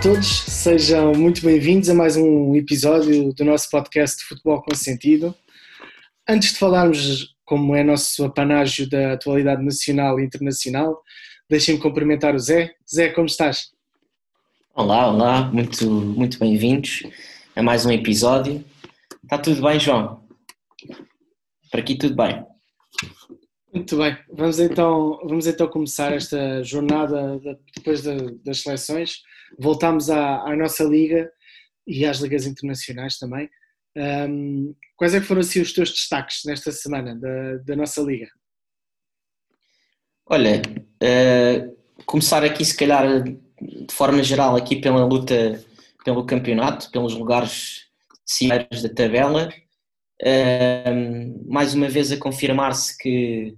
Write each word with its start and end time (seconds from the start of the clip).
Olá 0.00 0.12
a 0.12 0.14
todos, 0.14 0.28
sejam 0.28 1.12
muito 1.12 1.44
bem-vindos 1.44 1.90
a 1.90 1.94
mais 1.94 2.16
um 2.16 2.56
episódio 2.56 3.34
do 3.34 3.44
nosso 3.44 3.68
podcast 3.68 4.16
de 4.16 4.24
Futebol 4.24 4.62
com 4.62 4.74
Sentido. 4.74 5.34
Antes 6.26 6.54
de 6.54 6.58
falarmos 6.58 7.34
como 7.44 7.76
é 7.76 7.84
nosso 7.84 8.24
apanágio 8.24 8.88
da 8.88 9.12
atualidade 9.12 9.62
nacional 9.62 10.18
e 10.18 10.24
internacional, 10.24 11.02
deixem-me 11.50 11.78
cumprimentar 11.78 12.34
o 12.34 12.38
Zé. 12.38 12.74
Zé, 12.90 13.10
como 13.10 13.26
estás? 13.26 13.72
Olá, 14.74 15.06
olá, 15.06 15.42
muito, 15.52 15.90
muito 15.90 16.38
bem-vindos 16.38 17.02
a 17.54 17.62
mais 17.62 17.84
um 17.84 17.90
episódio. 17.90 18.64
Está 19.22 19.36
tudo 19.36 19.60
bem, 19.60 19.78
João? 19.78 20.24
Por 21.70 21.78
aqui 21.78 21.94
tudo 21.98 22.16
bem. 22.16 22.42
Muito 23.74 23.98
bem, 23.98 24.16
vamos 24.32 24.58
então, 24.58 25.20
vamos 25.24 25.46
então 25.46 25.68
começar 25.68 26.14
esta 26.14 26.62
jornada 26.62 27.38
de, 27.38 27.54
depois 27.76 28.00
de, 28.00 28.38
das 28.42 28.62
seleções. 28.62 29.28
Voltamos 29.58 30.10
à, 30.10 30.42
à, 30.42 30.56
nossa 30.56 30.84
liga 30.84 31.30
e 31.86 32.04
às 32.04 32.18
ligas 32.18 32.46
internacionais 32.46 33.18
também. 33.18 33.48
Um, 33.96 34.74
quais 34.96 35.14
é 35.14 35.20
que 35.20 35.26
foram 35.26 35.40
assim, 35.40 35.60
os 35.60 35.72
teus 35.72 35.90
destaques 35.90 36.42
nesta 36.44 36.70
semana 36.70 37.16
da, 37.16 37.56
da 37.64 37.76
nossa 37.76 38.00
liga? 38.00 38.28
Olha, 40.26 40.62
uh, 41.02 41.76
começar 42.06 42.44
aqui 42.44 42.64
se 42.64 42.76
calhar 42.76 43.22
de 43.24 43.92
forma 43.92 44.22
geral 44.22 44.56
aqui 44.56 44.76
pela 44.76 45.04
luta 45.04 45.60
pelo 46.04 46.24
campeonato, 46.24 46.90
pelos 46.90 47.14
lugares 47.14 47.86
cimeiros 48.24 48.82
da 48.82 48.88
tabela. 48.88 49.52
Mais 51.46 51.74
uma 51.74 51.88
vez 51.88 52.12
a 52.12 52.16
confirmar-se 52.16 52.96
que 52.96 53.56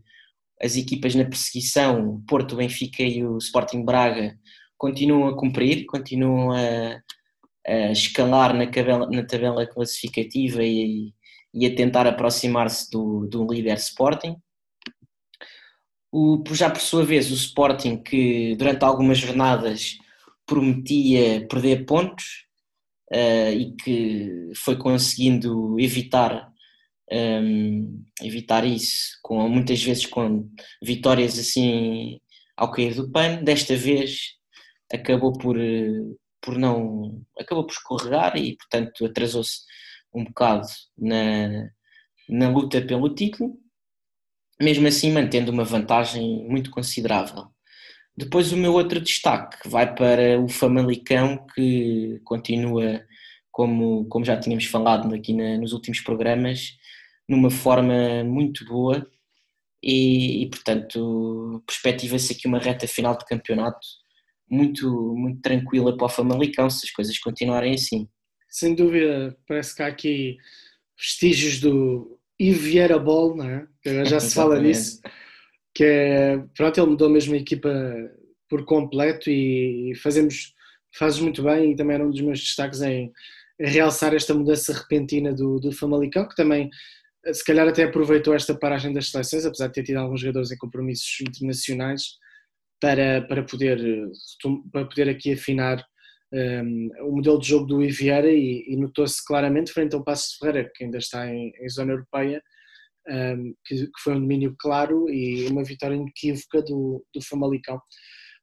as 0.61 0.77
equipas 0.77 1.15
na 1.15 1.25
perseguição, 1.25 2.23
Porto, 2.27 2.57
Benfica 2.57 3.03
e 3.03 3.25
o 3.25 3.37
Sporting 3.39 3.85
Braga, 3.85 4.37
continuam 4.83 5.29
a 5.29 5.37
cumprir, 5.37 5.87
continuam 5.87 6.51
a, 6.51 7.01
a 7.65 7.93
escalar 7.93 8.53
na, 8.53 8.67
cabela, 8.67 9.09
na, 9.09 9.25
tabela 9.25 9.65
classificativa 9.65 10.61
e, 10.65 11.15
e 11.55 11.65
a 11.65 11.73
tentar 11.73 12.05
aproximar-se 12.05 12.91
do, 12.91 13.29
do 13.29 13.47
líder 13.47 13.77
Sporting. 13.77 14.37
O, 16.11 16.43
já 16.51 16.69
por 16.69 16.81
sua 16.81 17.05
vez, 17.05 17.31
o 17.31 17.35
Sporting, 17.35 18.03
que 18.03 18.57
durante 18.57 18.85
algumas 18.85 19.19
jornadas 19.19 19.99
prometia 20.45 21.47
perder 21.47 21.87
pontos 21.87 22.45
uh, 23.15 23.53
e 23.53 23.77
que 23.77 24.51
foi 24.57 24.77
conseguindo 24.77 25.79
evitar 25.79 26.51
um, 27.13 28.05
evitar 28.21 28.67
isso, 28.67 29.17
com 29.23 29.49
muitas 29.49 29.81
vezes 29.81 30.07
com 30.07 30.51
vitórias 30.83 31.39
assim 31.39 32.21
ao 32.57 32.73
cair 32.73 32.95
do 32.97 33.11
pano. 33.13 33.45
Desta 33.45 33.77
vez 33.77 34.42
acabou 34.93 35.33
por, 35.33 35.57
por 36.41 36.59
não 36.59 37.23
acabou 37.39 37.67
por 37.67 37.73
escorregar 37.73 38.37
e 38.37 38.57
portanto 38.57 39.05
atrasou-se 39.05 39.61
um 40.15 40.25
bocado 40.25 40.67
na, 40.99 41.71
na 42.29 42.51
luta 42.51 42.83
pelo 42.83 43.15
título, 43.15 43.59
mesmo 44.61 44.87
assim 44.87 45.11
mantendo 45.11 45.51
uma 45.51 45.65
vantagem 45.65 46.47
muito 46.49 46.71
considerável. 46.71 47.47
Depois 48.17 48.53
o 48.53 48.57
meu 48.57 48.75
outro 48.75 49.01
destaque 49.01 49.69
vai 49.69 49.95
para 49.95 50.39
o 50.39 50.49
Famalicão 50.49 51.47
que 51.55 52.21
continua 52.25 53.03
como, 53.51 54.07
como 54.07 54.25
já 54.25 54.39
tínhamos 54.39 54.67
falado 54.67 55.15
aqui 55.15 55.33
na, 55.33 55.57
nos 55.59 55.73
últimos 55.73 56.01
programas, 56.01 56.77
numa 57.29 57.51
forma 57.51 58.23
muito 58.25 58.65
boa 58.67 59.07
e, 59.83 60.43
e 60.43 60.51
portanto, 60.51 61.63
perspectiva-se 61.67 62.35
aqui 62.35 62.47
uma 62.47 62.59
reta 62.59 62.87
final 62.87 63.17
de 63.17 63.25
campeonato 63.25 63.87
muito, 64.51 65.15
muito 65.17 65.41
tranquila 65.41 65.97
para 65.97 66.07
o 66.07 66.11
Famalicão, 66.11 66.69
se 66.69 66.87
as 66.87 66.91
coisas 66.91 67.19
continuarem 67.19 67.75
assim. 67.75 68.09
Sem 68.49 68.75
dúvida, 68.75 69.37
parece 69.47 69.75
que 69.75 69.83
há 69.83 69.87
aqui 69.87 70.37
vestígios 70.99 71.61
do 71.61 72.19
Ivo 72.39 72.61
Vieira 72.61 72.99
Ball, 72.99 73.37
não 73.37 73.49
é? 73.49 73.67
já 74.05 74.21
se 74.21 74.35
fala 74.35 74.61
nisso, 74.61 75.01
que 75.75 75.85
é, 75.85 76.39
pronto, 76.57 76.79
ele 76.79 76.91
mudou 76.91 77.09
mesmo 77.09 77.35
a 77.35 77.39
equipa 77.39 77.71
por 78.49 78.65
completo 78.65 79.31
e 79.31 79.95
fazemos, 80.03 80.55
fazes 80.95 81.21
muito 81.21 81.43
bem 81.43 81.73
e 81.73 81.77
também 81.77 81.95
era 81.95 82.05
um 82.05 82.11
dos 82.11 82.21
meus 82.21 82.41
destaques 82.41 82.83
em, 82.83 83.11
em 83.59 83.71
realçar 83.71 84.15
esta 84.15 84.35
mudança 84.35 84.73
repentina 84.73 85.33
do, 85.33 85.59
do 85.59 85.73
Famalicão, 85.73 86.29
que 86.29 86.37
também 86.37 86.69
se 87.33 87.45
calhar 87.45 87.69
até 87.69 87.85
aproveitou 87.85 88.35
esta 88.35 88.55
paragem 88.55 88.93
das 88.93 89.11
seleções, 89.11 89.47
apesar 89.47 89.69
de 89.69 89.75
ter 89.75 89.85
tido 89.85 89.99
alguns 89.99 90.21
jogadores 90.21 90.51
em 90.51 90.57
compromissos 90.57 91.21
internacionais, 91.21 92.17
para, 92.83 93.23
para, 93.23 93.45
poder, 93.45 93.79
para 94.73 94.85
poder 94.85 95.09
aqui 95.09 95.33
afinar 95.33 95.87
um, 96.33 96.89
o 97.03 97.13
modelo 97.13 97.39
de 97.39 97.49
jogo 97.49 97.65
do 97.65 97.83
Iviera 97.83 98.29
e, 98.29 98.65
e 98.67 98.77
notou-se 98.77 99.25
claramente 99.25 99.73
frente 99.73 99.95
ao 99.95 100.03
Passo 100.03 100.33
de 100.33 100.39
Ferreira, 100.39 100.71
que 100.75 100.83
ainda 100.83 100.99
está 100.99 101.33
em, 101.33 101.53
em 101.61 101.69
zona 101.69 101.93
europeia, 101.93 102.43
um, 103.09 103.55
que, 103.65 103.87
que, 103.87 104.03
foi 104.03 104.17
um 104.17 104.21
domínio 104.21 104.57
claro 104.59 105.09
e 105.09 105.47
uma 105.47 105.63
vitória 105.63 105.95
inequívoca 105.95 106.61
do, 106.63 107.05
do 107.15 107.23
Famalicão. 107.23 107.81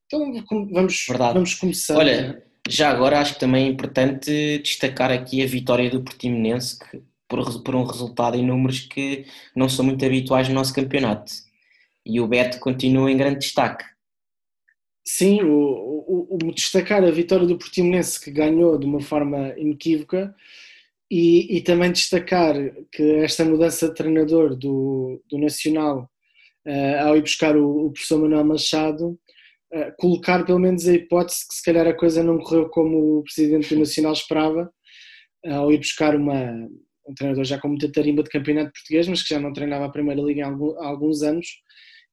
Então 0.05 0.31
vamos, 0.71 1.05
vamos 1.09 1.55
começar. 1.55 1.97
Olha, 1.97 2.41
já 2.69 2.91
agora 2.91 3.19
acho 3.19 3.33
que 3.33 3.41
também 3.41 3.65
é 3.65 3.69
importante 3.69 4.59
destacar 4.59 5.11
aqui 5.11 5.43
a 5.43 5.47
vitória 5.47 5.89
do 5.89 6.01
Portimonense, 6.01 6.79
que 6.79 7.03
por, 7.27 7.61
por 7.61 7.75
um 7.75 7.83
resultado 7.83 8.37
em 8.37 8.45
números 8.45 8.79
que 8.79 9.25
não 9.53 9.67
são 9.67 9.83
muito 9.83 10.05
habituais 10.05 10.47
no 10.47 10.55
nosso 10.55 10.73
campeonato. 10.73 11.29
E 12.05 12.21
o 12.21 12.27
Beto 12.27 12.57
continua 12.59 13.11
em 13.11 13.17
grande 13.17 13.39
destaque. 13.39 13.83
Sim, 15.11 15.41
o, 15.41 16.05
o, 16.07 16.37
o, 16.43 16.53
destacar 16.53 17.03
a 17.03 17.09
vitória 17.09 17.47
do 17.47 17.57
Portimonense 17.57 18.21
que 18.23 18.29
ganhou 18.29 18.77
de 18.77 18.85
uma 18.85 19.01
forma 19.01 19.55
inequívoca 19.57 20.35
e, 21.09 21.57
e 21.57 21.61
também 21.61 21.91
destacar 21.91 22.53
que 22.91 23.01
esta 23.15 23.43
mudança 23.43 23.89
de 23.89 23.95
treinador 23.95 24.55
do, 24.55 25.19
do 25.27 25.39
Nacional 25.39 26.07
uh, 26.67 27.07
ao 27.07 27.17
ir 27.17 27.21
buscar 27.21 27.57
o, 27.57 27.87
o 27.87 27.91
professor 27.91 28.21
Manuel 28.21 28.45
Machado 28.45 29.19
uh, 29.73 29.91
colocar 29.97 30.45
pelo 30.45 30.59
menos 30.59 30.87
a 30.87 30.93
hipótese 30.93 31.47
que 31.47 31.55
se 31.55 31.63
calhar 31.63 31.87
a 31.87 31.97
coisa 31.97 32.23
não 32.23 32.37
correu 32.37 32.69
como 32.69 33.17
o 33.17 33.23
presidente 33.23 33.73
do 33.73 33.79
Nacional 33.79 34.13
esperava 34.13 34.71
uh, 35.43 35.53
ao 35.53 35.71
ir 35.73 35.79
buscar 35.79 36.15
uma, 36.15 36.51
um 37.07 37.13
treinador 37.15 37.45
já 37.45 37.59
com 37.59 37.69
muita 37.69 37.91
tarimba 37.91 38.21
de 38.21 38.29
campeonato 38.29 38.73
português, 38.73 39.07
mas 39.07 39.23
que 39.23 39.33
já 39.33 39.39
não 39.39 39.53
treinava 39.53 39.85
a 39.85 39.91
Primeira 39.91 40.21
Liga 40.21 40.45
há 40.45 40.87
alguns 40.87 41.23
anos 41.23 41.47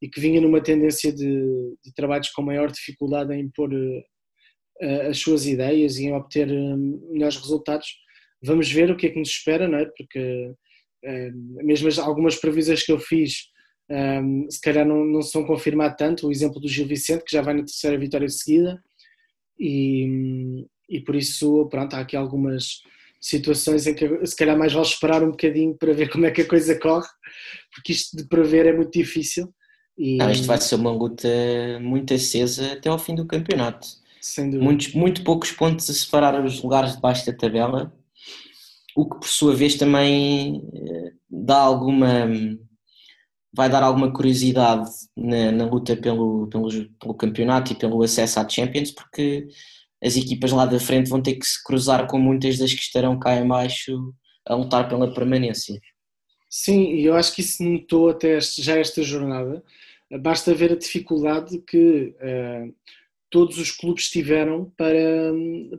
e 0.01 0.09
que 0.09 0.21
vinha 0.21 0.41
numa 0.41 0.63
tendência 0.63 1.13
de, 1.13 1.75
de 1.85 1.95
trabalhos 1.95 2.31
com 2.31 2.43
maior 2.43 2.71
dificuldade 2.71 3.35
em 3.35 3.41
impor 3.41 3.73
uh, 3.73 5.09
as 5.09 5.19
suas 5.19 5.47
ideias 5.47 5.99
e 5.99 6.07
em 6.07 6.13
obter 6.13 6.49
uh, 6.49 7.13
melhores 7.13 7.37
resultados. 7.37 7.89
Vamos 8.43 8.71
ver 8.71 8.91
o 8.91 8.97
que 8.97 9.07
é 9.07 9.11
que 9.11 9.19
nos 9.19 9.31
espera, 9.31 9.67
não 9.67 9.79
é? 9.79 9.87
Porque 9.87 10.53
uh, 11.05 11.65
mesmo 11.65 11.89
algumas 12.03 12.37
previsões 12.37 12.83
que 12.83 12.93
eu 12.93 12.99
fiz 12.99 13.49
um, 13.89 14.51
se 14.51 14.61
calhar 14.61 14.87
não, 14.87 15.05
não 15.05 15.23
são 15.23 15.45
confirmadas 15.45 15.97
tanto. 15.97 16.27
O 16.27 16.33
exemplo 16.33 16.61
do 16.61 16.69
Gil 16.69 16.87
Vicente, 16.87 17.25
que 17.25 17.35
já 17.35 17.43
vai 17.43 17.55
na 17.55 17.65
terceira 17.65 17.99
vitória 17.99 18.29
seguida, 18.29 18.83
e, 19.59 20.67
e 20.89 21.01
por 21.01 21.15
isso, 21.15 21.67
pronto, 21.69 21.95
há 21.95 22.01
aqui 22.01 22.17
algumas 22.17 22.81
situações 23.21 23.87
em 23.87 23.95
que 23.95 24.27
se 24.27 24.37
calhar 24.37 24.59
mais 24.59 24.73
vale 24.73 24.87
esperar 24.87 25.23
um 25.23 25.31
bocadinho 25.31 25.77
para 25.77 25.93
ver 25.93 26.11
como 26.11 26.27
é 26.27 26.31
que 26.31 26.43
a 26.43 26.49
coisa 26.49 26.79
corre, 26.79 27.09
porque 27.75 27.93
isto 27.93 28.17
de 28.17 28.29
prever 28.29 28.67
é 28.67 28.73
muito 28.73 28.91
difícil. 28.91 29.53
E... 29.97 30.17
Não, 30.17 30.31
isto 30.31 30.47
vai 30.47 30.61
ser 30.61 30.75
uma 30.75 30.91
luta 30.91 31.29
muito 31.81 32.13
acesa 32.13 32.73
até 32.73 32.89
ao 32.89 32.99
fim 32.99 33.15
do 33.15 33.27
campeonato. 33.27 33.87
Sem 34.21 34.47
dúvida. 34.47 34.65
Muitos, 34.65 34.95
muito 34.95 35.25
poucos 35.25 35.53
pontos 35.53 35.89
a 35.89 35.95
separar 35.95 36.45
os 36.45 36.63
lugares 36.63 36.97
debaixo 36.97 37.25
da 37.25 37.33
tabela, 37.33 37.93
o 38.95 39.09
que 39.09 39.21
por 39.21 39.29
sua 39.29 39.55
vez 39.55 39.77
também 39.77 40.63
eh, 40.75 41.13
dá 41.29 41.59
alguma 41.59 42.29
vai 43.57 43.71
dar 43.71 43.83
alguma 43.83 44.13
curiosidade 44.13 44.91
na, 45.17 45.51
na 45.51 45.65
luta 45.65 45.97
pelo, 45.97 46.47
pelo, 46.49 46.69
pelo 47.01 47.15
campeonato 47.15 47.73
e 47.73 47.75
pelo 47.75 48.03
acesso 48.03 48.39
à 48.39 48.47
Champions, 48.47 48.91
porque 48.91 49.49
as 50.03 50.15
equipas 50.15 50.53
lá 50.53 50.67
da 50.67 50.79
frente 50.79 51.09
vão 51.09 51.23
ter 51.23 51.37
que 51.37 51.47
se 51.47 51.65
cruzar 51.65 52.07
com 52.07 52.19
muitas 52.19 52.59
das 52.59 52.75
que 52.75 52.83
estarão 52.83 53.19
cá 53.19 53.35
em 53.37 53.49
baixo 53.49 54.13
a 54.47 54.55
lutar 54.55 54.89
pela 54.91 55.13
permanência. 55.13 55.81
Sim, 56.51 56.93
e 56.93 57.05
eu 57.07 57.17
acho 57.17 57.35
que 57.35 57.41
isso 57.41 57.63
notou 57.63 58.11
até 58.11 58.39
já 58.41 58.79
esta 58.79 59.03
jornada. 59.03 59.65
Basta 60.21 60.55
ver 60.55 60.73
a 60.73 60.77
dificuldade 60.77 61.59
que 61.67 62.15
uh, 62.21 62.75
todos 63.31 63.59
os 63.59 63.73
clubes 63.73 64.09
tiveram 64.09 64.73
para, 64.77 65.33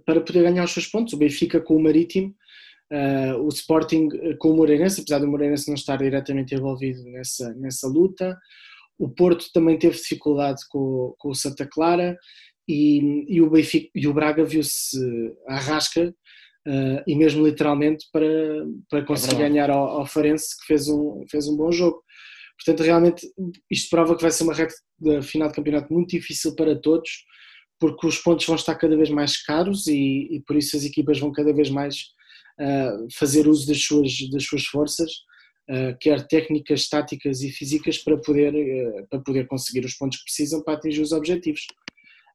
para 0.06 0.22
poder 0.22 0.44
ganhar 0.44 0.66
os 0.66 0.72
seus 0.72 0.88
pontos. 0.88 1.14
O 1.14 1.18
Benfica 1.18 1.62
com 1.62 1.76
o 1.76 1.82
Marítimo, 1.82 2.36
uh, 2.92 3.42
o 3.42 3.48
Sporting 3.50 4.10
com 4.38 4.52
o 4.52 4.58
Moreirense, 4.58 5.02
apesar 5.02 5.20
do 5.20 5.28
Moreirense 5.28 5.68
não 5.68 5.76
estar 5.76 5.98
diretamente 5.98 6.54
envolvido 6.54 7.04
nessa, 7.06 7.54
nessa 7.54 7.88
luta. 7.88 8.38
O 9.00 9.10
Porto 9.10 9.46
também 9.54 9.78
teve 9.78 9.96
dificuldade 9.96 10.62
com, 10.70 11.14
com 11.18 11.30
o 11.30 11.36
Santa 11.36 11.66
Clara 11.66 12.18
e, 12.68 13.26
e, 13.30 13.42
o, 13.42 13.50
Benfica, 13.50 13.90
e 13.96 14.08
o 14.08 14.14
Braga 14.14 14.44
viu-se 14.44 15.00
à 15.48 15.58
rasca 15.58 16.14
uh, 16.68 17.04
e 17.08 17.16
mesmo 17.16 17.46
literalmente 17.46 18.06
para, 18.12 18.28
para 18.90 19.06
conseguir 19.06 19.36
é 19.36 19.50
ganhar 19.50 19.70
ao, 19.70 20.00
ao 20.00 20.06
Farense 20.06 20.60
que 20.60 20.66
fez 20.66 20.90
um, 20.90 21.24
fez 21.30 21.48
um 21.48 21.56
bom 21.56 21.72
jogo. 21.72 22.04
Portanto, 22.57 22.86
realmente 22.86 23.27
isto 23.69 23.89
prova 23.89 24.15
que 24.15 24.21
vai 24.21 24.31
ser 24.31 24.44
uma 24.44 24.54
reta 24.54 24.74
de 25.00 25.21
final 25.21 25.48
de 25.48 25.56
campeonato 25.56 25.94
muito 25.94 26.09
difícil 26.09 26.56
para 26.56 26.75
todos, 26.80 27.09
porque 27.80 28.07
os 28.07 28.18
pontos 28.18 28.45
vão 28.45 28.56
estar 28.56 28.75
cada 28.75 28.98
vez 28.98 29.09
mais 29.09 29.42
caros 29.44 29.88
e, 29.88 30.27
e 30.31 30.44
por 30.45 30.56
isso 30.56 30.75
as 30.75 30.83
equipas 30.83 31.19
vão 31.19 31.31
cada 31.31 31.54
vez 31.54 31.69
mais 31.69 31.95
uh, 32.59 33.07
fazer 33.13 33.48
uso 33.48 33.68
das 33.68 33.81
suas, 33.83 34.12
das 34.31 34.44
suas 34.44 34.65
forças, 34.65 35.12
uh, 35.69 35.95
quer 36.00 36.27
técnicas, 36.27 36.89
táticas 36.89 37.42
e 37.42 37.51
físicas, 37.51 38.00
para 38.00 38.18
poder, 38.18 38.54
uh, 38.54 39.07
para 39.07 39.19
poder 39.19 39.48
conseguir 39.48 39.86
os 39.86 39.94
pontos 39.94 40.18
que 40.18 40.25
precisam 40.25 40.63
para 40.63 40.74
atingir 40.74 41.01
os 41.01 41.12
objetivos. 41.12 41.62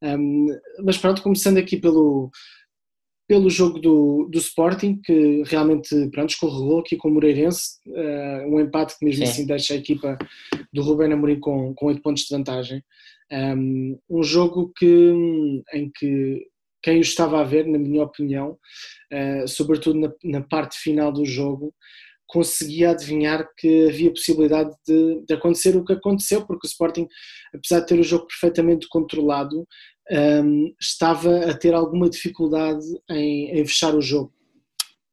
Um, 0.03 0.47
mas 0.85 0.99
pronto, 0.99 1.23
começando 1.23 1.59
aqui 1.59 1.77
pelo, 1.77 2.31
pelo 3.29 3.49
jogo 3.49 3.79
do, 3.79 4.29
do 4.31 4.39
Sporting, 4.39 5.01
que 5.03 5.43
realmente 5.47 5.89
pronto, 6.11 6.31
escorregou 6.31 6.81
aqui 6.81 6.97
com 6.97 7.09
o 7.09 7.13
Moreirense, 7.13 7.79
uh, 7.87 8.49
um 8.49 8.61
empate 8.61 8.99
que 8.99 9.05
mesmo 9.05 9.25
Sim. 9.25 9.31
assim 9.31 9.47
deixa 9.47 9.75
a 9.75 9.77
equipa 9.77 10.19
do 10.73 10.83
Rubén 10.83 11.13
Amorim 11.13 11.41
com, 11.41 11.75
com 11.75 11.87
8 11.87 12.03
pontos 12.03 12.25
de 12.25 12.35
vantagem. 12.35 12.83
Um, 13.33 13.99
um 14.11 14.23
jogo 14.23 14.73
que, 14.77 15.63
em 15.73 15.91
que 15.95 16.47
quem 16.83 16.99
o 16.99 17.01
estava 17.01 17.41
a 17.41 17.45
ver, 17.45 17.67
na 17.67 17.79
minha 17.79 18.03
opinião, 18.03 18.59
uh, 19.13 19.49
sobretudo 19.49 19.99
na, 19.99 20.13
na, 20.25 20.41
parte 20.43 20.77
final 20.79 21.13
do 21.13 21.25
jogo, 21.25 21.73
conseguia 22.27 22.91
adivinhar 22.91 23.47
que 23.57 23.89
havia 23.89 24.11
possibilidade 24.11 24.75
de, 24.87 25.23
de, 25.27 25.35
acontecer 25.35 25.77
o 25.77 25.85
que 25.85 25.93
aconteceu, 25.93 26.45
porque 26.47 26.67
o 26.67 26.69
Sporting, 26.69 27.07
apesar 27.55 27.81
de 27.81 27.87
ter 27.87 28.01
o 28.01 28.03
jogo 28.03 28.27
perfeitamente 28.27 28.89
controlado, 28.89 29.67
um, 30.11 30.75
estava 30.81 31.51
a 31.51 31.57
ter 31.57 31.75
alguma 31.75 32.09
dificuldade 32.09 32.85
em, 33.11 33.51
em 33.51 33.65
fechar 33.65 33.95
o 33.95 34.01
jogo. 34.01 34.33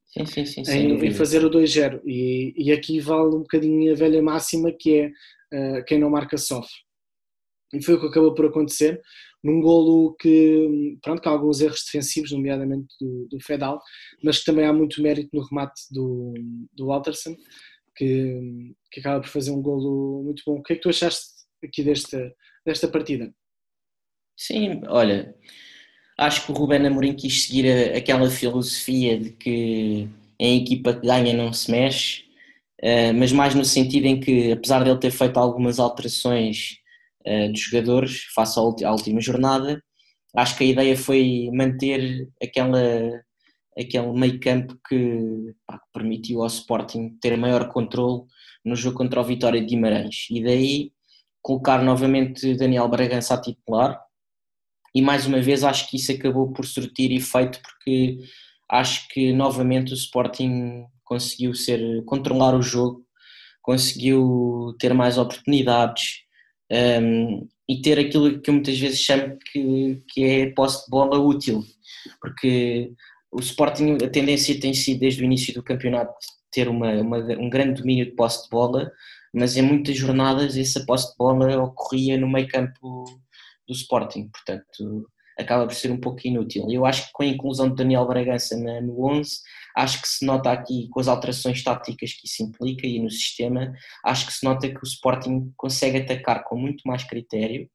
Sim, 0.07 0.25
sim, 0.25 0.45
sim, 0.45 0.71
em, 0.71 1.05
em, 1.05 1.13
fazer 1.13 1.45
o 1.45 1.51
2-0. 1.51 2.01
E, 2.05 2.53
e, 2.57 2.71
aqui 2.71 2.99
vale 2.99 3.35
um 3.35 3.41
bocadinho 3.41 3.91
a 3.91 3.95
velha 3.95 4.21
máxima 4.21 4.71
que 4.71 4.97
é 4.97 5.07
uh, 5.07 5.85
quem 5.85 5.99
não 5.99 6.09
marca 6.09 6.37
sofre. 6.37 6.71
E 7.71 7.83
foi 7.83 7.93
o 7.93 7.99
que 7.99 8.07
acabou 8.07 8.33
por 8.33 8.47
acontecer, 8.47 8.99
num 9.43 9.61
golo 9.61 10.15
que, 10.19 10.97
pronto, 11.03 11.21
com 11.21 11.29
alguns 11.29 11.61
erros 11.61 11.83
defensivos, 11.85 12.31
nomeadamente 12.31 12.87
do, 12.99 13.27
do 13.29 13.39
Fedal, 13.39 13.79
mas 14.23 14.39
que 14.39 14.45
também 14.45 14.65
há 14.65 14.73
muito 14.73 15.01
mérito 15.01 15.29
no 15.31 15.45
remate 15.45 15.81
do, 15.91 16.33
do 16.73 16.87
Walterson, 16.87 17.35
que, 17.95 18.73
que 18.91 18.99
acaba 18.99 19.21
por 19.21 19.29
fazer 19.29 19.51
um 19.51 19.61
golo 19.61 20.23
muito 20.23 20.41
bom. 20.45 20.57
O 20.57 20.63
que 20.63 20.73
é 20.73 20.75
que 20.75 20.81
tu 20.81 20.89
achaste 20.89 21.27
aqui 21.63 21.83
desta, 21.83 22.33
desta 22.65 22.87
partida? 22.87 23.31
Sim, 24.41 24.81
olha, 24.87 25.35
acho 26.17 26.45
que 26.45 26.51
o 26.51 26.55
Ruben 26.55 26.87
Amorim 26.87 27.13
quis 27.15 27.43
seguir 27.43 27.93
a, 27.93 27.97
aquela 27.97 28.29
filosofia 28.29 29.19
de 29.19 29.31
que 29.31 30.09
em 30.39 30.61
equipa 30.63 30.93
que 30.93 31.05
ganha 31.05 31.33
não 31.33 31.51
se 31.53 31.69
mexe, 31.69 32.23
uh, 32.81 33.13
mas 33.15 33.33
mais 33.33 33.53
no 33.55 33.65
sentido 33.65 34.05
em 34.05 34.19
que, 34.19 34.51
apesar 34.53 34.83
de 34.83 34.89
ele 34.91 34.99
ter 34.99 35.11
feito 35.11 35.37
algumas 35.37 35.79
alterações 35.79 36.77
uh, 37.27 37.51
dos 37.51 37.61
jogadores 37.61 38.23
face 38.35 38.57
à, 38.59 38.61
à, 38.89 38.91
última 38.93 39.21
jornada, 39.21 39.83
acho 40.35 40.57
que 40.57 40.63
a 40.63 40.67
ideia 40.67 40.97
foi 40.97 41.49
manter 41.53 42.29
aquela, 42.41 42.81
aquele 43.77 44.13
meio 44.13 44.39
campo 44.39 44.77
que 44.87 45.53
pá, 45.67 45.81
permitiu 45.93 46.41
ao 46.41 46.47
Sporting 46.47 47.17
ter 47.21 47.37
maior 47.37 47.69
controle 47.69 48.23
no 48.65 48.75
jogo 48.75 48.97
contra 48.97 49.21
o 49.21 49.23
Vitória 49.25 49.59
de 49.61 49.67
Guimarães. 49.67 50.27
E 50.31 50.43
daí 50.43 50.93
colocar 51.41 51.83
novamente 51.83 52.55
Daniel 52.55 52.87
Bragança 52.87 53.33
a 53.35 53.41
titular 53.41 54.08
e 54.93 55.01
mais 55.01 55.25
uma 55.25 55.41
vez 55.41 55.63
acho 55.63 55.89
que 55.89 55.97
isso 55.97 56.11
acabou 56.11 56.51
por 56.51 56.65
surtir 56.65 57.11
efeito 57.11 57.59
porque 57.61 58.19
acho 58.69 59.07
que 59.09 59.33
novamente 59.33 59.91
o 59.91 59.95
Sporting 59.95 60.85
conseguiu 61.03 61.53
ser 61.55 62.03
controlar 62.05 62.55
o 62.55 62.61
jogo, 62.61 63.03
conseguiu 63.61 64.75
ter 64.79 64.93
mais 64.93 65.17
oportunidades 65.17 66.21
um, 66.71 67.47
e 67.67 67.81
ter 67.81 67.99
aquilo 67.99 68.39
que 68.39 68.49
eu 68.49 68.53
muitas 68.53 68.77
vezes 68.77 69.01
chamo 69.01 69.37
que, 69.51 70.03
que 70.09 70.23
é 70.23 70.51
posse 70.51 70.85
de 70.85 70.91
bola 70.91 71.19
útil, 71.19 71.63
porque 72.21 72.91
o 73.31 73.39
Sporting 73.39 73.97
a 74.03 74.09
tendência 74.09 74.59
tem 74.59 74.73
sido 74.73 74.99
desde 74.99 75.21
o 75.21 75.25
início 75.25 75.53
do 75.53 75.63
campeonato 75.63 76.13
ter 76.51 76.67
uma, 76.67 76.91
uma, 76.93 77.17
um 77.17 77.49
grande 77.49 77.81
domínio 77.81 78.05
de 78.05 78.11
posse 78.11 78.43
de 78.43 78.49
bola, 78.49 78.91
mas 79.33 79.55
em 79.55 79.61
muitas 79.61 79.95
jornadas 79.95 80.57
essa 80.57 80.83
posse 80.85 81.11
de 81.11 81.17
bola 81.17 81.63
ocorria 81.63 82.17
no 82.17 82.29
meio 82.29 82.47
campo 82.47 83.05
do 83.69 83.73
Sporting, 83.73 84.29
portanto 84.29 85.07
acaba 85.37 85.65
por 85.65 85.73
ser 85.73 85.89
um 85.89 85.99
pouco 85.99 86.19
inútil. 86.25 86.67
Eu 86.69 86.85
acho 86.85 87.07
que 87.07 87.13
com 87.13 87.23
a 87.23 87.27
inclusão 87.27 87.69
de 87.69 87.75
Daniel 87.75 88.05
Bragança 88.05 88.57
na, 88.57 88.81
no 88.81 89.05
11, 89.05 89.37
acho 89.77 90.01
que 90.01 90.07
se 90.07 90.25
nota 90.25 90.51
aqui 90.51 90.89
com 90.89 90.99
as 90.99 91.07
alterações 91.07 91.63
táticas 91.63 92.11
que 92.11 92.27
isso 92.27 92.43
implica 92.43 92.85
e 92.85 92.99
no 92.99 93.09
sistema, 93.09 93.73
acho 94.03 94.27
que 94.27 94.33
se 94.33 94.43
nota 94.43 94.67
que 94.67 94.83
o 94.83 94.83
Sporting 94.83 95.53
consegue 95.55 95.99
atacar 95.99 96.43
com 96.43 96.57
muito 96.57 96.81
mais 96.85 97.05
critério, 97.05 97.69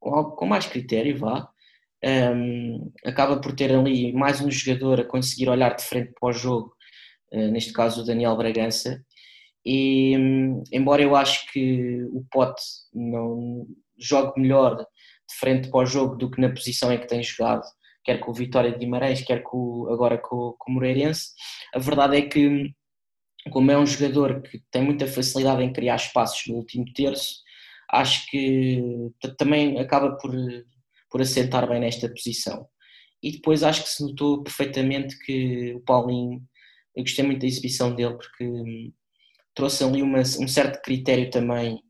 com, 0.00 0.46
mais 0.46 0.66
critério, 0.66 1.18
vá. 1.18 1.48
Um, 2.02 2.92
acaba 3.04 3.40
por 3.40 3.54
ter 3.54 3.74
ali 3.74 4.12
mais 4.12 4.40
um 4.40 4.50
jogador 4.50 5.00
a 5.00 5.04
conseguir 5.04 5.48
olhar 5.48 5.74
de 5.74 5.82
frente 5.84 6.12
para 6.18 6.30
o 6.30 6.32
jogo, 6.32 6.74
uh, 7.32 7.50
neste 7.50 7.72
caso 7.72 8.02
o 8.02 8.04
Daniel 8.04 8.36
Bragança, 8.36 9.02
e 9.64 10.16
um, 10.18 10.62
embora 10.70 11.02
eu 11.02 11.16
acho 11.16 11.50
que 11.50 12.02
o 12.12 12.22
Pote 12.30 12.62
não, 12.92 13.66
jogue 13.98 14.40
melhor 14.40 14.76
de 14.76 15.36
frente 15.38 15.70
para 15.70 15.80
o 15.80 15.86
jogo 15.86 16.16
do 16.16 16.30
que 16.30 16.40
na 16.40 16.50
posição 16.50 16.92
em 16.92 16.98
que 16.98 17.06
tem 17.06 17.22
jogado, 17.22 17.64
quer 18.04 18.18
com 18.18 18.30
o 18.30 18.34
Vitória 18.34 18.70
de 18.70 18.78
Guimarães, 18.78 19.22
quer 19.22 19.42
com, 19.42 19.88
agora 19.90 20.18
com, 20.18 20.54
com 20.58 20.70
o 20.70 20.74
Moreirense. 20.74 21.30
A 21.74 21.78
verdade 21.78 22.16
é 22.16 22.22
que, 22.22 22.72
como 23.50 23.70
é 23.70 23.78
um 23.78 23.86
jogador 23.86 24.42
que 24.42 24.62
tem 24.70 24.82
muita 24.82 25.06
facilidade 25.06 25.62
em 25.62 25.72
criar 25.72 25.96
espaços 25.96 26.46
no 26.46 26.56
último 26.56 26.84
terço, 26.92 27.42
acho 27.90 28.26
que 28.30 28.82
também 29.38 29.78
acaba 29.78 30.16
por, 30.16 30.32
por 31.10 31.22
assentar 31.22 31.68
bem 31.68 31.80
nesta 31.80 32.08
posição. 32.08 32.66
E 33.22 33.32
depois 33.32 33.62
acho 33.62 33.82
que 33.84 33.88
se 33.88 34.02
notou 34.02 34.42
perfeitamente 34.42 35.18
que 35.24 35.72
o 35.74 35.80
Paulinho, 35.80 36.42
eu 36.94 37.02
gostei 37.02 37.24
muito 37.24 37.40
da 37.40 37.46
exibição 37.46 37.94
dele 37.94 38.14
porque 38.14 38.92
trouxe 39.54 39.82
ali 39.82 40.02
uma, 40.02 40.20
um 40.20 40.48
certo 40.48 40.82
critério 40.82 41.30
também 41.30 41.80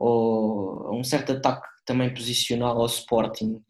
ou 0.00 0.98
um 0.98 1.04
certo 1.04 1.32
ataque 1.32 1.68
também 1.84 2.12
posicional 2.12 2.80
ao 2.80 2.86
Sporting. 2.86 3.62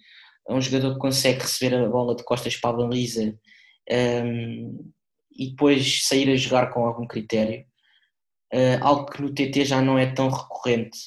É 0.49 0.55
um 0.55 0.61
jogador 0.61 0.95
que 0.95 1.01
consegue 1.01 1.41
receber 1.41 1.75
a 1.75 1.89
bola 1.89 2.15
de 2.15 2.23
costas 2.23 2.57
para 2.57 2.71
a 2.71 2.73
baliza 2.73 3.37
um, 4.25 4.93
e 5.37 5.51
depois 5.51 6.07
sair 6.07 6.31
a 6.31 6.37
jogar 6.37 6.71
com 6.71 6.87
algum 6.87 7.07
critério. 7.07 7.65
Uh, 8.55 8.79
algo 8.81 9.11
que 9.11 9.21
no 9.21 9.35
TT 9.35 9.65
já 9.65 9.83
não 9.83 9.99
é 9.99 10.07
tão 10.13 10.29
recorrente. 10.29 10.99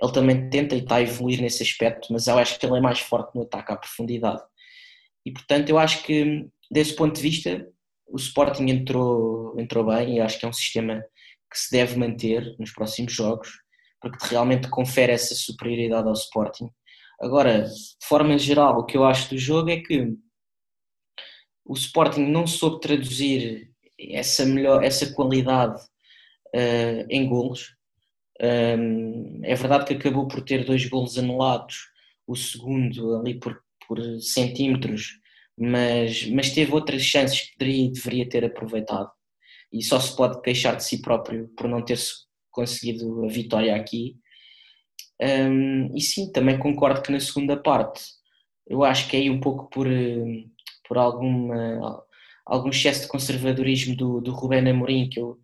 Ele 0.00 0.12
também 0.12 0.48
tenta 0.48 0.76
e 0.76 0.78
está 0.78 0.96
a 0.96 1.02
evoluir 1.02 1.40
nesse 1.40 1.62
aspecto, 1.62 2.12
mas 2.12 2.28
eu 2.28 2.38
acho 2.38 2.58
que 2.58 2.64
ele 2.64 2.76
é 2.76 2.80
mais 2.80 3.00
forte 3.00 3.34
no 3.34 3.42
ataque 3.42 3.72
à 3.72 3.76
profundidade. 3.76 4.42
E 5.26 5.32
portanto, 5.32 5.70
eu 5.70 5.78
acho 5.78 6.04
que 6.04 6.46
desse 6.70 6.94
ponto 6.94 7.16
de 7.16 7.22
vista, 7.22 7.68
o 8.06 8.16
Sporting 8.16 8.66
entrou, 8.68 9.58
entrou 9.58 9.84
bem 9.84 10.16
e 10.16 10.20
acho 10.20 10.38
que 10.38 10.44
é 10.46 10.48
um 10.48 10.52
sistema 10.52 11.02
que 11.50 11.58
se 11.58 11.70
deve 11.72 11.96
manter 11.96 12.54
nos 12.58 12.70
próximos 12.70 13.12
jogos 13.12 13.48
porque 14.00 14.26
realmente 14.28 14.68
confere 14.68 15.12
essa 15.12 15.34
superioridade 15.34 16.06
ao 16.06 16.14
Sporting. 16.14 16.70
Agora, 17.20 17.64
de 17.64 18.06
forma 18.06 18.38
geral, 18.38 18.78
o 18.78 18.84
que 18.84 18.96
eu 18.96 19.04
acho 19.04 19.30
do 19.30 19.38
jogo 19.38 19.70
é 19.70 19.80
que 19.80 20.16
o 21.64 21.74
Sporting 21.74 22.22
não 22.22 22.46
soube 22.46 22.80
traduzir 22.80 23.70
essa, 23.98 24.46
melhor, 24.46 24.82
essa 24.82 25.12
qualidade 25.12 25.80
uh, 26.54 27.06
em 27.10 27.28
golos. 27.28 27.76
Um, 28.40 29.40
é 29.42 29.54
verdade 29.54 29.84
que 29.86 29.94
acabou 29.94 30.28
por 30.28 30.42
ter 30.42 30.64
dois 30.64 30.86
golos 30.88 31.18
anulados, 31.18 31.76
o 32.26 32.36
segundo 32.36 33.16
ali 33.16 33.38
por, 33.38 33.60
por 33.86 34.00
centímetros, 34.20 35.18
mas, 35.58 36.24
mas 36.30 36.50
teve 36.52 36.72
outras 36.72 37.02
chances 37.02 37.40
que 37.40 37.58
deveria, 37.58 37.90
deveria 37.90 38.28
ter 38.28 38.44
aproveitado. 38.44 39.10
E 39.72 39.82
só 39.82 39.98
se 39.98 40.16
pode 40.16 40.40
queixar 40.40 40.76
de 40.76 40.84
si 40.84 41.02
próprio 41.02 41.48
por 41.56 41.68
não 41.68 41.84
ter 41.84 41.98
conseguido 42.58 43.24
a 43.24 43.28
vitória 43.28 43.76
aqui. 43.76 44.16
Um, 45.22 45.96
e 45.96 46.00
sim, 46.00 46.32
também 46.32 46.58
concordo 46.58 47.02
que 47.02 47.12
na 47.12 47.20
segunda 47.20 47.56
parte 47.56 48.02
eu 48.66 48.82
acho 48.82 49.08
que 49.08 49.16
é 49.16 49.20
aí 49.20 49.30
um 49.30 49.38
pouco 49.38 49.70
por, 49.70 49.86
por 50.86 50.98
alguma, 50.98 52.04
algum 52.44 52.70
excesso 52.70 53.02
de 53.02 53.08
conservadorismo 53.08 53.94
do, 53.96 54.20
do 54.20 54.32
Rubén 54.32 54.68
Amorim, 54.68 55.08
que 55.08 55.20
eu 55.20 55.38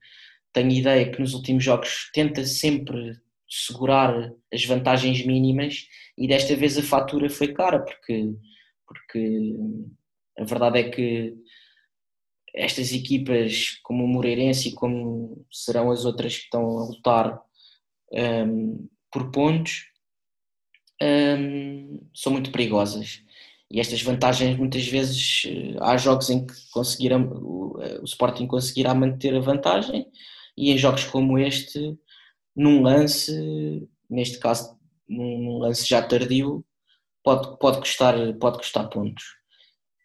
tenho 0.52 0.72
ideia 0.72 1.10
que 1.10 1.20
nos 1.20 1.34
últimos 1.34 1.62
jogos 1.62 2.10
tenta 2.12 2.44
sempre 2.44 3.16
segurar 3.48 4.32
as 4.52 4.64
vantagens 4.64 5.24
mínimas 5.24 5.86
e 6.18 6.26
desta 6.26 6.56
vez 6.56 6.76
a 6.76 6.82
fatura 6.82 7.30
foi 7.30 7.52
cara, 7.52 7.78
porque, 7.78 8.34
porque 8.86 9.56
a 10.36 10.44
verdade 10.44 10.80
é 10.80 10.90
que 10.90 11.34
estas 12.54 12.92
equipas 12.92 13.78
como 13.82 14.04
o 14.04 14.08
Moreirense 14.08 14.68
e 14.68 14.72
como 14.72 15.44
serão 15.50 15.90
as 15.90 16.04
outras 16.04 16.36
que 16.36 16.44
estão 16.44 16.78
a 16.78 16.84
lutar 16.84 17.40
um, 18.12 18.88
por 19.10 19.30
pontos 19.30 19.86
um, 21.02 22.00
são 22.14 22.32
muito 22.32 22.52
perigosas 22.52 23.22
e 23.70 23.80
estas 23.80 24.00
vantagens 24.02 24.56
muitas 24.56 24.86
vezes 24.86 25.42
há 25.80 25.96
jogos 25.96 26.30
em 26.30 26.46
que 26.46 26.54
conseguiram, 26.70 27.24
o, 27.28 27.78
o 28.00 28.04
Sporting 28.04 28.46
conseguirá 28.46 28.94
manter 28.94 29.34
a 29.34 29.40
vantagem 29.40 30.06
e 30.56 30.70
em 30.70 30.78
jogos 30.78 31.04
como 31.04 31.38
este 31.38 31.98
num 32.54 32.82
lance 32.82 33.88
neste 34.08 34.38
caso 34.38 34.78
num 35.08 35.58
lance 35.58 35.86
já 35.86 36.00
tardio 36.00 36.64
pode, 37.24 37.58
pode, 37.58 37.78
custar, 37.78 38.14
pode 38.38 38.58
custar 38.58 38.88
pontos. 38.90 39.24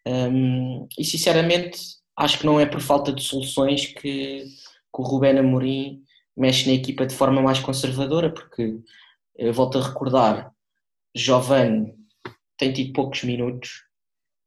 Um, 0.06 0.88
e 0.98 1.04
sinceramente, 1.04 1.78
acho 2.20 2.38
que 2.38 2.46
não 2.46 2.60
é 2.60 2.66
por 2.66 2.80
falta 2.80 3.12
de 3.12 3.22
soluções 3.22 3.86
que, 3.86 4.44
que 4.44 5.00
o 5.00 5.02
Rubén 5.02 5.38
Amorim 5.38 6.02
mexe 6.36 6.68
na 6.68 6.74
equipa 6.74 7.06
de 7.06 7.14
forma 7.14 7.42
mais 7.42 7.58
conservadora, 7.58 8.32
porque 8.32 8.78
volto 9.52 9.78
a 9.78 9.82
recordar, 9.82 10.52
Giovanni 11.14 11.94
tem 12.56 12.72
tido 12.72 12.92
poucos 12.92 13.24
minutos, 13.24 13.84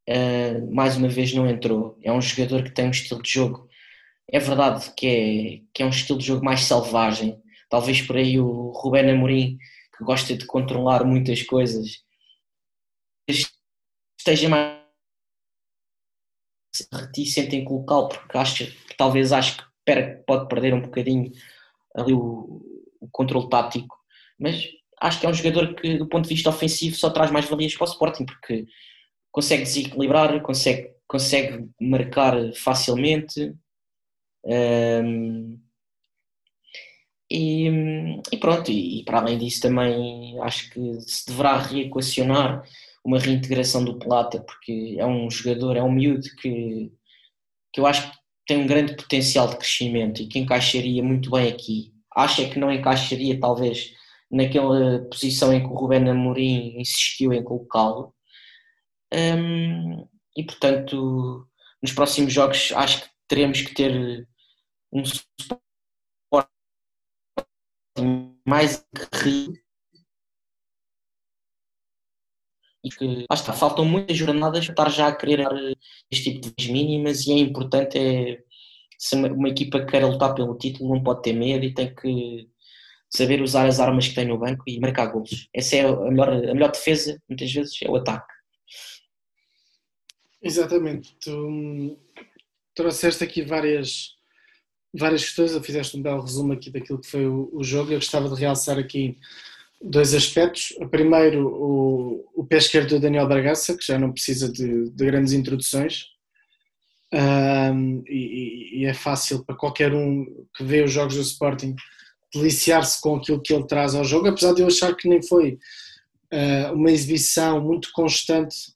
uh, 0.07 0.73
mais 0.73 0.95
uma 0.95 1.09
vez 1.09 1.33
não 1.33 1.49
entrou. 1.49 1.97
É 2.03 2.11
um 2.11 2.21
jogador 2.21 2.63
que 2.63 2.71
tem 2.71 2.85
um 2.85 2.91
estilo 2.91 3.21
de 3.21 3.31
jogo, 3.31 3.67
é 4.31 4.39
verdade 4.39 4.93
que 4.95 5.07
é, 5.07 5.61
que 5.73 5.83
é 5.83 5.85
um 5.85 5.89
estilo 5.89 6.19
de 6.19 6.25
jogo 6.27 6.45
mais 6.45 6.61
selvagem. 6.61 7.41
Talvez 7.69 8.01
por 8.01 8.17
aí 8.17 8.39
o 8.39 8.71
Rubén 8.71 9.09
Amorim, 9.09 9.57
que 9.97 10.03
gosta 10.03 10.37
de 10.37 10.45
controlar 10.45 11.03
muitas 11.03 11.41
coisas, 11.41 12.03
esteja 13.27 14.47
mais 14.47 14.82
reticente 16.91 17.55
em 17.55 17.63
colocá-lo, 17.63 18.09
porque 18.09 18.37
acho, 18.37 18.73
talvez 18.97 19.31
acho 19.31 19.57
que 19.57 19.63
pode 20.25 20.47
perder 20.47 20.73
um 20.73 20.81
bocadinho 20.81 21.31
ali 21.95 22.13
o, 22.13 22.61
o 22.99 23.07
controle 23.11 23.49
tático, 23.49 23.95
mas 24.39 24.63
acho 24.99 25.19
que 25.19 25.25
é 25.25 25.29
um 25.29 25.33
jogador 25.33 25.75
que, 25.75 25.97
do 25.97 26.07
ponto 26.07 26.27
de 26.27 26.33
vista 26.33 26.49
ofensivo, 26.49 26.95
só 26.95 27.09
traz 27.09 27.31
mais 27.31 27.45
valias 27.45 27.75
para 27.75 27.85
o 27.85 27.89
Sporting, 27.89 28.25
porque 28.25 28.65
consegue 29.31 29.63
desequilibrar, 29.63 30.41
consegue, 30.41 30.91
consegue 31.07 31.67
marcar 31.79 32.35
facilmente. 32.55 33.53
E, 37.29 37.67
e, 38.31 38.37
pronto, 38.37 38.71
e, 38.71 38.99
e, 38.99 39.03
para 39.03 39.19
além 39.19 39.37
disso 39.37 39.61
também 39.61 40.39
acho 40.41 40.69
que 40.69 41.01
se 41.01 41.25
deverá 41.27 41.57
reequacionar 41.57 42.63
uma 43.03 43.19
reintegração 43.19 43.83
do 43.83 43.99
Plata, 43.99 44.39
porque 44.39 44.95
é 44.97 45.05
um 45.05 45.29
jogador, 45.29 45.75
é 45.75 45.83
um 45.83 45.91
miúdo 45.91 46.27
que, 46.41 46.91
que 47.71 47.79
eu 47.79 47.85
acho 47.85 48.09
que 48.09 48.17
tem 48.47 48.57
um 48.57 48.67
grande 48.67 48.95
potencial 48.95 49.47
de 49.47 49.57
crescimento 49.57 50.21
e 50.21 50.27
que 50.27 50.39
encaixaria 50.39 51.03
muito 51.03 51.29
bem 51.31 51.49
aqui. 51.49 51.93
Acha 52.15 52.47
que 52.49 52.59
não 52.59 52.71
encaixaria 52.71 53.39
talvez 53.39 53.93
naquela 54.31 54.99
posição 55.09 55.53
em 55.53 55.61
que 55.61 55.67
o 55.67 55.75
Rubén 55.75 56.09
Amorim 56.09 56.79
insistiu 56.79 57.33
em 57.33 57.43
colocá-lo. 57.43 58.13
Um, 59.13 60.07
e 60.35 60.43
portanto, 60.43 61.47
nos 61.81 61.91
próximos 61.91 62.33
jogos 62.33 62.71
acho 62.75 63.03
que 63.03 63.09
teremos 63.27 63.61
que 63.61 63.73
ter 63.73 64.27
um 64.91 65.03
suporte 65.05 66.49
mais 68.45 68.85
rio 69.13 69.62
e 72.83 72.89
que 72.89 73.05
lá 73.29 73.35
está, 73.35 73.53
faltam 73.53 73.85
muitas 73.85 74.17
jornadas 74.17 74.65
para 74.67 74.89
estar 74.89 74.89
já 74.89 75.07
a 75.07 75.15
querer 75.15 75.47
este 76.11 76.39
tipo 76.39 76.53
de 76.57 76.71
mínimas 76.71 77.25
e 77.25 77.31
é 77.31 77.37
importante 77.37 77.97
é, 77.97 78.39
se 78.97 79.15
uma 79.15 79.49
equipa 79.49 79.85
quer 79.85 80.05
lutar 80.05 80.35
pelo 80.35 80.57
título 80.57 80.93
não 80.93 81.03
pode 81.03 81.21
ter 81.21 81.33
medo 81.33 81.63
e 81.63 81.73
tem 81.73 81.93
que 81.93 82.47
saber 83.09 83.41
usar 83.41 83.67
as 83.67 83.79
armas 83.79 84.07
que 84.07 84.15
tem 84.15 84.25
no 84.25 84.39
banco 84.39 84.63
e 84.67 84.79
marcar 84.79 85.07
golos. 85.07 85.47
Essa 85.53 85.75
é 85.75 85.81
a 85.81 85.95
melhor, 86.09 86.29
a 86.29 86.53
melhor 86.53 86.71
defesa, 86.71 87.21
muitas 87.29 87.51
vezes, 87.51 87.77
é 87.83 87.89
o 87.89 87.95
ataque. 87.95 88.33
Exatamente. 90.41 91.15
Tu 91.21 91.97
trouxeste 92.75 93.23
aqui 93.23 93.43
várias, 93.43 94.15
várias 94.93 95.23
questões, 95.23 95.55
fizeste 95.65 95.95
um 95.95 96.01
belo 96.01 96.21
resumo 96.21 96.53
aqui 96.53 96.71
daquilo 96.71 96.99
que 96.99 97.07
foi 97.07 97.27
o, 97.27 97.49
o 97.53 97.63
jogo. 97.63 97.91
Eu 97.91 97.99
gostava 97.99 98.27
de 98.27 98.35
realçar 98.35 98.79
aqui 98.79 99.17
dois 99.83 100.13
aspectos. 100.13 100.73
Primeiro, 100.89 101.47
o, 101.47 102.25
o 102.35 102.45
pé 102.45 102.57
esquerdo 102.57 102.89
do 102.89 102.99
Daniel 102.99 103.27
Bragaça, 103.27 103.77
que 103.77 103.85
já 103.85 103.99
não 103.99 104.11
precisa 104.11 104.51
de, 104.51 104.89
de 104.89 105.05
grandes 105.05 105.33
introduções. 105.33 106.05
Um, 107.13 108.03
e, 108.07 108.79
e, 108.81 108.85
é 108.85 108.93
fácil 108.93 109.45
para 109.45 109.55
qualquer 109.55 109.93
um 109.93 110.25
que 110.55 110.63
vê 110.63 110.81
os 110.81 110.91
jogos 110.91 111.13
do 111.13 111.21
Sporting 111.21 111.75
deliciar-se 112.33 112.99
com 112.99 113.17
aquilo 113.17 113.39
que 113.39 113.53
ele 113.53 113.67
traz 113.67 113.93
ao 113.93 114.03
jogo, 114.03 114.27
apesar 114.27 114.53
de 114.53 114.61
eu 114.61 114.67
achar 114.67 114.95
que 114.95 115.07
nem 115.07 115.21
foi 115.21 115.59
uh, 116.33 116.73
uma 116.73 116.89
exibição 116.89 117.61
muito 117.61 117.91
constante 117.93 118.73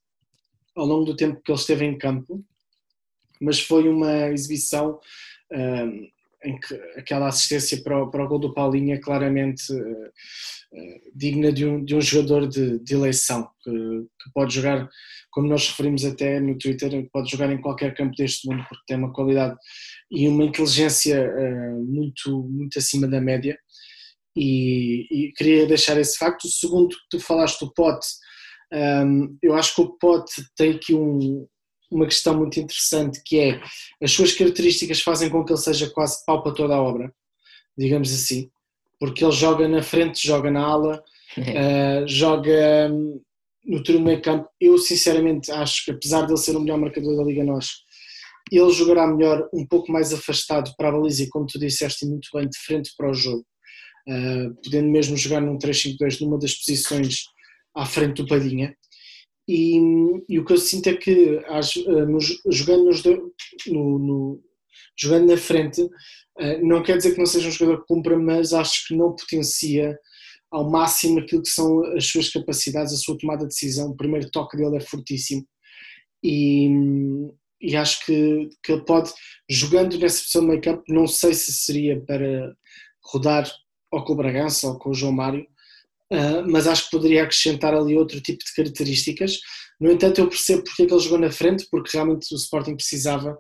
ao 0.75 0.85
longo 0.85 1.05
do 1.05 1.15
tempo 1.15 1.41
que 1.43 1.51
ele 1.51 1.59
esteve 1.59 1.83
em 1.83 1.97
campo, 1.97 2.45
mas 3.41 3.59
foi 3.59 3.89
uma 3.89 4.27
exibição 4.27 4.99
em 6.43 6.59
que 6.59 6.73
aquela 6.97 7.27
assistência 7.27 7.81
para 7.83 8.03
o, 8.03 8.11
para 8.11 8.23
o 8.23 8.27
gol 8.27 8.39
do 8.39 8.53
Paulinho 8.53 8.93
é 8.93 8.99
claramente 8.99 9.71
uh, 9.73 10.11
digna 11.15 11.51
de 11.51 11.65
um, 11.65 11.83
de 11.83 11.95
um 11.95 12.01
jogador 12.01 12.47
de, 12.47 12.79
de 12.79 12.93
eleição, 12.93 13.49
que, 13.63 13.71
que, 13.71 14.31
pode 14.33 14.53
jogar, 14.53 14.87
como 15.31 15.47
nós 15.47 15.67
referimos 15.69 16.05
até 16.05 16.39
no 16.39 16.57
Twitter, 16.57 17.09
pode 17.11 17.31
jogar 17.31 17.51
em 17.51 17.61
qualquer 17.61 17.95
campo 17.95 18.15
deste 18.15 18.47
mundo, 18.47 18.63
porque 18.69 18.83
tem 18.87 18.97
uma 18.97 19.13
qualidade 19.13 19.55
e 20.11 20.27
uma 20.27 20.43
inteligência 20.43 21.21
uh, 21.21 21.83
muito, 21.85 22.47
muito 22.49 22.77
acima 22.77 23.07
da 23.07 23.19
média. 23.19 23.57
E, 24.35 25.07
e, 25.09 25.31
queria 25.33 25.65
deixar 25.65 25.97
esse 25.99 26.15
facto. 26.15 26.45
O 26.45 26.49
segundo, 26.49 26.89
que 26.89 27.17
tu 27.17 27.19
falaste 27.19 27.59
do 27.59 27.73
Pote, 27.73 28.05
um, 28.71 29.35
eu 29.41 29.55
acho 29.55 29.73
que 29.73 29.81
o 29.81 29.97
Pote 29.97 30.33
tem 30.55 30.73
aqui 30.73 30.93
um, 30.93 31.47
uma 31.89 32.05
questão 32.05 32.37
muito 32.37 32.59
interessante 32.59 33.21
que 33.23 33.39
é 33.39 33.61
as 34.01 34.11
suas 34.11 34.33
características 34.33 35.01
fazem 35.01 35.29
com 35.29 35.43
que 35.43 35.51
ele 35.51 35.59
seja 35.59 35.89
quase 35.89 36.23
pau 36.25 36.43
para 36.43 36.53
toda 36.53 36.75
a 36.75 36.81
obra, 36.81 37.13
digamos 37.77 38.13
assim, 38.13 38.49
porque 38.99 39.23
ele 39.23 39.31
joga 39.31 39.67
na 39.67 39.81
frente, 39.81 40.25
joga 40.25 40.51
na 40.51 40.63
ala, 40.63 41.03
uh, 41.37 42.07
joga 42.07 42.89
um, 42.91 43.21
no 43.65 43.83
turno 43.83 44.01
meio 44.01 44.21
campo. 44.21 44.49
Eu 44.59 44.77
sinceramente 44.77 45.51
acho 45.51 45.85
que 45.85 45.91
apesar 45.91 46.25
de 46.25 46.31
ele 46.31 46.37
ser 46.37 46.55
o 46.55 46.59
melhor 46.59 46.79
marcador 46.79 47.15
da 47.15 47.23
Liga 47.23 47.43
Nós, 47.43 47.69
ele 48.51 48.71
jogará 48.71 49.05
melhor 49.07 49.47
um 49.53 49.65
pouco 49.65 49.91
mais 49.91 50.13
afastado 50.13 50.71
para 50.77 50.89
a 50.89 50.91
baliza 50.91 51.23
e 51.23 51.29
como 51.29 51.45
tu 51.45 51.59
disseste 51.59 52.05
muito 52.05 52.29
bem, 52.33 52.47
de 52.47 52.57
frente 52.59 52.91
para 52.97 53.09
o 53.09 53.13
jogo, 53.13 53.45
uh, 54.07 54.55
podendo 54.63 54.89
mesmo 54.89 55.15
jogar 55.15 55.41
num 55.41 55.57
3-5-2 55.57 56.21
numa 56.21 56.39
das 56.39 56.55
posições 56.55 57.25
à 57.75 57.85
frente 57.85 58.21
do 58.21 58.27
Padinha. 58.27 58.75
E, 59.47 59.77
e, 60.27 60.39
o 60.39 60.45
que 60.45 60.53
eu 60.53 60.57
sinto 60.57 60.89
é 60.89 60.95
que 60.95 61.37
uh, 61.37 62.05
nos, 62.05 62.41
jogando, 62.49 62.85
nos, 62.85 63.03
no, 63.03 63.99
no, 63.99 64.43
jogando 64.99 65.31
na 65.31 65.37
frente, 65.37 65.81
uh, 65.81 66.61
não 66.61 66.83
quer 66.83 66.97
dizer 66.97 67.13
que 67.13 67.19
não 67.19 67.25
seja 67.25 67.47
um 67.47 67.51
jogador 67.51 67.81
que 67.81 67.87
cumpra, 67.87 68.17
mas 68.19 68.51
acho 68.51 68.87
que 68.87 68.95
não 68.95 69.15
potencia 69.15 69.97
ao 70.51 70.69
máximo 70.69 71.19
aquilo 71.19 71.41
que 71.41 71.49
são 71.49 71.83
as 71.95 72.05
suas 72.05 72.29
capacidades, 72.29 72.93
a 72.93 72.97
sua 72.97 73.17
tomada 73.17 73.43
de 73.43 73.49
decisão. 73.49 73.89
O 73.89 73.97
primeiro 73.97 74.29
toque 74.31 74.57
dele 74.57 74.77
é 74.77 74.81
fortíssimo. 74.81 75.45
E, 76.23 76.69
e 77.61 77.75
acho 77.75 78.05
que, 78.05 78.49
que 78.63 78.71
ele 78.73 78.83
pode, 78.85 79.11
jogando 79.49 79.97
nessa 79.97 80.19
posição 80.19 80.41
de 80.41 80.47
meio 80.47 80.61
campo, 80.61 80.83
não 80.89 81.07
sei 81.07 81.33
se 81.33 81.53
seria 81.53 82.01
para 82.01 82.53
rodar 83.03 83.49
ou 83.91 84.03
com 84.03 84.13
o 84.13 84.17
Bragança 84.17 84.67
ou 84.67 84.77
com 84.77 84.89
o 84.89 84.93
João 84.93 85.13
Mário, 85.13 85.45
mas 86.47 86.67
acho 86.67 86.85
que 86.85 86.91
poderia 86.91 87.23
acrescentar 87.23 87.73
ali 87.73 87.95
outro 87.95 88.21
tipo 88.21 88.43
de 88.43 88.53
características. 88.53 89.39
No 89.79 89.91
entanto, 89.91 90.19
eu 90.19 90.29
percebo 90.29 90.63
porque 90.63 90.83
é 90.83 90.85
que 90.85 90.93
ele 90.93 91.01
jogou 91.01 91.19
na 91.19 91.31
frente, 91.31 91.67
porque 91.69 91.91
realmente 91.93 92.33
o 92.33 92.37
Sporting 92.37 92.75
precisava 92.75 93.37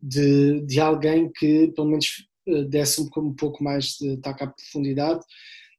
de, 0.00 0.60
de 0.62 0.80
alguém 0.80 1.30
que 1.32 1.72
pelo 1.74 1.88
menos 1.88 2.06
uh, 2.48 2.64
desse 2.64 3.00
um, 3.00 3.08
um 3.18 3.34
pouco 3.34 3.62
mais 3.62 3.96
de 4.00 4.12
ataque 4.12 4.44
à 4.44 4.46
profundidade 4.46 5.20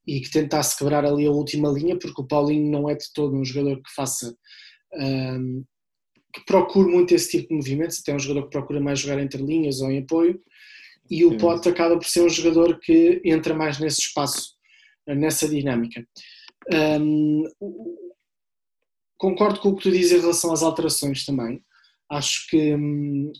e 0.06 0.20
que 0.20 0.32
tentasse 0.32 0.78
quebrar 0.78 1.06
ali 1.06 1.26
a 1.26 1.32
última 1.32 1.70
linha, 1.70 1.98
porque 1.98 2.22
o 2.22 2.28
Paulinho 2.28 2.72
não 2.72 2.90
é 2.90 2.96
de 2.96 3.06
todo 3.14 3.36
um 3.36 3.46
jogador 3.46 3.78
que 3.78 3.94
faça 3.96 4.36
um, 4.94 5.64
ah, 5.64 5.72
que 6.34 6.46
procura 6.46 6.90
muito 6.90 7.14
esse 7.14 7.30
tipo 7.30 7.50
de 7.50 7.56
movimentos, 7.56 8.00
até 8.00 8.12
é 8.12 8.16
um 8.16 8.20
jogador 8.20 8.44
que 8.44 8.52
procura 8.52 8.80
mais 8.80 9.00
jogar 9.00 9.22
entre 9.22 9.44
linhas 9.44 9.80
ou 9.82 9.92
em 9.92 10.00
apoio, 10.00 10.42
e 11.10 11.26
o 11.26 11.38
Pote 11.38 11.68
acaba 11.68 11.98
por 11.98 12.08
ser 12.08 12.22
um 12.22 12.30
jogador 12.30 12.80
que 12.80 13.22
entra 13.26 13.54
mais 13.54 13.80
nesse 13.80 14.00
espaço, 14.00 14.54
nessa 15.08 15.48
dinâmica. 15.48 16.06
Um, 17.02 17.44
concordo 19.18 19.60
com 19.60 19.70
o 19.70 19.76
que 19.76 19.84
tu 19.84 19.92
dizes 19.92 20.12
em 20.12 20.22
relação 20.22 20.52
às 20.52 20.64
alterações 20.64 21.26
também. 21.26 21.64
Acho 22.10 22.48
que 22.50 22.76
um, 22.76 23.32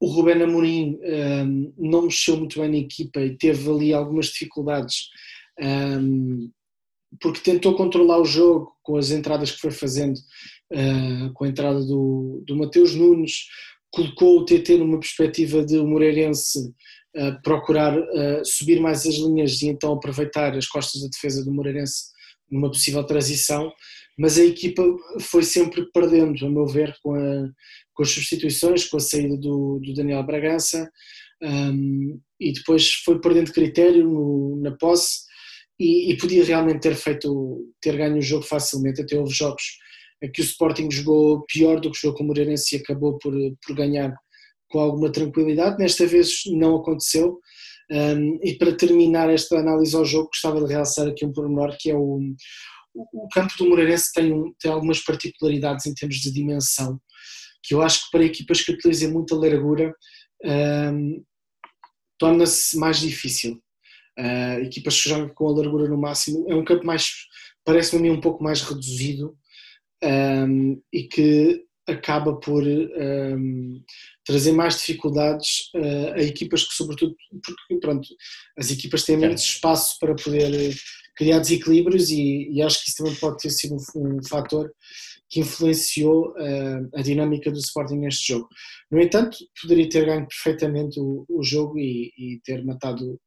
o 0.00 0.06
Rubén 0.06 0.42
Amorim 0.42 0.98
um, 1.02 1.74
não 1.76 2.02
mexeu 2.02 2.36
muito 2.36 2.60
bem 2.60 2.70
na 2.70 2.78
equipa 2.78 3.20
e 3.20 3.36
teve 3.36 3.68
ali 3.70 3.92
algumas 3.92 4.26
dificuldades 4.26 5.08
hum, 5.60 6.50
porque 7.20 7.40
tentou 7.40 7.74
controlar 7.74 8.18
o 8.18 8.24
jogo 8.24 8.72
com 8.82 8.96
as 8.96 9.10
entradas 9.10 9.50
que 9.50 9.60
foi 9.60 9.70
fazendo 9.70 10.16
uh, 10.16 11.32
com 11.34 11.44
a 11.44 11.48
entrada 11.48 11.80
do, 11.84 12.42
do 12.46 12.56
Mateus 12.56 12.94
Nunes, 12.94 13.46
colocou 13.90 14.38
o 14.38 14.44
TT 14.44 14.78
numa 14.78 15.00
perspectiva 15.00 15.64
de 15.64 15.78
Moreirense 15.78 16.72
procurar 17.42 17.98
uh, 17.98 18.44
subir 18.44 18.80
mais 18.80 19.06
as 19.06 19.14
linhas 19.14 19.60
e 19.62 19.66
então 19.66 19.92
aproveitar 19.92 20.56
as 20.56 20.66
costas 20.66 21.02
da 21.02 21.08
defesa 21.08 21.44
do 21.44 21.52
Moreirense 21.52 22.10
numa 22.50 22.70
possível 22.70 23.04
transição, 23.04 23.72
mas 24.18 24.38
a 24.38 24.44
equipa 24.44 24.82
foi 25.20 25.42
sempre 25.42 25.86
perdendo, 25.92 26.44
a 26.44 26.50
meu 26.50 26.66
ver, 26.66 26.94
com, 27.02 27.14
a, 27.14 27.48
com 27.94 28.02
as 28.02 28.10
substituições, 28.10 28.84
com 28.84 28.96
a 28.96 29.00
saída 29.00 29.36
do, 29.36 29.80
do 29.82 29.94
Daniel 29.94 30.22
Bragança, 30.24 30.90
um, 31.42 32.20
e 32.38 32.52
depois 32.52 32.92
foi 33.04 33.20
perdendo 33.20 33.52
critério 33.52 34.04
no, 34.04 34.60
na 34.60 34.72
posse 34.76 35.20
e, 35.78 36.12
e, 36.12 36.16
podia 36.18 36.44
realmente 36.44 36.80
ter 36.80 36.94
feito, 36.94 37.72
ter 37.80 37.96
ganho 37.96 38.18
o 38.18 38.22
jogo 38.22 38.44
facilmente, 38.44 39.00
até 39.00 39.16
houve 39.16 39.32
jogos 39.32 39.62
que 40.34 40.42
o 40.42 40.44
Sporting 40.44 40.90
jogou 40.90 41.46
pior 41.46 41.80
do 41.80 41.90
que 41.90 41.98
jogou 41.98 42.18
com 42.18 42.24
o 42.24 42.26
Moreirense 42.26 42.76
e 42.76 42.78
acabou 42.78 43.16
por, 43.16 43.32
por 43.66 43.74
ganhar 43.74 44.14
com 44.70 44.78
alguma 44.78 45.12
tranquilidade. 45.12 45.78
Nesta 45.78 46.06
vez 46.06 46.42
não 46.46 46.76
aconteceu. 46.76 47.38
Um, 47.90 48.38
e 48.42 48.54
para 48.54 48.76
terminar 48.76 49.28
esta 49.28 49.58
análise 49.58 49.96
ao 49.96 50.04
jogo, 50.04 50.28
gostava 50.28 50.64
de 50.64 50.72
realçar 50.72 51.08
aqui 51.08 51.26
um 51.26 51.32
pormenor 51.32 51.76
que 51.76 51.90
é 51.90 51.94
o, 51.94 52.20
o, 52.94 53.28
campo 53.32 53.52
do 53.58 53.68
Moreirense 53.68 54.12
tem, 54.12 54.32
um, 54.32 54.52
tem 54.60 54.70
algumas 54.70 55.00
particularidades 55.00 55.86
em 55.86 55.94
termos 55.94 56.16
de 56.16 56.32
dimensão, 56.32 57.00
que 57.64 57.74
eu 57.74 57.82
acho 57.82 58.04
que 58.04 58.10
para 58.12 58.24
equipas 58.24 58.62
que 58.62 58.72
utilizem 58.72 59.10
muita 59.10 59.34
largura 59.34 59.92
um, 60.44 61.22
torna-se 62.16 62.76
mais 62.78 63.00
difícil. 63.00 63.60
Uh, 64.18 64.60
equipas 64.64 65.02
que 65.02 65.08
jogam 65.08 65.28
com 65.34 65.48
a 65.48 65.52
largura 65.52 65.88
no 65.88 65.98
máximo, 65.98 66.44
é 66.48 66.54
um 66.54 66.64
campo 66.64 66.86
mais, 66.86 67.10
parece-me 67.64 67.98
a 67.98 68.02
mim 68.02 68.18
um 68.18 68.20
pouco 68.20 68.42
mais 68.42 68.62
reduzido 68.62 69.36
um, 70.02 70.80
e 70.92 71.04
que 71.04 71.64
acaba 71.90 72.34
por 72.36 72.62
um, 72.62 73.82
trazer 74.24 74.52
mais 74.52 74.76
dificuldades 74.76 75.70
uh, 75.74 76.14
a 76.14 76.22
equipas 76.22 76.64
que, 76.64 76.74
sobretudo, 76.74 77.14
porque 77.44 77.80
pronto, 77.80 78.08
as 78.58 78.70
equipas 78.70 79.04
têm 79.04 79.16
menos 79.16 79.42
espaço 79.42 79.98
para 79.98 80.14
poder 80.14 80.74
criar 81.16 81.38
desequilíbrios 81.38 82.10
e, 82.10 82.48
e, 82.50 82.62
acho 82.62 82.82
que 82.82 82.88
isso 82.88 82.96
também 82.98 83.14
pode 83.16 83.38
ter 83.38 83.50
sido 83.50 83.76
um, 83.94 84.16
um 84.16 84.22
fator 84.24 84.72
que 85.28 85.40
influenciou 85.40 86.30
uh, 86.30 86.88
a 86.94 87.02
dinâmica 87.02 87.50
do 87.50 87.58
Sporting 87.58 87.96
neste 87.96 88.32
jogo. 88.32 88.48
No 88.90 89.00
entanto, 89.00 89.38
poderia 89.60 89.88
ter 89.88 90.06
ganho 90.06 90.26
perfeitamente 90.26 90.98
o, 90.98 91.24
o 91.28 91.42
jogo 91.42 91.78
e, 91.78 92.12
e, 92.16 92.40
ter 92.42 92.64
matado, 92.64 93.20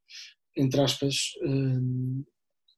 entre 0.58 0.82
aspas, 0.82 1.16
uh, 1.44 2.26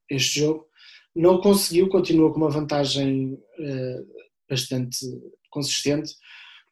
este 0.10 0.42
jogo. 0.42 0.68
Não 1.16 1.40
conseguiu, 1.40 1.88
continua 1.88 2.32
com 2.32 2.38
uma 2.38 2.50
vantagem 2.50 3.34
uh, 3.34 4.08
bastante 4.50 4.98
consistente. 5.56 6.14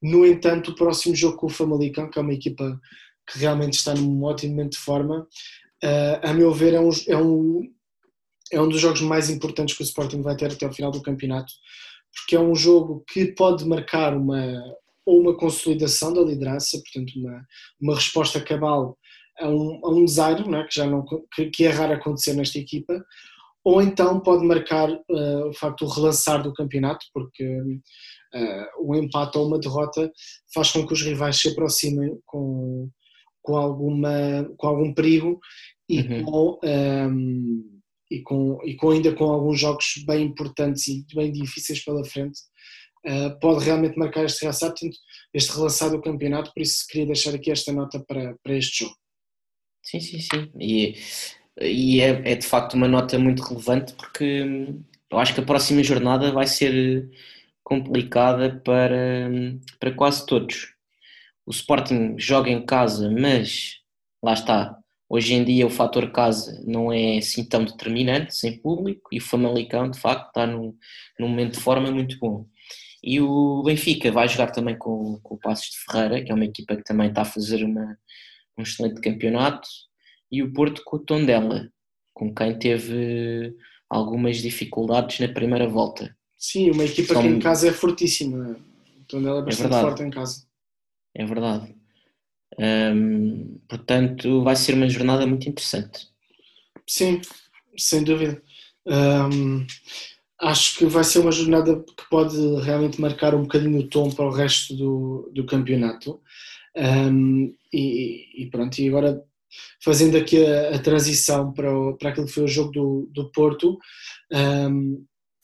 No 0.02 0.26
entanto, 0.26 0.72
o 0.72 0.76
próximo 0.76 1.16
jogo 1.16 1.38
com 1.38 1.48
o 1.48 1.50
Famalicão, 1.50 2.10
que 2.10 2.20
é 2.20 2.22
uma 2.22 2.34
equipa 2.34 2.80
que 3.30 3.40
realmente 3.40 3.74
está 3.74 3.94
num 3.94 4.24
ótimo 4.24 4.52
momento 4.52 4.74
de 4.74 4.80
forma, 4.80 5.26
a 6.22 6.34
meu 6.34 6.54
ver, 6.54 6.74
é 6.74 6.80
um, 6.80 6.90
é 7.08 7.18
um 7.18 7.62
é 8.52 8.62
um 8.62 8.70
dos 8.70 8.80
jogos 8.80 9.02
mais 9.02 9.30
importantes 9.30 9.76
que 9.76 9.82
o 9.82 9.86
Sporting 9.86 10.22
vai 10.22 10.36
ter 10.36 10.52
até 10.52 10.66
ao 10.66 10.74
final 10.74 10.92
do 10.92 11.02
campeonato, 11.02 11.52
porque 12.14 12.36
é 12.36 12.40
um 12.40 12.54
jogo 12.54 13.04
que 13.12 13.28
pode 13.34 13.66
marcar 13.66 14.16
uma 14.16 14.62
ou 15.06 15.20
uma 15.20 15.36
consolidação 15.36 16.14
da 16.14 16.22
liderança, 16.22 16.80
portanto 16.80 17.14
uma, 17.18 17.46
uma 17.82 17.96
resposta 17.96 18.40
cabal 18.40 18.98
a 19.40 19.50
um, 19.50 19.82
a 19.84 19.90
um 19.90 20.06
desaire, 20.06 20.44
é? 20.56 20.64
que 20.64 20.76
já 20.76 20.86
não 20.86 21.04
que, 21.34 21.50
que, 21.50 21.66
é 21.66 21.70
raro 21.70 21.94
acontecer 21.94 22.34
nesta 22.34 22.60
equipa, 22.60 23.04
ou 23.64 23.82
então 23.82 24.20
pode 24.20 24.46
marcar 24.46 24.90
uh, 24.90 25.50
o 25.50 25.54
facto 25.54 25.86
de 25.86 25.94
relançar 25.94 26.42
do 26.44 26.54
campeonato, 26.54 27.06
porque 27.14 27.44
uh, 28.36 28.88
o 28.88 28.96
empate 28.96 29.38
ou 29.38 29.48
uma 29.48 29.60
derrota 29.60 30.12
faz 30.54 30.72
com 30.72 30.86
que 30.86 30.94
os 30.94 31.02
rivais 31.02 31.38
se 31.38 31.50
aproximem 31.50 32.18
com, 32.26 32.90
com, 33.42 33.56
alguma, 33.56 34.50
com 34.58 34.68
algum 34.68 34.94
perigo 34.94 35.40
e 35.90 36.02
uhum. 36.02 36.24
com 36.24 36.60
um, 36.64 36.68
ehm, 36.68 37.74
e 38.12 38.22
com, 38.22 38.60
e 38.64 38.76
com 38.76 38.92
ainda 38.92 39.14
com 39.14 39.26
alguns 39.26 39.60
jogos 39.60 39.86
bem 40.06 40.26
importantes 40.26 40.88
e 40.88 41.04
bem 41.16 41.32
difíceis 41.32 41.84
pela 41.84 42.06
frente, 42.06 42.40
uh, 43.08 43.40
pode 43.40 43.66
realmente 43.66 43.98
marcar 43.98 44.26
este 44.26 44.42
relançar, 44.42 44.70
portanto, 44.70 44.98
este 45.34 45.52
relançar 45.52 45.90
do 45.90 46.02
campeonato, 46.02 46.52
por 46.54 46.62
isso 46.62 46.86
queria 46.88 47.08
deixar 47.08 47.34
aqui 47.34 47.50
esta 47.50 47.74
nota 47.74 48.00
para, 48.08 48.36
para 48.44 48.56
este 48.56 48.84
jogo. 48.84 48.96
Sim, 49.82 50.00
sim, 50.00 50.20
sim. 50.20 50.52
E, 50.60 50.96
e 51.60 52.02
é, 52.02 52.32
é 52.32 52.36
de 52.36 52.46
facto 52.46 52.76
uma 52.76 52.88
nota 52.88 53.18
muito 53.18 53.44
relevante 53.44 53.94
porque 53.94 54.46
eu 55.12 55.18
acho 55.20 55.34
que 55.34 55.42
a 55.42 55.46
próxima 55.46 55.84
jornada 55.84 56.32
vai 56.32 56.48
ser 56.48 57.10
complicada 57.64 58.62
para, 58.64 59.30
para 59.80 59.94
quase 59.94 60.26
todos. 60.26 60.74
O 61.46 61.52
Sporting 61.52 62.16
joga 62.18 62.50
em 62.50 62.66
casa, 62.66 63.10
mas 63.10 63.80
lá 64.22 64.34
está, 64.34 64.84
Hoje 65.14 65.36
em 65.36 65.44
dia 65.44 65.68
o 65.68 65.70
fator 65.70 66.12
casa 66.12 66.60
não 66.66 66.92
é 66.92 67.20
assim 67.20 67.48
tão 67.48 67.64
determinante, 67.64 68.36
sem 68.36 68.58
público, 68.58 69.10
e 69.12 69.20
o 69.20 69.22
Famalicão 69.22 69.88
de 69.88 70.00
facto 70.00 70.30
está 70.30 70.48
num, 70.48 70.76
num 71.20 71.28
momento 71.28 71.54
de 71.54 71.60
forma 71.60 71.92
muito 71.92 72.18
bom. 72.18 72.48
E 73.04 73.22
o 73.22 73.62
Benfica 73.62 74.12
vai 74.12 74.28
jogar 74.28 74.50
também 74.50 74.76
com, 74.76 75.20
com 75.22 75.36
o 75.36 75.38
Passos 75.38 75.70
de 75.70 75.78
Ferreira, 75.86 76.24
que 76.24 76.32
é 76.32 76.34
uma 76.34 76.46
equipa 76.46 76.76
que 76.76 76.84
também 76.84 77.10
está 77.10 77.22
a 77.22 77.26
fazer 77.26 77.64
uma, 77.64 77.96
um 78.58 78.64
excelente 78.64 79.00
campeonato, 79.02 79.70
e 80.32 80.42
o 80.42 80.52
Porto 80.52 80.82
com 80.84 80.96
o 80.96 81.00
Tondela, 81.00 81.70
com 82.12 82.34
quem 82.34 82.58
teve 82.58 83.56
algumas 83.88 84.38
dificuldades 84.38 85.20
na 85.20 85.28
primeira 85.32 85.68
volta. 85.68 86.18
Sim, 86.44 86.72
uma 86.72 86.84
equipa 86.84 87.14
São... 87.14 87.22
que 87.22 87.28
em 87.30 87.40
casa 87.40 87.70
é 87.70 87.72
fortíssima. 87.72 88.60
O 89.00 89.06
Tondela 89.06 89.38
é, 89.38 89.42
é 89.44 89.46
bastante 89.46 89.76
é 89.76 89.80
forte 89.80 90.04
em 90.04 90.10
casa. 90.10 90.46
É 91.16 91.26
verdade. 91.26 91.74
Portanto, 93.70 94.44
vai 94.44 94.54
ser 94.58 94.74
uma 94.74 94.90
jornada 94.90 95.26
muito 95.26 95.48
interessante. 95.48 96.10
Sim, 96.86 97.22
sem 97.78 98.04
dúvida. 98.04 98.44
Acho 100.38 100.80
que 100.80 100.86
vai 100.86 101.06
ser 101.06 101.20
uma 101.20 101.32
jornada 101.32 101.82
que 101.82 102.10
pode 102.10 102.36
realmente 102.60 103.00
marcar 103.00 103.34
um 103.34 103.44
bocadinho 103.44 103.80
o 103.80 103.88
tom 103.88 104.12
para 104.12 104.26
o 104.26 104.32
resto 104.32 104.76
do, 104.76 105.32
do 105.34 105.46
campeonato. 105.46 106.22
E, 107.72 108.44
e, 108.44 108.50
pronto, 108.52 108.78
e 108.80 108.90
agora 108.90 109.24
fazendo 109.82 110.18
aqui 110.18 110.46
a, 110.46 110.76
a 110.76 110.80
transição 110.80 111.54
para, 111.54 111.74
o, 111.74 111.96
para 111.96 112.10
aquilo 112.10 112.26
que 112.26 112.34
foi 112.34 112.44
o 112.44 112.48
jogo 112.50 112.72
do, 112.72 113.10
do 113.14 113.32
Porto, 113.32 113.80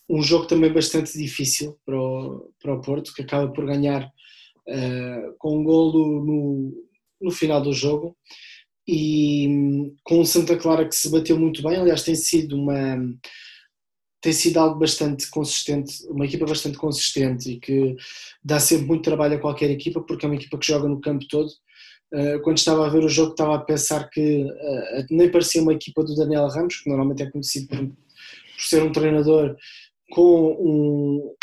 um, 0.09 0.21
jogo 0.21 0.45
também 0.45 0.71
bastante 0.71 1.17
difícil 1.17 1.77
para 1.85 1.99
o, 1.99 2.51
para 2.61 2.73
o 2.73 2.81
Porto, 2.81 3.13
que 3.13 3.21
acaba 3.21 3.51
por 3.51 3.65
ganhar 3.65 4.05
uh, 4.05 5.35
com 5.37 5.59
um 5.59 5.63
golo 5.63 6.25
no, 6.25 6.73
no 7.21 7.31
final 7.31 7.61
do 7.61 7.73
jogo 7.73 8.15
e 8.87 9.93
com 10.03 10.21
o 10.21 10.25
Santa 10.25 10.57
Clara 10.57 10.87
que 10.87 10.95
se 10.95 11.09
bateu 11.11 11.37
muito 11.37 11.61
bem, 11.61 11.77
aliás 11.77 12.03
tem 12.03 12.15
sido 12.15 12.55
uma 12.55 12.97
tem 14.21 14.33
sido 14.33 14.57
algo 14.57 14.79
bastante 14.79 15.29
consistente, 15.29 16.05
uma 16.09 16.25
equipa 16.25 16.45
bastante 16.45 16.77
consistente 16.77 17.51
e 17.51 17.59
que 17.59 17.95
dá 18.43 18.59
sempre 18.59 18.87
muito 18.87 19.03
trabalho 19.03 19.35
a 19.35 19.39
qualquer 19.39 19.69
equipa 19.69 20.01
porque 20.01 20.25
é 20.25 20.29
uma 20.29 20.35
equipa 20.35 20.57
que 20.57 20.67
joga 20.67 20.89
no 20.89 20.99
campo 20.99 21.25
todo. 21.29 21.49
Eh, 22.11 22.39
quando 22.39 22.57
estava 22.57 22.85
a 22.85 22.89
ver 22.89 23.03
o 23.03 23.09
jogo 23.09 23.31
estava 23.31 23.55
a 23.55 23.59
pensar 23.59 24.09
que 24.09 24.45
eh, 24.49 25.05
nem 25.09 25.31
parecia 25.31 25.61
uma 25.61 25.73
equipa 25.73 26.03
do 26.03 26.15
Daniel 26.15 26.47
Ramos, 26.47 26.77
que 26.77 26.89
normalmente 26.89 27.23
é 27.23 27.29
conhecido 27.29 27.67
por 27.67 27.95
ser 28.57 28.83
um 28.83 28.91
treinador 28.91 29.55
com 30.11 30.57
um 30.59 31.35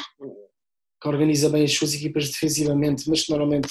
que 1.00 1.08
organiza 1.08 1.48
bem 1.48 1.64
as 1.64 1.72
suas 1.72 1.94
equipas 1.94 2.30
defensivamente, 2.30 3.08
mas 3.08 3.24
que 3.24 3.30
normalmente 3.30 3.68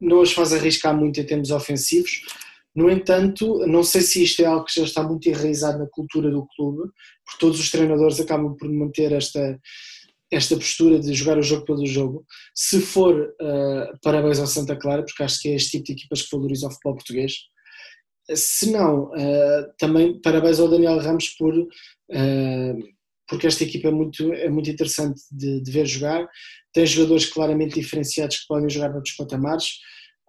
não 0.00 0.20
as 0.20 0.32
faz 0.32 0.52
arriscar 0.52 0.96
muito 0.96 1.20
em 1.20 1.26
termos 1.26 1.50
ofensivos. 1.50 2.10
No 2.74 2.90
entanto, 2.90 3.66
não 3.66 3.82
sei 3.82 4.00
se 4.00 4.22
isto 4.22 4.40
é 4.40 4.46
algo 4.46 4.64
que 4.64 4.80
já 4.80 4.84
está 4.84 5.02
muito 5.02 5.28
enraizado 5.28 5.78
na 5.78 5.86
cultura 5.86 6.30
do 6.30 6.46
clube, 6.56 6.90
porque 7.24 7.38
todos 7.38 7.60
os 7.60 7.70
treinadores 7.70 8.18
acabam 8.18 8.56
por 8.56 8.70
manter 8.70 9.12
esta, 9.12 9.60
esta 10.30 10.56
postura 10.56 10.98
de 10.98 11.12
jogar 11.12 11.38
o 11.38 11.42
jogo 11.42 11.66
pelo 11.66 11.84
jogo. 11.84 12.24
Se 12.54 12.80
for, 12.80 13.14
uh, 13.14 13.98
parabéns 14.02 14.40
ao 14.40 14.46
Santa 14.46 14.74
Clara, 14.74 15.04
porque 15.04 15.22
acho 15.22 15.40
que 15.40 15.48
é 15.50 15.54
este 15.54 15.72
tipo 15.72 15.84
de 15.84 15.92
equipas 15.92 16.22
que 16.22 16.34
valorizam 16.34 16.70
o 16.70 16.72
futebol 16.72 16.94
português. 16.94 17.34
Se 18.34 18.70
não, 18.70 19.10
uh, 19.10 19.72
também 19.78 20.18
parabéns 20.22 20.58
ao 20.58 20.68
Daniel 20.68 20.98
Ramos 20.98 21.28
por, 21.38 21.54
uh, 21.54 21.68
porque 23.32 23.46
esta 23.46 23.64
equipa 23.64 23.88
é 23.88 23.90
muito, 23.90 24.30
é 24.34 24.50
muito 24.50 24.70
interessante 24.70 25.22
de, 25.32 25.62
de 25.62 25.70
ver 25.70 25.86
jogar. 25.86 26.28
Tem 26.72 26.86
jogadores 26.86 27.26
claramente 27.26 27.80
diferenciados 27.80 28.40
que 28.40 28.46
podem 28.46 28.68
jogar 28.68 28.90
noutros 28.90 29.16
patamares 29.16 29.78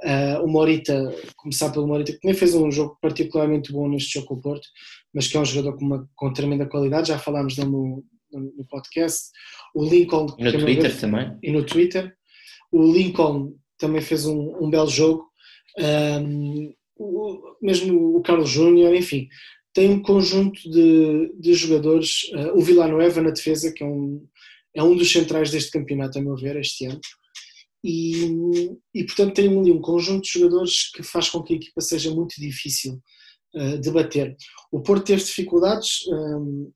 Uh, 0.03 0.43
o 0.43 0.47
Morita, 0.49 1.15
começar 1.37 1.71
pelo 1.71 1.87
Morita, 1.87 2.11
que 2.11 2.25
nem 2.25 2.33
fez 2.33 2.53
um 2.53 2.69
jogo 2.69 2.97
particularmente 3.01 3.71
bom 3.71 3.87
neste 3.87 4.15
jogo 4.15 4.27
com 4.27 4.33
o 4.33 4.41
Porto, 4.41 4.67
mas 5.13 5.29
que 5.29 5.37
é 5.37 5.39
um 5.39 5.45
jogador 5.45 5.77
com, 5.77 5.85
uma, 5.85 6.09
com 6.13 6.33
tremenda 6.33 6.65
qualidade, 6.65 7.07
já 7.07 7.17
falámos 7.17 7.55
dele 7.55 7.69
no, 7.69 8.03
no, 8.33 8.67
podcast. 8.69 9.29
O 9.73 9.85
Lincoln. 9.85 10.27
E 10.37 10.43
no 10.43 10.51
Twitter 10.51 10.89
vez, 10.89 10.99
também. 10.99 11.37
E 11.41 11.51
no 11.53 11.65
Twitter. 11.65 12.13
O 12.69 12.91
Lincoln 12.91 13.55
também 13.77 14.01
fez 14.01 14.25
um, 14.25 14.53
um 14.61 14.69
belo 14.69 14.89
jogo. 14.89 15.25
Um, 15.79 16.73
o, 16.97 17.55
mesmo 17.61 18.17
o 18.17 18.21
Carlos 18.21 18.49
Júnior, 18.49 18.93
enfim, 18.93 19.29
tem 19.73 19.89
um 19.89 20.01
conjunto 20.01 20.61
de, 20.69 21.33
de 21.39 21.53
jogadores. 21.53 22.23
Uh, 22.33 22.57
o 22.57 22.61
Villanueva 22.61 23.21
na 23.21 23.31
defesa, 23.31 23.71
que 23.71 23.83
é 23.83 23.87
um, 23.87 24.25
é 24.75 24.83
um 24.83 24.95
dos 24.95 25.11
centrais 25.11 25.51
deste 25.51 25.71
campeonato, 25.71 26.19
a 26.19 26.21
meu 26.21 26.35
ver, 26.35 26.55
este 26.57 26.85
ano 26.85 27.01
e, 27.83 28.71
e 28.93 29.03
portanto 29.05 29.33
tem 29.33 29.47
ali 29.47 29.71
um 29.71 29.81
conjunto 29.81 30.23
de 30.23 30.39
jogadores 30.39 30.89
que 30.91 31.03
faz 31.03 31.29
com 31.29 31.43
que 31.43 31.53
a 31.53 31.57
equipa 31.57 31.81
seja 31.81 32.13
muito 32.13 32.39
difícil 32.39 33.01
uh, 33.55 33.77
de 33.77 33.91
bater. 33.91 34.35
O 34.71 34.81
Porto 34.81 35.05
teve 35.05 35.23
dificuldades, 35.23 36.07
um, 36.07 36.71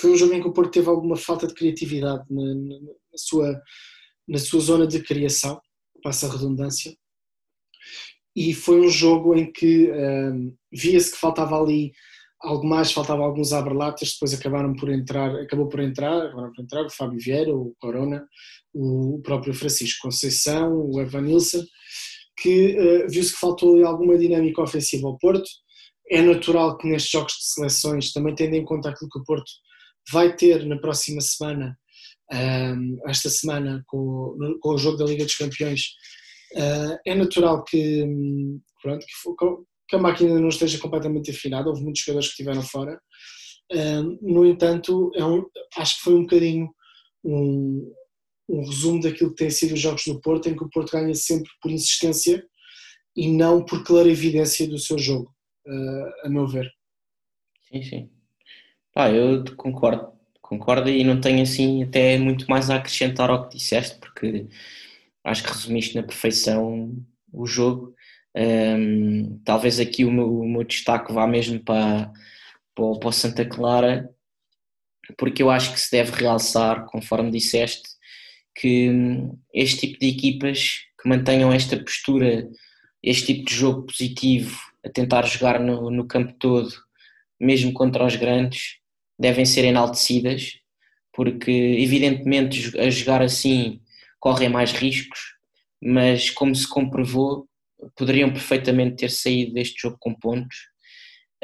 foi 0.00 0.12
um 0.12 0.16
jogo 0.16 0.32
em 0.32 0.40
que 0.40 0.48
o 0.48 0.52
Porto 0.52 0.72
teve 0.72 0.88
alguma 0.88 1.16
falta 1.16 1.46
de 1.46 1.54
criatividade 1.54 2.24
na, 2.30 2.54
na, 2.54 2.80
na 2.80 3.18
sua, 3.18 3.62
na 4.26 4.38
sua 4.38 4.60
zona 4.60 4.86
de 4.86 5.02
criação, 5.02 5.60
passa 6.02 6.26
a 6.26 6.32
redundância, 6.32 6.96
e 8.34 8.54
foi 8.54 8.80
um 8.80 8.88
jogo 8.88 9.36
em 9.36 9.52
que 9.52 9.92
um, 9.92 10.56
via-se 10.72 11.12
que 11.12 11.18
faltava 11.18 11.60
ali 11.60 11.92
algo 12.42 12.66
mais, 12.66 12.92
faltava 12.92 13.22
alguns 13.22 13.52
aberlatas, 13.52 14.12
depois 14.14 14.34
acabaram 14.34 14.74
por 14.74 14.90
entrar, 14.90 15.34
acabou 15.36 15.68
por 15.68 15.80
entrar, 15.80 16.26
acabaram 16.26 16.52
por 16.52 16.62
entrar 16.62 16.84
o 16.84 16.90
Fábio 16.90 17.18
Vieira, 17.18 17.54
o 17.54 17.74
Corona, 17.78 18.26
o 18.74 19.20
próprio 19.22 19.54
Francisco 19.54 20.02
Conceição, 20.02 20.74
o 20.74 21.00
Evan 21.00 21.22
Nilsson, 21.22 21.62
que 22.40 22.76
uh, 22.78 23.08
viu-se 23.08 23.32
que 23.32 23.38
faltou 23.38 23.84
alguma 23.86 24.18
dinâmica 24.18 24.62
ofensiva 24.62 25.06
ao 25.06 25.18
Porto. 25.18 25.48
É 26.10 26.20
natural 26.20 26.76
que 26.76 26.88
nestes 26.88 27.10
jogos 27.10 27.32
de 27.34 27.44
seleções, 27.44 28.12
também 28.12 28.34
tendo 28.34 28.54
em 28.54 28.64
conta 28.64 28.90
aquilo 28.90 29.10
que 29.10 29.20
o 29.20 29.24
Porto 29.24 29.50
vai 30.10 30.34
ter 30.34 30.66
na 30.66 30.78
próxima 30.78 31.20
semana, 31.20 31.78
um, 32.32 32.36
ehm, 32.36 32.96
esta 33.06 33.30
semana 33.30 33.82
com, 33.86 34.36
no, 34.38 34.58
com, 34.58 34.70
o 34.70 34.78
jogo 34.78 34.96
da 34.96 35.04
Liga 35.04 35.24
dos 35.24 35.36
Campeões, 35.36 35.82
uh, 36.56 36.98
é 37.06 37.14
natural 37.14 37.62
que, 37.62 38.04
pronto, 38.82 39.06
que, 39.06 39.12
que, 39.88 39.96
a 39.96 39.98
máquina 39.98 40.38
não 40.38 40.48
esteja 40.48 40.78
completamente 40.78 41.30
afinada, 41.30 41.68
houve 41.68 41.82
muitos 41.82 42.02
jogadores 42.02 42.28
que 42.28 42.32
estiveram 42.32 42.62
fora. 42.62 43.00
Um, 43.72 44.18
no 44.20 44.46
entanto, 44.46 45.10
é 45.14 45.24
um, 45.24 45.44
acho 45.76 45.96
que 45.96 46.02
foi 46.04 46.14
um 46.14 46.22
bocadinho 46.22 46.70
um, 47.24 47.92
um 48.48 48.64
resumo 48.64 49.00
daquilo 49.00 49.30
que 49.30 49.36
têm 49.36 49.50
sido 49.50 49.74
os 49.74 49.80
jogos 49.80 50.04
do 50.06 50.20
Porto, 50.20 50.48
em 50.48 50.56
que 50.56 50.64
o 50.64 50.68
Porto 50.70 50.92
ganha 50.92 51.14
sempre 51.14 51.50
por 51.60 51.70
insistência 51.70 52.44
e 53.16 53.28
não 53.28 53.64
por 53.64 53.84
clara 53.84 54.08
evidência 54.08 54.68
do 54.68 54.78
seu 54.78 54.98
jogo, 54.98 55.34
uh, 55.66 56.26
a 56.26 56.28
meu 56.28 56.46
ver. 56.46 56.70
Sim, 57.68 57.82
sim. 57.82 58.10
Pá, 58.92 59.10
eu 59.10 59.44
concordo, 59.56 60.12
concordo 60.40 60.90
e 60.90 61.02
não 61.02 61.20
tenho 61.20 61.42
assim 61.42 61.82
até 61.82 62.18
muito 62.18 62.46
mais 62.46 62.68
a 62.68 62.76
acrescentar 62.76 63.30
ao 63.30 63.48
que 63.48 63.56
disseste, 63.56 63.98
porque 63.98 64.46
acho 65.24 65.42
que 65.42 65.50
resumiste 65.50 65.94
na 65.94 66.02
perfeição 66.02 66.94
o 67.32 67.46
jogo. 67.46 67.94
Um, 68.34 69.38
talvez 69.44 69.78
aqui 69.78 70.04
o 70.04 70.10
meu, 70.10 70.40
o 70.40 70.48
meu, 70.48 70.64
destaque 70.64 71.12
vá 71.12 71.26
mesmo 71.26 71.60
para, 71.60 72.10
para, 72.74 72.98
para 72.98 73.12
Santa 73.12 73.44
Clara, 73.44 74.08
porque 75.18 75.42
eu 75.42 75.50
acho 75.50 75.72
que 75.72 75.80
se 75.80 75.90
deve 75.90 76.12
realçar, 76.12 76.86
conforme 76.86 77.30
disseste, 77.30 77.82
que 78.54 78.90
hum, 78.90 79.38
este 79.52 79.86
tipo 79.86 79.98
de 79.98 80.08
equipas 80.08 80.84
que 81.00 81.08
mantenham 81.08 81.52
esta 81.52 81.76
postura, 81.76 82.48
este 83.02 83.34
tipo 83.34 83.48
de 83.48 83.54
jogo 83.54 83.86
positivo, 83.86 84.58
a 84.84 84.88
tentar 84.88 85.26
jogar 85.26 85.60
no, 85.60 85.90
no 85.90 86.06
campo 86.06 86.32
todo, 86.38 86.72
mesmo 87.38 87.72
contra 87.72 88.04
os 88.06 88.16
grandes, 88.16 88.78
devem 89.18 89.44
ser 89.44 89.64
enaltecidas, 89.64 90.58
porque 91.12 91.50
evidentemente 91.50 92.78
a 92.78 92.88
jogar 92.88 93.22
assim 93.22 93.80
correm 94.18 94.48
mais 94.48 94.72
riscos, 94.72 95.36
mas 95.80 96.30
como 96.30 96.54
se 96.54 96.68
comprovou, 96.68 97.48
poderiam 97.96 98.32
perfeitamente 98.32 98.96
ter 98.96 99.10
saído 99.10 99.54
deste 99.54 99.80
jogo 99.82 99.96
com 100.00 100.14
pontos, 100.14 100.56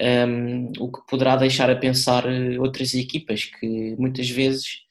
um, 0.01 0.71
o 0.79 0.93
que 0.93 1.01
poderá 1.09 1.37
deixar 1.37 1.69
a 1.71 1.77
pensar 1.77 2.25
eh, 2.27 2.59
outras 2.59 2.95
equipas 2.95 3.45
que 3.45 3.97
muitas 3.99 4.31
vezes 4.31 4.83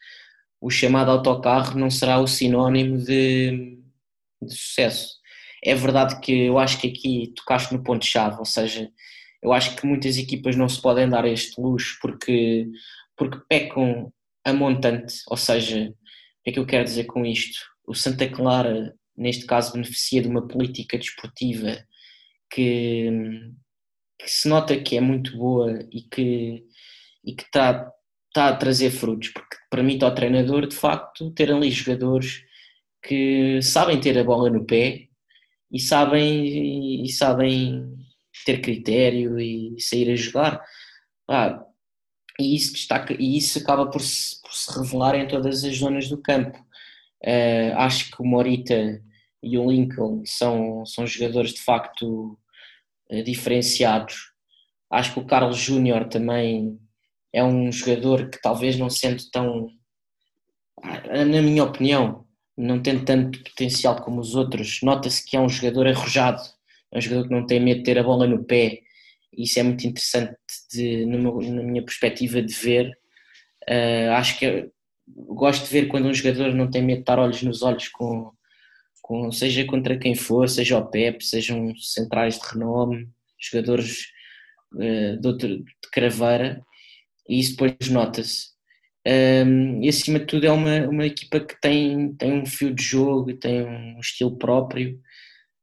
o 0.60 0.70
chamado 0.70 1.12
autocarro 1.12 1.80
não 1.80 1.90
será 1.90 2.20
o 2.20 2.28
sinónimo 2.28 2.98
de, 2.98 3.80
de 4.42 4.54
sucesso. 4.54 5.16
É 5.64 5.74
verdade 5.74 6.20
que 6.20 6.32
eu 6.46 6.60
acho 6.60 6.80
que 6.80 6.88
aqui 6.88 7.34
tocaste 7.36 7.74
no 7.74 7.84
ponto-chave, 7.84 8.38
ou 8.38 8.46
seja, 8.46 8.90
eu 9.42 9.54
acho 9.54 9.76
que 9.76 9.86
muitas 9.86 10.18
equipas 10.18 10.56
não 10.56 10.68
se 10.68 10.82
podem 10.82 11.10
dar 11.10 11.26
este 11.26 11.60
luxo 11.62 11.98
porque, 12.02 12.68
porque 13.16 13.40
pecam 13.48 14.12
a 14.44 14.54
montante, 14.54 15.16
ou 15.28 15.38
seja, 15.38 15.90
o 15.90 16.44
que 16.44 16.50
é 16.50 16.54
que 16.54 16.60
eu 16.60 16.66
quero 16.66 16.84
dizer 16.84 17.06
com 17.06 17.26
isto? 17.26 17.60
O 17.86 17.94
Santa 17.94 18.28
Clara, 18.30 18.94
neste 19.18 19.46
caso, 19.46 19.74
beneficia 19.74 20.22
de 20.22 20.28
uma 20.28 20.48
política 20.48 20.98
desportiva 20.98 21.78
que, 22.52 23.10
que 24.20 24.30
se 24.30 24.48
nota 24.48 24.80
que 24.80 24.98
é 24.98 25.02
muito 25.02 25.36
boa 25.38 25.80
e 25.92 26.02
que, 26.02 26.64
e 27.26 27.34
que 27.36 27.44
está 27.44 27.92
está 28.38 28.50
a 28.50 28.56
trazer 28.56 28.92
frutos, 28.92 29.30
porque 29.30 29.58
permite 29.70 30.06
ao 30.06 30.14
treinador, 30.14 30.68
de 30.68 30.76
facto, 30.76 31.32
ter 31.32 31.52
ali 31.52 31.72
jogadores 31.72 32.44
que 33.02 33.62
sabem 33.62 34.00
ter 34.00 34.18
a 34.18 34.24
bola 34.24 34.50
no 34.50 34.66
pé 34.66 35.08
e 35.72 35.80
sabem, 35.80 37.04
e 37.04 37.10
sabem 37.10 37.98
ter 38.46 38.62
critério 38.62 39.40
e 39.40 39.76
sair 39.80 40.12
a 40.12 40.16
jogar. 40.16 40.64
Ah, 41.30 41.64
e, 42.40 42.56
isso 42.56 42.74
destaca, 42.74 43.16
e 43.20 43.38
isso 43.38 43.60
acaba 43.60 43.90
por 43.90 44.02
se, 44.02 44.42
por 44.42 44.54
se 44.54 44.80
revelar 44.80 45.16
em 45.16 45.28
todas 45.28 45.64
as 45.64 45.78
zonas 45.78 46.08
do 46.08 46.22
campo. 46.22 46.58
Uh, 47.24 47.74
acho 47.78 48.12
que 48.12 48.22
o 48.22 48.26
Morita 48.26 49.02
e 49.54 49.58
o 49.58 49.70
Lincoln 49.70 50.24
são, 50.26 50.86
são 50.86 51.06
jogadores 51.06 51.54
de 51.54 51.62
facto 51.62 52.38
uh, 53.12 53.24
diferenciados. 53.24 54.32
Acho 54.90 55.14
que 55.14 55.20
o 55.20 55.26
Carlos 55.26 55.58
Júnior 55.58 56.08
também 56.08 56.80
é 57.34 57.44
um 57.44 57.72
jogador 57.72 58.30
que 58.30 58.42
talvez 58.42 58.78
não 58.78 58.90
sendo 58.90 59.22
tão, 59.32 59.70
na 60.84 61.42
minha 61.42 61.64
opinião, 61.64 62.26
não 62.58 62.82
tem 62.82 63.04
tanto 63.04 63.44
potencial 63.44 64.02
como 64.02 64.20
os 64.20 64.34
outros. 64.34 64.80
Nota-se 64.82 65.24
que 65.24 65.38
é 65.38 65.40
um 65.40 65.50
jogador 65.50 65.88
arrojado, 65.88 66.42
é 66.92 66.98
um 66.98 67.02
jogador 67.02 67.28
que 67.28 67.34
não 67.34 67.46
tem 67.46 67.60
medo 67.60 67.80
de 67.80 67.84
ter 67.84 68.00
a 68.00 68.04
bola 68.04 68.26
no 68.26 68.44
pé. 68.44 68.80
Isso 69.32 69.60
é 69.60 69.64
muito 69.64 69.86
interessante 69.86 70.36
de, 70.72 71.06
meu, 71.06 71.40
na 71.42 71.62
minha 71.62 71.84
perspectiva 71.84 72.42
de 72.42 72.54
ver. 72.54 72.98
Uh, 73.70 74.12
acho 74.14 74.40
que 74.40 74.72
gosto 75.08 75.66
de 75.66 75.72
ver 75.72 75.88
quando 75.88 76.08
um 76.08 76.14
jogador 76.14 76.54
não 76.54 76.70
tem 76.70 76.82
medo 76.82 76.98
de 76.98 77.02
estar 77.04 77.20
olhos 77.20 77.44
nos 77.44 77.62
olhos 77.62 77.88
com, 77.90 78.32
com 79.08 79.32
seja 79.32 79.66
contra 79.66 79.98
quem 79.98 80.14
for, 80.14 80.50
seja 80.50 80.78
o 80.78 80.86
Pep, 80.86 81.24
sejam 81.24 81.74
centrais 81.78 82.38
de 82.38 82.46
renome, 82.46 83.10
jogadores 83.40 84.08
uh, 84.74 85.18
de, 85.18 85.28
outro, 85.28 85.48
de 85.48 85.90
craveira 85.94 86.62
e 87.28 87.40
isso 87.40 87.52
depois 87.52 87.90
nota-se. 87.90 88.50
Um, 89.08 89.82
e 89.82 89.88
acima 89.88 90.20
de 90.20 90.26
tudo 90.26 90.46
é 90.46 90.52
uma, 90.52 90.86
uma 90.90 91.06
equipa 91.06 91.40
que 91.40 91.58
tem, 91.62 92.14
tem 92.16 92.34
um 92.34 92.46
fio 92.46 92.76
de 92.76 92.84
jogo, 92.84 93.34
tem 93.38 93.66
um 93.66 93.98
estilo 94.02 94.38
próprio 94.38 95.00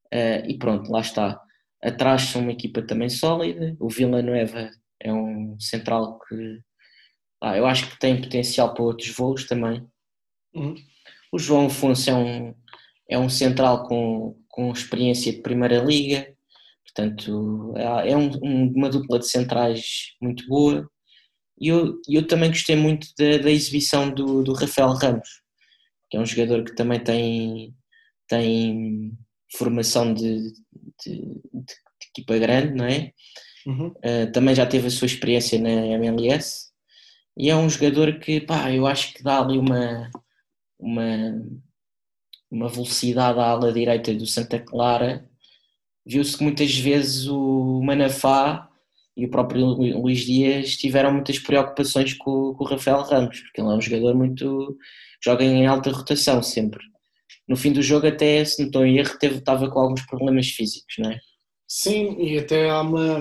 uh, 0.07 0.49
e 0.49 0.57
pronto, 0.59 0.91
lá 0.91 1.01
está. 1.01 1.39
Atrás 1.83 2.23
são 2.23 2.41
uma 2.41 2.53
equipa 2.53 2.81
também 2.81 3.11
sólida, 3.11 3.77
o 3.79 3.91
Villanueva 3.91 4.71
é 4.99 5.13
um 5.13 5.61
central 5.61 6.19
que 6.27 6.61
ah, 7.43 7.59
eu 7.59 7.67
acho 7.67 7.91
que 7.91 7.99
tem 7.99 8.23
potencial 8.23 8.73
para 8.73 8.83
outros 8.83 9.11
voos 9.11 9.47
também. 9.47 9.87
Uhum. 10.55 10.75
O 11.31 11.39
João 11.39 11.67
Afonso 11.67 12.09
é 12.09 12.15
um, 12.15 12.55
é 13.09 13.19
um 13.19 13.29
central 13.29 13.87
com, 13.87 14.37
com 14.49 14.73
experiência 14.73 15.33
de 15.33 15.43
Primeira 15.43 15.83
Liga, 15.83 16.35
portanto 16.85 17.75
é, 17.77 18.11
é 18.11 18.17
um, 18.17 18.31
uma 18.75 18.89
dupla 18.89 19.19
de 19.19 19.29
centrais 19.29 20.15
muito 20.21 20.47
boa. 20.47 20.89
E 21.61 21.69
eu, 21.69 22.01
eu 22.09 22.27
também 22.27 22.51
gostei 22.51 22.75
muito 22.77 23.09
da, 23.19 23.39
da 23.39 23.51
exibição 23.51 24.11
do, 24.11 24.43
do 24.43 24.53
Rafael 24.53 24.93
Ramos, 24.93 25.29
que 26.11 26.17
é 26.17 26.21
um 26.21 26.27
jogador 26.27 26.65
que 26.65 26.75
também 26.75 26.99
tem, 26.99 27.75
tem 28.29 29.13
formação 29.57 30.13
de, 30.13 30.53
de, 31.05 31.17
de 31.53 31.75
equipa 32.11 32.39
grande, 32.39 32.75
não 32.75 32.87
é? 32.87 33.13
Uhum. 33.67 33.89
Uh, 33.89 34.31
também 34.33 34.55
já 34.55 34.67
teve 34.67 34.89
a 34.89 34.91
sua 34.91 35.07
experiência 35.07 35.59
na 35.59 35.71
MLS 35.71 36.75
e 37.37 37.51
é 37.51 37.57
um 37.57 37.69
jogador 37.69 38.19
que, 38.19 38.41
pá, 38.41 38.71
eu 38.71 38.87
acho 38.87 39.15
que 39.15 39.23
dá 39.23 39.41
ali 39.41 39.59
uma, 39.59 40.11
uma, 40.79 41.43
uma 42.55 42.69
velocidade 42.69 43.39
à 43.39 43.45
ala 43.45 43.73
direita 43.73 44.15
do 44.15 44.27
Santa 44.27 44.61
Clara. 44.61 45.29
Viu-se 46.07 46.37
que 46.39 46.45
muitas 46.45 46.75
vezes 46.77 47.27
o 47.27 47.83
Manafá 47.83 48.71
e 49.17 49.27
o 49.27 49.31
próprio 49.31 49.67
Luís 49.67 50.21
Dias 50.21 50.77
tiveram 50.77 51.13
muitas 51.13 51.39
preocupações 51.39 52.15
com, 52.15 52.55
com, 52.55 52.65
o 52.65 52.67
Rafael 52.67 53.03
Ramos, 53.03 53.41
porque 53.41 53.61
ele 53.61 53.69
é 53.69 53.73
um 53.73 53.81
jogador 53.81 54.15
muito. 54.15 54.79
joga 55.23 55.45
em 55.45 55.67
alta 55.67 55.91
rotação 55.91 56.43
sempre. 56.43 56.85
No 57.49 57.57
fim 57.57 57.73
do 57.73 57.83
jogo, 57.83 58.07
até, 58.07 58.45
se 58.45 58.61
não 58.61 58.67
estou 58.67 58.87
em 58.87 58.99
erro, 58.99 59.19
teve, 59.19 59.37
estava 59.37 59.69
com 59.69 59.81
alguns 59.81 60.03
problemas 60.07 60.49
físicos, 60.49 60.95
não 60.99 61.11
é? 61.11 61.21
Sim, 61.67 62.17
e 62.21 62.39
até 62.39 62.71
há, 62.71 62.81
uma, 62.81 63.19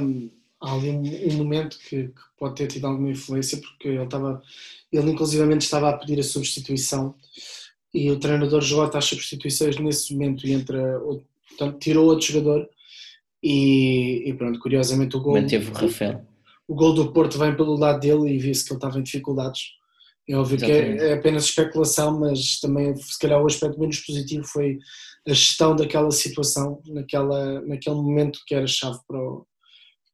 há 0.62 0.74
ali 0.74 0.89
um, 0.89 1.34
um 1.34 1.38
momento 1.38 1.78
que, 1.80 2.08
que, 2.08 2.22
pode 2.38 2.56
ter 2.56 2.67
tido 2.67 2.86
alguma 2.86 3.10
influência, 3.10 3.58
porque 3.58 3.88
ele 3.88 4.04
estava. 4.04 4.41
ele 4.91 5.12
inclusivamente 5.12 5.62
estava 5.62 5.89
a 5.89 5.98
pedir 5.98 6.19
a 6.19 6.24
substituição 6.24 7.15
e 7.93 8.10
o 8.10 8.19
treinador 8.19 8.62
jogou 8.62 8.89
as 8.97 9.06
substituições 9.06 9.77
nesse 9.77 10.13
momento 10.13 10.47
e 10.47 10.53
entra. 10.53 10.99
Portanto, 11.49 11.77
tirou 11.79 12.06
outro 12.06 12.25
jogador 12.25 12.67
e, 13.41 14.23
e, 14.29 14.34
pronto, 14.34 14.60
curiosamente 14.60 15.15
o 15.15 15.21
gol. 15.21 15.34
Manteve 15.34 15.69
o 15.69 15.73
Rafael. 15.73 16.25
O 16.67 16.73
gol 16.73 16.93
do 16.93 17.12
Porto 17.12 17.38
vem 17.38 17.56
pelo 17.56 17.75
lado 17.75 17.99
dele 17.99 18.34
e 18.34 18.39
viu-se 18.39 18.65
que 18.65 18.71
ele 18.71 18.77
estava 18.77 18.97
em 18.97 19.03
dificuldades. 19.03 19.62
É 20.27 20.36
óbvio 20.36 20.56
Exatamente. 20.56 20.97
que 20.97 21.03
é, 21.03 21.10
é, 21.10 21.13
apenas 21.13 21.43
especulação, 21.43 22.19
mas 22.19 22.60
também, 22.62 22.95
se 22.95 23.19
calhar, 23.19 23.41
o 23.41 23.45
aspecto 23.45 23.79
menos 23.79 23.99
positivo 23.99 24.45
foi 24.45 24.79
a 25.27 25.34
gestão 25.34 25.75
daquela 25.75 26.10
situação, 26.12 26.82
naquela, 26.88 27.62
naquele 27.62 27.95
momento 27.97 28.39
que 28.47 28.56
era 28.56 28.65
chave 28.65 28.97
para 29.06 29.19
o, 29.19 29.45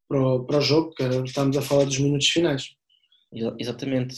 para 0.08 0.22
o, 0.22 0.44
para 0.46 0.58
o 0.58 0.62
jogo, 0.62 0.94
que 0.96 1.04
era, 1.04 1.24
estamos 1.24 1.56
a 1.56 1.62
falar 1.62 1.86
dos 1.86 2.00
minutos 2.00 2.28
finais. 2.28 2.70
Exatamente. 3.60 4.16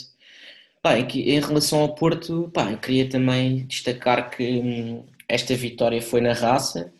Pá, 0.82 0.98
em 0.98 1.40
relação 1.40 1.80
ao 1.82 1.94
Porto, 1.94 2.50
pá, 2.54 2.72
eu 2.72 2.80
queria 2.80 3.08
também 3.08 3.68
destacar 3.68 4.32
que 4.32 4.44
hum, 4.44 5.06
esta 5.30 5.56
vitória 5.56 6.02
foi 6.02 6.22
na 6.22 6.34
raça, 6.34 6.92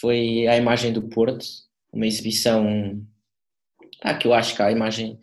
foi 0.00 0.46
a 0.48 0.56
imagem 0.56 0.92
do 0.92 1.08
Porto, 1.08 1.46
uma 1.92 2.06
exibição 2.06 3.06
Ah, 4.02 4.14
que 4.14 4.26
eu 4.26 4.34
acho 4.34 4.54
que 4.56 4.62
a 4.62 4.70
imagem 4.72 5.18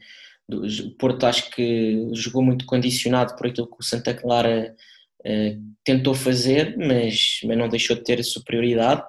do 0.48 0.66
o 0.66 0.98
Porto 0.98 1.26
acho 1.26 1.52
que 1.52 2.10
jogou 2.14 2.44
muito 2.44 2.66
condicionado 2.66 3.36
por 3.36 3.48
aquilo 3.48 3.68
que 3.68 3.80
o 3.80 3.84
Santa 3.84 4.14
Clara 4.14 4.76
uh, 5.26 5.76
tentou 5.84 6.14
fazer, 6.16 6.78
mas, 6.78 7.40
mas 7.46 7.58
não 7.58 7.70
deixou 7.70 7.96
de 7.96 8.04
ter 8.04 8.24
superioridade. 8.24 9.04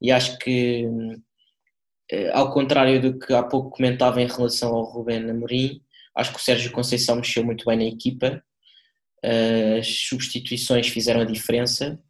E 0.00 0.12
acho 0.12 0.38
que 0.38 0.86
uh, 0.86 1.22
ao 2.32 2.52
contrário 2.52 3.00
do 3.00 3.18
que 3.18 3.32
há 3.34 3.42
pouco 3.42 3.70
comentava 3.70 4.20
em 4.22 4.26
relação 4.26 4.74
ao 4.74 4.84
Rubén 4.84 5.28
Amorim, 5.30 5.82
acho 6.16 6.32
que 6.32 6.38
o 6.38 6.42
Sérgio 6.42 6.72
Conceição 6.72 7.16
mexeu 7.16 7.44
muito 7.44 7.64
bem 7.64 7.76
na 7.76 7.84
equipa, 7.84 8.42
uh, 9.24 9.78
as 9.78 9.86
substituições 9.86 10.88
fizeram 10.88 11.20
a 11.20 11.24
diferença 11.24 12.00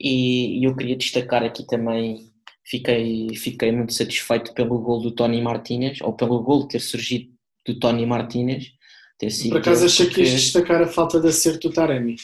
e, 0.00 0.60
e 0.60 0.64
eu 0.64 0.74
queria 0.74 0.96
destacar 0.96 1.42
aqui 1.42 1.66
também 1.66 2.32
fiquei, 2.64 3.28
fiquei 3.36 3.72
muito 3.72 3.92
satisfeito 3.92 4.52
pelo 4.54 4.78
gol 4.78 5.00
do 5.00 5.10
Tony 5.10 5.40
Martínez, 5.40 6.00
ou 6.00 6.12
pelo 6.12 6.42
gol 6.42 6.66
ter 6.66 6.80
surgido 6.80 7.30
do 7.66 7.78
Tony 7.78 8.06
Martínez. 8.06 8.72
Ter 9.18 9.30
sido 9.30 9.50
Por 9.50 9.60
acaso 9.60 9.86
achei 9.86 10.08
que 10.08 10.22
ias 10.22 10.32
destacar 10.32 10.82
a 10.82 10.86
falta 10.86 11.20
de 11.20 11.28
acerto 11.28 11.68
do 11.68 11.74
Taremi. 11.74 12.16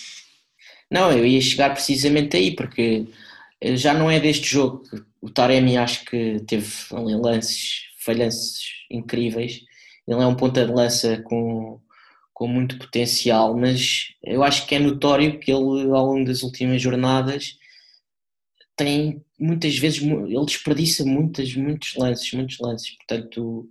Não, 0.90 1.12
eu 1.12 1.24
ia 1.26 1.40
chegar 1.40 1.70
precisamente 1.70 2.36
aí, 2.36 2.56
porque 2.56 3.06
já 3.74 3.92
não 3.92 4.10
é 4.10 4.18
deste 4.18 4.48
jogo. 4.48 4.82
O 5.20 5.30
Taremi 5.30 5.76
acho 5.76 6.04
que 6.06 6.40
teve 6.46 6.72
lances, 6.90 7.82
falhanças 7.98 8.60
incríveis. 8.90 9.60
Ele 10.08 10.22
é 10.22 10.26
um 10.26 10.34
ponta 10.34 10.64
de 10.64 10.72
lança 10.72 11.20
com, 11.22 11.78
com 12.32 12.48
muito 12.48 12.78
potencial, 12.78 13.54
mas 13.54 14.14
eu 14.22 14.42
acho 14.42 14.66
que 14.66 14.74
é 14.74 14.78
notório 14.78 15.38
que 15.38 15.52
ele, 15.52 15.90
ao 15.90 16.06
longo 16.06 16.24
das 16.24 16.42
últimas 16.42 16.80
jornadas, 16.80 17.58
tem 18.74 19.22
muitas 19.38 19.76
vezes, 19.76 20.00
ele 20.00 20.44
desperdiça 20.46 21.04
muitas, 21.04 21.54
muitos 21.54 21.94
lances, 21.96 22.32
muitos 22.32 22.58
lances. 22.58 22.96
Portanto, 22.96 23.68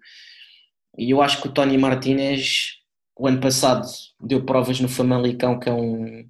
e 0.97 1.10
eu 1.12 1.21
acho 1.21 1.41
que 1.41 1.47
o 1.47 1.52
Tony 1.52 1.78
Martinez, 1.78 2.73
o 3.17 3.28
ano 3.28 3.41
passado, 3.41 3.88
deu 4.21 4.45
provas 4.45 4.80
no 4.80 4.88
Famalicão, 4.89 5.60
que 5.60 5.69
é 5.69 5.73
um, 5.73 6.30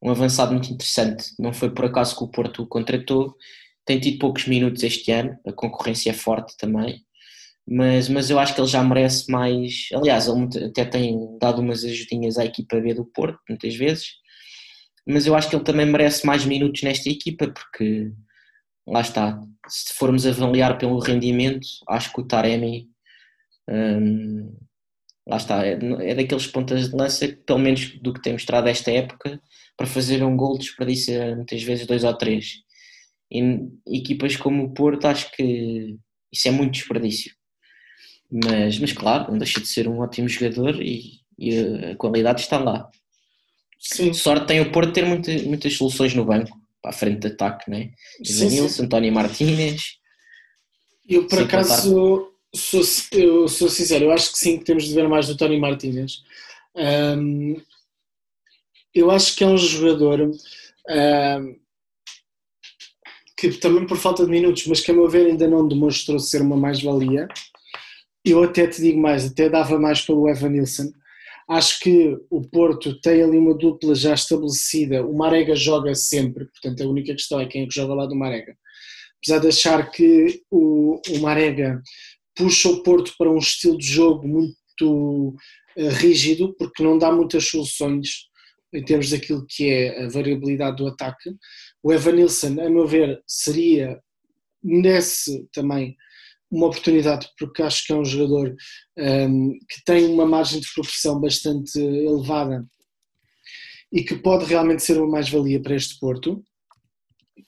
um 0.00 0.10
avançado 0.10 0.52
muito 0.52 0.72
interessante. 0.72 1.34
Não 1.38 1.52
foi 1.52 1.70
por 1.70 1.86
acaso 1.86 2.16
que 2.16 2.22
o 2.22 2.28
Porto 2.28 2.62
o 2.62 2.66
contratou. 2.66 3.34
Tem 3.84 3.98
tido 3.98 4.18
poucos 4.18 4.46
minutos 4.46 4.84
este 4.84 5.10
ano, 5.10 5.36
a 5.44 5.52
concorrência 5.52 6.10
é 6.10 6.14
forte 6.14 6.56
também. 6.56 7.04
Mas, 7.66 8.08
mas 8.08 8.28
eu 8.28 8.38
acho 8.38 8.54
que 8.54 8.60
ele 8.60 8.68
já 8.68 8.82
merece 8.82 9.30
mais. 9.30 9.88
Aliás, 9.94 10.26
ele 10.28 10.66
até 10.66 10.84
tem 10.84 11.38
dado 11.40 11.60
umas 11.62 11.84
ajudinhas 11.84 12.38
à 12.38 12.44
equipa 12.44 12.80
B 12.80 12.94
do 12.94 13.04
Porto, 13.04 13.38
muitas 13.48 13.74
vezes 13.76 14.22
mas 15.06 15.26
eu 15.26 15.34
acho 15.34 15.48
que 15.50 15.56
ele 15.56 15.64
também 15.64 15.86
merece 15.86 16.26
mais 16.26 16.44
minutos 16.44 16.82
nesta 16.82 17.08
equipa, 17.08 17.48
porque 17.48 18.12
lá 18.86 19.00
está, 19.00 19.40
se 19.68 19.94
formos 19.94 20.26
avaliar 20.26 20.78
pelo 20.78 20.98
rendimento, 20.98 21.66
acho 21.88 22.12
que 22.12 22.20
o 22.20 22.26
Taremi 22.26 22.88
hum, 23.68 24.56
lá 25.26 25.36
está, 25.36 25.66
é, 25.66 25.72
é, 25.72 26.14
daqueles 26.14 26.46
pontas 26.46 26.90
de 26.90 26.96
lança 26.96 27.28
que, 27.28 27.36
pelo 27.36 27.58
menos 27.58 27.98
do 28.00 28.12
que 28.12 28.22
tem 28.22 28.32
mostrado 28.34 28.68
esta 28.68 28.90
época, 28.90 29.40
para 29.76 29.86
fazer 29.86 30.22
um 30.22 30.36
gol 30.36 30.58
desperdiça 30.58 31.34
muitas 31.36 31.62
vezes 31.62 31.86
dois 31.86 32.04
ou 32.04 32.16
três. 32.16 32.62
E 33.30 33.40
equipas 33.88 34.36
como 34.36 34.64
o 34.64 34.74
Porto, 34.74 35.06
acho 35.06 35.30
que 35.32 35.96
isso 36.32 36.48
é 36.48 36.50
muito 36.50 36.74
desperdício. 36.74 37.32
Mas, 38.32 38.78
mas 38.78 38.92
claro, 38.92 39.30
não 39.30 39.38
deixa 39.38 39.60
de 39.60 39.66
ser 39.66 39.86
um 39.86 39.98
ótimo 39.98 40.28
jogador 40.28 40.80
e, 40.80 41.20
e 41.38 41.58
a 41.90 41.96
qualidade 41.96 42.40
está 42.40 42.58
lá. 42.58 42.88
Sim. 43.78 44.12
Sorte 44.14 44.46
tem 44.46 44.60
o 44.60 44.72
Porto 44.72 44.92
ter 44.92 45.04
muitas, 45.04 45.42
muitas 45.42 45.74
soluções 45.74 46.14
no 46.14 46.24
banco, 46.24 46.56
para 46.80 46.92
a 46.92 46.94
frente 46.94 47.20
de 47.20 47.26
ataque, 47.28 47.70
né? 47.70 47.90
Nilson, 48.20 48.84
António 48.84 49.12
Martínez. 49.12 49.98
Eu, 51.06 51.26
por 51.26 51.42
acaso, 51.42 52.32
sou, 52.54 52.82
eu 53.12 53.48
sou 53.48 53.68
sincero, 53.68 54.06
eu 54.06 54.12
acho 54.12 54.32
que 54.32 54.38
sim, 54.38 54.58
que 54.58 54.64
temos 54.64 54.84
de 54.84 54.94
ver 54.94 55.08
mais 55.08 55.26
do 55.26 55.36
Tony 55.36 55.58
Martínez. 55.58 56.22
Um, 56.74 57.60
eu 58.94 59.10
acho 59.10 59.34
que 59.36 59.44
é 59.44 59.46
um 59.46 59.56
jogador 59.56 60.20
um, 60.22 61.56
que 63.36 63.50
também 63.58 63.86
por 63.86 63.98
falta 63.98 64.24
de 64.24 64.30
minutos, 64.30 64.66
mas 64.66 64.80
que 64.80 64.90
a 64.90 64.94
meu 64.94 65.08
ver 65.08 65.26
ainda 65.26 65.48
não 65.48 65.66
demonstrou 65.66 66.18
ser 66.18 66.40
uma 66.40 66.56
mais-valia. 66.56 67.26
Eu 68.24 68.42
até 68.44 68.66
te 68.66 68.80
digo 68.80 69.00
mais, 69.00 69.26
até 69.26 69.48
dava 69.48 69.78
mais 69.78 70.00
pelo 70.00 70.28
Evan 70.28 70.50
Nilsson. 70.50 70.92
Acho 71.48 71.80
que 71.80 72.16
o 72.30 72.40
Porto 72.40 73.00
tem 73.00 73.22
ali 73.22 73.36
uma 73.36 73.54
dupla 73.54 73.94
já 73.94 74.14
estabelecida. 74.14 75.04
O 75.04 75.16
Marega 75.16 75.56
joga 75.56 75.94
sempre, 75.94 76.46
portanto 76.46 76.82
a 76.82 76.88
única 76.88 77.12
questão 77.12 77.40
é 77.40 77.46
quem 77.46 77.64
é 77.64 77.66
que 77.66 77.74
joga 77.74 77.94
lá 77.94 78.06
do 78.06 78.14
Marega. 78.14 78.56
Apesar 79.18 79.38
de 79.40 79.48
achar 79.48 79.90
que 79.90 80.42
o, 80.50 81.00
o 81.10 81.18
Marega 81.20 81.82
puxa 82.34 82.68
o 82.68 82.82
Porto 82.82 83.12
para 83.18 83.30
um 83.30 83.38
estilo 83.38 83.76
de 83.76 83.86
jogo 83.86 84.26
muito 84.26 85.36
uh, 85.76 85.88
rígido, 85.90 86.54
porque 86.56 86.82
não 86.82 86.96
dá 86.96 87.12
muitas 87.12 87.48
soluções 87.48 88.28
em 88.72 88.84
termos 88.84 89.10
daquilo 89.10 89.44
que 89.46 89.68
é 89.68 90.04
a 90.04 90.08
variabilidade 90.08 90.76
do 90.76 90.86
ataque. 90.86 91.30
O 91.82 91.92
Evan 91.92 92.12
Nilsson, 92.12 92.60
a 92.60 92.70
meu 92.70 92.86
ver, 92.86 93.20
seria, 93.26 94.00
merece 94.62 95.46
também 95.52 95.96
uma 96.52 96.66
oportunidade, 96.66 97.26
porque 97.38 97.62
acho 97.62 97.86
que 97.86 97.92
é 97.94 97.96
um 97.96 98.04
jogador 98.04 98.54
um, 98.98 99.52
que 99.68 99.82
tem 99.86 100.04
uma 100.04 100.26
margem 100.26 100.60
de 100.60 100.68
progressão 100.74 101.18
bastante 101.18 101.78
elevada 101.78 102.62
e 103.90 104.04
que 104.04 104.16
pode 104.16 104.44
realmente 104.44 104.82
ser 104.82 104.98
uma 104.98 105.10
mais-valia 105.10 105.60
para 105.62 105.74
este 105.74 105.98
Porto. 105.98 106.44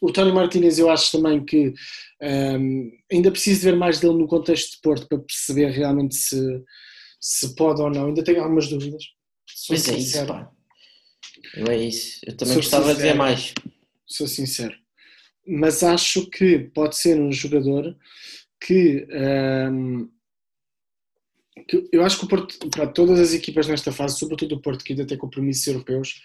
O 0.00 0.10
Tony 0.10 0.32
Martinez, 0.32 0.78
eu 0.78 0.88
acho 0.88 1.12
também 1.12 1.44
que 1.44 1.74
um, 2.22 2.90
ainda 3.12 3.30
preciso 3.30 3.62
ver 3.62 3.76
mais 3.76 4.00
dele 4.00 4.14
no 4.14 4.26
contexto 4.26 4.76
de 4.76 4.80
Porto 4.80 5.06
para 5.06 5.18
perceber 5.18 5.70
realmente 5.70 6.16
se, 6.16 6.62
se 7.20 7.54
pode 7.54 7.82
ou 7.82 7.90
não. 7.90 8.06
Ainda 8.06 8.24
tenho 8.24 8.42
algumas 8.42 8.68
dúvidas. 8.68 9.04
Pois 9.68 9.86
é 9.86 9.98
isso, 9.98 10.26
pá. 10.26 10.50
Eu 11.54 11.66
é 11.66 11.76
isso. 11.76 12.20
Eu 12.24 12.36
também 12.36 12.54
Sou 12.54 12.62
gostava 12.62 12.84
sincero, 12.84 13.02
de 13.02 13.12
ver 13.12 13.14
mais. 13.14 13.54
Sou 14.06 14.26
sincero. 14.26 14.74
Mas 15.46 15.82
acho 15.82 16.28
que 16.30 16.70
pode 16.74 16.96
ser 16.96 17.20
um 17.20 17.30
jogador 17.30 17.94
que, 18.60 19.06
um, 19.68 20.08
que 21.68 21.88
eu 21.92 22.04
acho 22.04 22.18
que 22.18 22.24
o 22.24 22.28
Porto, 22.28 22.70
para 22.70 22.86
todas 22.86 23.18
as 23.20 23.32
equipas 23.32 23.66
nesta 23.66 23.92
fase, 23.92 24.18
sobretudo 24.18 24.56
o 24.56 24.60
Porto, 24.60 24.84
que 24.84 24.92
ainda 24.92 25.06
tem 25.06 25.18
compromissos 25.18 25.66
europeus, 25.66 26.22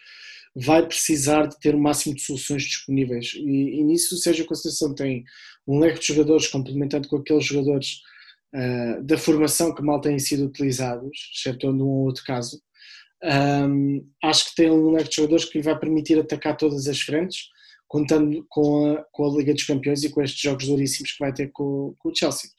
vai 0.55 0.85
precisar 0.85 1.47
de 1.47 1.59
ter 1.59 1.75
o 1.75 1.79
máximo 1.79 2.15
de 2.15 2.21
soluções 2.21 2.63
disponíveis. 2.63 3.33
E, 3.35 3.79
e 3.79 3.83
nisso 3.83 4.15
o 4.15 4.17
Sérgio 4.17 4.45
Conceição 4.45 4.93
tem 4.93 5.23
um 5.67 5.79
leque 5.79 5.99
de 5.99 6.07
jogadores 6.07 6.47
complementando 6.47 7.07
com 7.07 7.17
aqueles 7.17 7.45
jogadores 7.45 8.01
uh, 8.55 9.03
da 9.03 9.17
formação 9.17 9.73
que 9.73 9.83
mal 9.83 10.01
têm 10.01 10.17
sido 10.17 10.45
utilizados, 10.45 11.31
exceto 11.35 11.71
num 11.71 11.87
ou 11.87 12.05
outro 12.05 12.23
caso. 12.23 12.61
Um, 13.21 14.07
acho 14.23 14.49
que 14.49 14.55
tem 14.55 14.71
um 14.71 14.91
leque 14.91 15.09
de 15.09 15.17
jogadores 15.17 15.45
que 15.45 15.57
lhe 15.57 15.63
vai 15.63 15.77
permitir 15.77 16.17
atacar 16.17 16.55
todas 16.55 16.87
as 16.87 16.99
frentes 16.99 17.49
contando 17.89 18.45
com 18.47 18.93
a, 18.93 19.03
com 19.11 19.25
a 19.25 19.37
Liga 19.37 19.53
dos 19.53 19.65
Campeões 19.65 20.03
e 20.03 20.09
com 20.09 20.21
estes 20.21 20.39
jogos 20.39 20.67
duríssimos 20.67 21.11
que 21.11 21.19
vai 21.19 21.33
ter 21.33 21.47
com, 21.51 21.93
com 21.97 22.09
o 22.09 22.15
Chelsea. 22.15 22.49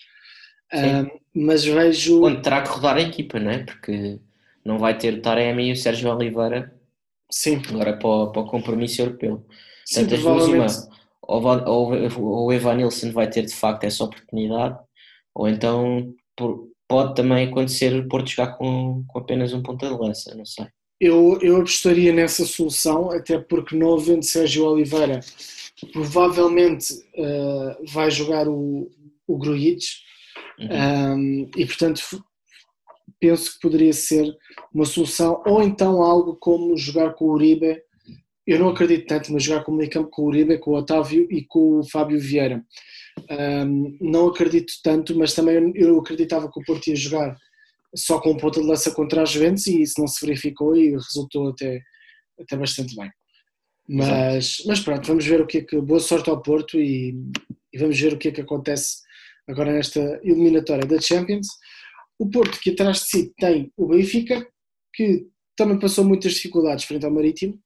mas 1.35 1.65
vejo. 1.65 2.23
Onde 2.25 2.43
terá 2.43 2.61
que 2.63 2.69
rodar 2.69 2.97
a 2.97 3.01
equipa, 3.01 3.39
não 3.39 3.51
é? 3.51 3.65
Porque 3.65 4.21
não 4.65 4.79
vai 4.79 4.99
ter 4.99 5.15
o 5.15 5.23
Taremi 5.23 5.69
e 5.69 5.73
o 5.73 5.77
Sérgio 5.77 6.11
Oliveira 6.11 6.75
Sim. 7.31 7.63
agora 7.71 7.97
para 7.97 8.09
o, 8.09 8.33
para 8.33 8.43
o 8.43 8.47
compromisso 8.47 9.01
europeu. 9.01 9.47
Sim, 9.87 10.07
Portanto, 10.07 10.23
provavelmente... 10.23 10.75
ou, 11.23 11.43
ou, 11.43 12.23
ou 12.23 12.47
o 12.47 12.53
Evan 12.53 12.75
Nilsson 12.75 13.13
vai 13.13 13.31
ter 13.31 13.47
de 13.47 13.55
facto 13.55 13.85
essa 13.85 14.05
oportunidade, 14.05 14.79
ou 15.35 15.49
então 15.49 16.13
pode 16.89 17.15
também 17.15 17.49
acontecer 17.49 17.95
o 17.95 18.09
Porto 18.09 18.31
jogar 18.31 18.57
com, 18.57 19.05
com 19.07 19.19
apenas 19.19 19.53
um 19.53 19.63
ponta 19.63 19.89
de 19.89 19.95
lança, 19.95 20.35
não 20.35 20.45
sei. 20.45 20.67
Eu, 21.01 21.39
eu 21.41 21.57
apostaria 21.57 22.13
nessa 22.13 22.45
solução, 22.45 23.11
até 23.11 23.39
porque 23.39 23.75
não 23.75 23.95
havendo 23.95 24.25
Sérgio 24.25 24.67
Oliveira, 24.67 25.21
provavelmente 25.93 26.93
uh, 26.93 27.85
vai 27.91 28.11
jogar 28.11 28.47
o, 28.49 28.91
o 29.27 29.39
Grujic, 29.39 29.87
uhum. 30.59 31.17
um, 31.17 31.51
e 31.57 31.65
portanto 31.65 32.03
penso 33.19 33.53
que 33.53 33.61
poderia 33.61 33.93
ser 33.93 34.27
uma 34.75 34.85
solução, 34.85 35.43
ou 35.47 35.63
então 35.63 36.03
algo 36.03 36.37
como 36.37 36.77
jogar 36.77 37.15
com 37.15 37.27
o 37.27 37.33
Uribe, 37.33 37.81
eu 38.47 38.59
não 38.59 38.71
acredito 38.71 39.07
tanto, 39.07 39.33
mas 39.33 39.45
jogar 39.45 39.63
como 39.63 39.79
meio 39.79 39.91
campo 39.91 40.11
com 40.11 40.23
o 40.23 40.27
Uribe, 40.27 40.59
com 40.59 40.73
o 40.73 40.77
Otávio 40.77 41.27
e 41.31 41.45
com 41.47 41.79
o 41.79 41.89
Fábio 41.89 42.19
Vieira. 42.19 42.65
Um, 43.31 43.97
não 44.01 44.29
acredito 44.29 44.73
tanto, 44.83 45.17
mas 45.17 45.35
também 45.35 45.73
eu 45.75 45.99
acreditava 45.99 46.51
que 46.51 46.59
o 46.59 46.65
Porto 46.65 46.89
ia 46.89 46.97
jogar 46.97 47.37
só 47.95 48.21
com 48.21 48.33
um 48.33 48.37
ponto 48.37 48.61
de 48.61 48.67
lança 48.67 48.93
contra 48.93 49.23
as 49.23 49.31
Juventus 49.31 49.67
e 49.67 49.83
isso 49.83 50.01
não 50.01 50.07
se 50.07 50.25
verificou 50.25 50.77
e 50.77 50.93
resultou 50.93 51.49
até, 51.49 51.83
até 52.39 52.57
bastante 52.57 52.95
bem. 52.95 53.11
Mas, 53.89 54.63
mas 54.67 54.81
pronto, 54.81 55.07
vamos 55.07 55.27
ver 55.27 55.41
o 55.41 55.47
que 55.47 55.59
é 55.59 55.65
que. 55.65 55.81
Boa 55.81 55.99
sorte 55.99 56.31
ao 56.31 56.41
Porto 56.41 56.79
e, 56.79 57.15
e 57.73 57.79
vamos 57.79 58.01
ver 58.01 58.13
o 58.13 58.19
que 58.19 58.29
é 58.29 58.33
que 58.33 58.41
acontece 58.41 58.99
agora 59.49 59.73
nesta 59.73 60.21
eliminatória 60.23 60.87
da 60.87 61.01
Champions. 61.01 61.49
O 62.17 62.31
Porto, 62.31 62.61
que 62.61 62.71
atrás 62.71 62.99
de 62.99 63.05
si 63.07 63.35
tem 63.37 63.73
o 63.77 63.89
Benfica, 63.89 64.47
que 64.95 65.27
também 65.57 65.79
passou 65.79 66.05
muitas 66.05 66.35
dificuldades 66.35 66.85
frente 66.85 67.05
ao 67.05 67.11
Marítimo. 67.11 67.61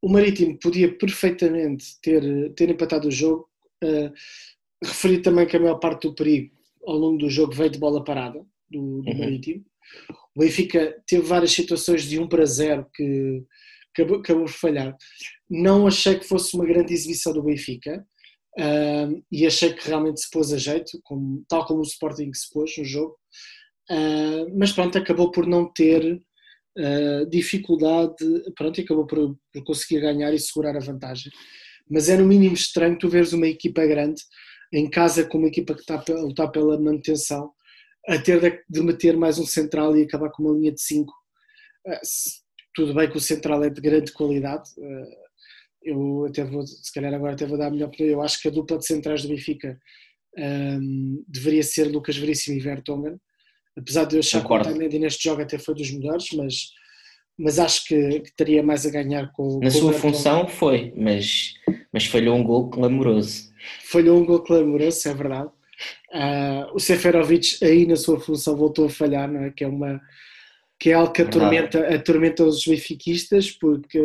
O 0.00 0.08
Marítimo 0.08 0.58
podia 0.58 0.96
perfeitamente 0.96 2.00
ter, 2.00 2.52
ter 2.54 2.70
empatado 2.70 3.08
o 3.08 3.12
jogo. 3.12 3.48
Uh, 3.84 4.10
referi 4.82 5.20
também 5.20 5.46
que 5.46 5.56
a 5.56 5.60
maior 5.60 5.78
parte 5.78 6.08
do 6.08 6.14
perigo 6.14 6.50
ao 6.86 6.96
longo 6.96 7.18
do 7.18 7.28
jogo 7.28 7.52
veio 7.52 7.70
de 7.70 7.78
bola 7.78 8.02
parada 8.02 8.44
do, 8.72 9.02
do 9.02 9.10
uhum. 9.10 9.18
Marítimo. 9.18 9.64
O 10.34 10.40
Benfica 10.40 10.96
teve 11.06 11.22
várias 11.22 11.52
situações 11.52 12.04
de 12.04 12.18
1 12.18 12.28
para 12.28 12.44
0 12.44 12.86
que 12.94 13.44
acabou, 13.92 14.18
acabou 14.18 14.44
por 14.44 14.52
falhar. 14.52 14.96
Não 15.48 15.86
achei 15.86 16.18
que 16.18 16.26
fosse 16.26 16.54
uma 16.56 16.64
grande 16.64 16.92
exibição 16.92 17.32
do 17.32 17.42
Benfica 17.42 18.04
uh, 18.58 19.22
e 19.30 19.46
achei 19.46 19.72
que 19.72 19.86
realmente 19.86 20.20
se 20.20 20.30
pôs 20.30 20.52
a 20.52 20.58
jeito, 20.58 20.98
como, 21.04 21.44
tal 21.48 21.66
como 21.66 21.80
o 21.80 21.84
Sporting 21.84 22.32
se 22.32 22.50
pôs 22.50 22.76
no 22.78 22.84
jogo. 22.84 23.16
Uh, 23.90 24.56
mas 24.56 24.72
pronto, 24.72 24.96
acabou 24.96 25.30
por 25.30 25.46
não 25.46 25.70
ter 25.70 26.14
uh, 26.14 27.26
dificuldade, 27.28 28.14
pronto, 28.56 28.80
acabou 28.80 29.06
por, 29.06 29.36
por, 29.52 29.64
conseguir 29.64 30.00
ganhar 30.00 30.32
e 30.32 30.38
segurar 30.38 30.76
a 30.76 30.80
vantagem. 30.80 31.30
Mas 31.90 32.08
é 32.08 32.16
no 32.16 32.24
mínimo 32.24 32.54
estranho 32.54 32.98
tu 32.98 33.08
veres 33.08 33.32
uma 33.32 33.46
equipa 33.46 33.84
grande 33.84 34.22
em 34.72 34.88
casa 34.88 35.24
com 35.24 35.36
uma 35.36 35.48
equipa 35.48 35.74
que 35.74 35.80
está 35.80 36.02
a 36.08 36.20
lutar 36.20 36.50
pela 36.50 36.80
manutenção 36.80 37.50
a 38.08 38.18
ter 38.18 38.64
de, 38.68 38.82
meter 38.82 39.16
mais 39.16 39.38
um 39.38 39.46
central 39.46 39.96
e 39.96 40.02
acabar 40.02 40.30
com 40.30 40.42
uma 40.42 40.58
linha 40.58 40.72
de 40.72 40.80
5. 40.80 41.12
Uh, 41.86 42.00
tudo 42.74 42.94
bem 42.94 43.10
que 43.10 43.16
o 43.16 43.20
central 43.20 43.62
é 43.64 43.70
de 43.70 43.80
grande 43.80 44.12
qualidade, 44.12 44.70
uh, 44.78 45.22
eu 45.84 46.26
até 46.26 46.44
vou, 46.44 46.66
se 46.66 46.92
calhar 46.92 47.12
agora 47.12 47.34
até 47.34 47.44
vou 47.44 47.58
dar 47.58 47.66
a 47.66 47.70
minha 47.70 47.86
opinião, 47.86 48.12
eu 48.12 48.22
acho 48.22 48.40
que 48.40 48.48
a 48.48 48.50
dupla 48.50 48.78
de 48.78 48.86
centrais 48.86 49.22
do 49.22 49.28
Benfica 49.28 49.78
um, 50.38 51.24
deveria 51.28 51.62
ser 51.62 51.84
Lucas 51.84 52.16
Veríssimo 52.16 52.56
e 52.56 52.60
Vertonghen, 52.60 53.16
apesar 53.76 54.04
de 54.04 54.16
eu 54.16 54.20
achar 54.20 54.42
Concordo. 54.42 54.64
que 54.64 54.70
o 54.70 54.72
Otamendi 54.74 54.98
neste 54.98 55.24
jogo 55.24 55.42
até 55.42 55.58
foi 55.58 55.74
dos 55.74 55.90
melhores, 55.90 56.28
mas, 56.34 56.70
mas 57.38 57.58
acho 57.58 57.84
que, 57.86 58.20
que 58.20 58.34
teria 58.36 58.62
mais 58.62 58.86
a 58.86 58.90
ganhar 58.90 59.30
com 59.32 59.58
Na 59.58 59.70
com 59.70 59.70
sua 59.70 59.92
função 59.92 60.46
foi, 60.48 60.92
mas, 60.96 61.54
mas 61.92 62.06
falhou 62.06 62.36
um 62.36 62.44
gol 62.44 62.70
clamoroso. 62.70 63.52
Falhou 63.84 64.20
um 64.20 64.24
gol 64.24 64.42
clamoroso, 64.42 65.08
é 65.08 65.14
verdade. 65.14 65.50
Uh, 66.12 66.74
o 66.74 66.78
Seferovic 66.78 67.64
aí 67.64 67.86
na 67.86 67.96
sua 67.96 68.20
função 68.20 68.56
voltou 68.56 68.86
a 68.86 68.90
falhar, 68.90 69.30
não 69.30 69.44
é? 69.44 69.50
que 69.50 69.64
é 69.64 69.66
uma 69.66 70.00
que 70.78 70.90
é 70.90 70.94
algo 70.94 71.12
que 71.12 71.22
atormenta, 71.22 71.94
atormenta 71.94 72.44
os 72.44 72.64
benfiquistas, 72.66 73.52
porque 73.52 74.00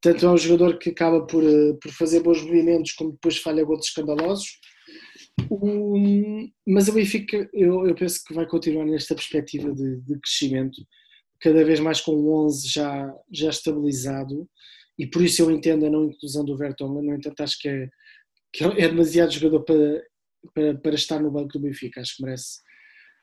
tanto 0.00 0.24
é 0.24 0.30
um 0.30 0.38
jogador 0.38 0.78
que 0.78 0.90
acaba 0.90 1.26
por, 1.26 1.42
por 1.82 1.90
fazer 1.90 2.20
bons 2.20 2.40
movimentos, 2.40 2.92
como 2.92 3.10
depois 3.10 3.38
falha 3.38 3.64
gols 3.64 3.86
escandalosos, 3.86 4.60
um, 5.50 6.50
mas 6.66 6.88
o 6.88 6.92
Benfica, 6.92 7.48
eu, 7.52 7.86
eu, 7.86 7.94
penso 7.94 8.22
que 8.24 8.32
vai 8.32 8.46
continuar 8.46 8.84
nesta 8.84 9.14
perspectiva 9.14 9.72
de, 9.72 10.00
de, 10.00 10.18
crescimento, 10.20 10.80
cada 11.40 11.64
vez 11.64 11.78
mais 11.78 12.00
com 12.00 12.12
o 12.12 12.46
11 12.46 12.68
já, 12.68 13.14
já 13.30 13.50
estabilizado, 13.50 14.48
e 14.98 15.06
por 15.06 15.22
isso 15.22 15.42
eu 15.42 15.50
entendo 15.50 15.86
a 15.86 15.90
não 15.90 16.06
inclusão 16.06 16.44
do 16.44 16.56
Vertonghen, 16.56 17.04
no 17.04 17.14
entanto 17.14 17.42
acho 17.42 17.58
que 17.60 17.68
é, 17.68 17.88
que 18.52 18.64
é 18.64 18.88
demasiado 18.88 19.32
jogador 19.32 19.64
para, 19.64 20.02
para, 20.54 20.74
para 20.76 20.94
estar 20.94 21.20
no 21.20 21.30
banco 21.30 21.52
do 21.52 21.60
Benfica, 21.60 22.00
acho 22.00 22.16
que 22.16 22.22
merece, 22.22 22.60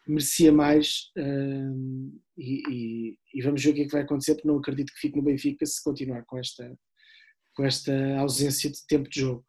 merecia 0.08 0.52
mais 0.52 1.12
um, 1.18 2.20
e, 2.38 2.62
e, 2.70 3.18
e, 3.34 3.42
vamos 3.42 3.64
ver 3.64 3.72
o 3.72 3.74
que 3.74 3.82
é 3.82 3.86
que 3.86 3.92
vai 3.92 4.02
acontecer, 4.02 4.36
porque 4.36 4.48
não 4.48 4.58
acredito 4.58 4.94
que 4.94 5.00
fique 5.00 5.16
no 5.16 5.24
Benfica 5.24 5.66
se 5.66 5.84
continuar 5.84 6.24
com 6.26 6.38
esta, 6.38 6.78
com 7.56 7.64
esta 7.66 8.18
ausência 8.18 8.70
de 8.70 8.86
tempo 8.88 9.10
de 9.10 9.22
jogo. 9.22 9.46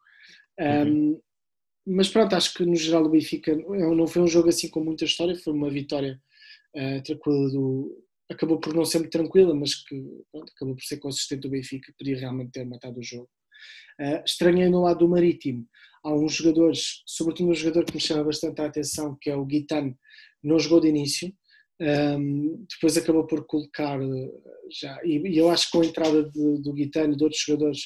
Um, 0.59 0.65
uhum 0.65 1.21
mas 1.85 2.09
pronto, 2.09 2.35
acho 2.35 2.53
que 2.53 2.65
no 2.65 2.75
geral 2.75 3.05
o 3.05 3.09
Benfica 3.09 3.55
não 3.55 4.07
foi 4.07 4.23
um 4.23 4.27
jogo 4.27 4.49
assim 4.49 4.69
com 4.69 4.83
muita 4.83 5.05
história, 5.05 5.35
foi 5.35 5.53
uma 5.53 5.69
vitória 5.69 6.19
uh, 6.75 7.03
tranquila 7.03 7.49
do. 7.51 8.03
Acabou 8.27 8.59
por 8.59 8.73
não 8.73 8.83
ser 8.83 8.99
muito 8.99 9.11
tranquila, 9.11 9.53
mas 9.53 9.75
que 9.75 9.95
pronto, 10.31 10.51
acabou 10.55 10.75
por 10.75 10.83
ser 10.83 10.97
consistente 10.97 11.45
o 11.45 11.49
Benfica, 11.49 11.93
podia 11.95 12.17
realmente 12.17 12.53
ter 12.53 12.65
matado 12.65 12.99
o 12.99 13.03
jogo. 13.03 13.29
Uh, 14.01 14.23
estranhei 14.25 14.67
no 14.67 14.81
lado 14.81 14.99
do 14.99 15.07
Marítimo, 15.07 15.67
há 16.05 16.13
uns 16.13 16.35
jogadores, 16.35 17.01
sobretudo 17.05 17.49
um 17.49 17.55
jogador 17.55 17.83
que 17.83 17.95
me 17.95 17.99
chama 17.99 18.23
bastante 18.23 18.61
a 18.61 18.65
atenção, 18.65 19.17
que 19.19 19.29
é 19.29 19.35
o 19.35 19.43
Guitano, 19.43 19.97
não 20.43 20.59
jogou 20.59 20.79
de 20.79 20.87
início, 20.87 21.33
um, 21.81 22.65
depois 22.69 22.95
acabou 22.95 23.25
por 23.25 23.45
colocar 23.45 23.99
já, 24.71 24.97
e, 25.03 25.17
e, 25.27 25.37
eu 25.37 25.49
acho 25.49 25.65
que 25.65 25.71
com 25.71 25.81
a 25.81 25.85
entrada 25.85 26.23
de, 26.23 26.61
do 26.61 26.73
Guitano 26.73 27.13
e 27.13 27.17
de 27.17 27.23
outros 27.23 27.41
jogadores, 27.41 27.79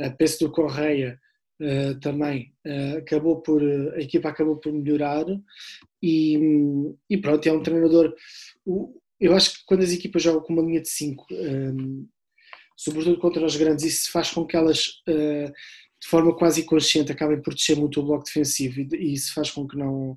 uh, 0.00 0.16
penso 0.16 0.44
do 0.44 0.52
Correia, 0.52 1.18
uh, 1.60 1.98
também 2.00 2.52
uh, 2.66 2.98
acabou 2.98 3.40
por 3.40 3.62
a 3.62 4.00
equipa 4.00 4.28
acabou 4.28 4.56
por 4.58 4.72
melhorar 4.72 5.24
e, 6.02 6.38
e 7.10 7.16
pronto, 7.16 7.46
é 7.48 7.52
um 7.52 7.62
treinador 7.62 8.14
eu 9.18 9.34
acho 9.34 9.54
que 9.54 9.64
quando 9.66 9.82
as 9.82 9.92
equipas 9.92 10.22
jogam 10.22 10.42
com 10.42 10.52
uma 10.52 10.62
linha 10.62 10.82
de 10.82 10.88
5 10.88 11.26
um, 11.32 12.06
sobretudo 12.76 13.18
contra 13.18 13.44
os 13.44 13.56
grandes 13.56 13.84
isso 13.86 14.12
faz 14.12 14.30
com 14.30 14.46
que 14.46 14.56
elas 14.56 15.02
de 16.06 16.10
forma 16.10 16.32
quase 16.32 16.60
inconsciente 16.60 17.10
acabem 17.10 17.42
por 17.42 17.52
descer 17.52 17.76
muito 17.76 17.98
o 17.98 18.04
bloco 18.04 18.24
defensivo 18.24 18.80
e, 18.80 19.12
isso 19.12 19.34
faz 19.34 19.50
com 19.50 19.66
que 19.66 19.76
não 19.76 20.16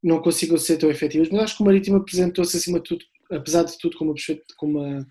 não 0.00 0.20
consigam 0.20 0.56
ser 0.56 0.78
tão 0.78 0.90
efetivas, 0.90 1.28
mas 1.28 1.42
acho 1.42 1.56
que 1.56 1.62
o 1.62 1.66
Marítimo 1.66 1.96
apresentou-se 1.96 2.56
acima 2.56 2.80
de 2.80 2.88
tudo, 2.88 3.04
apesar 3.30 3.62
de 3.62 3.78
tudo 3.78 3.96
com 3.96 4.04
uma, 4.04 4.14
com 4.56 4.66
uma, 4.66 5.08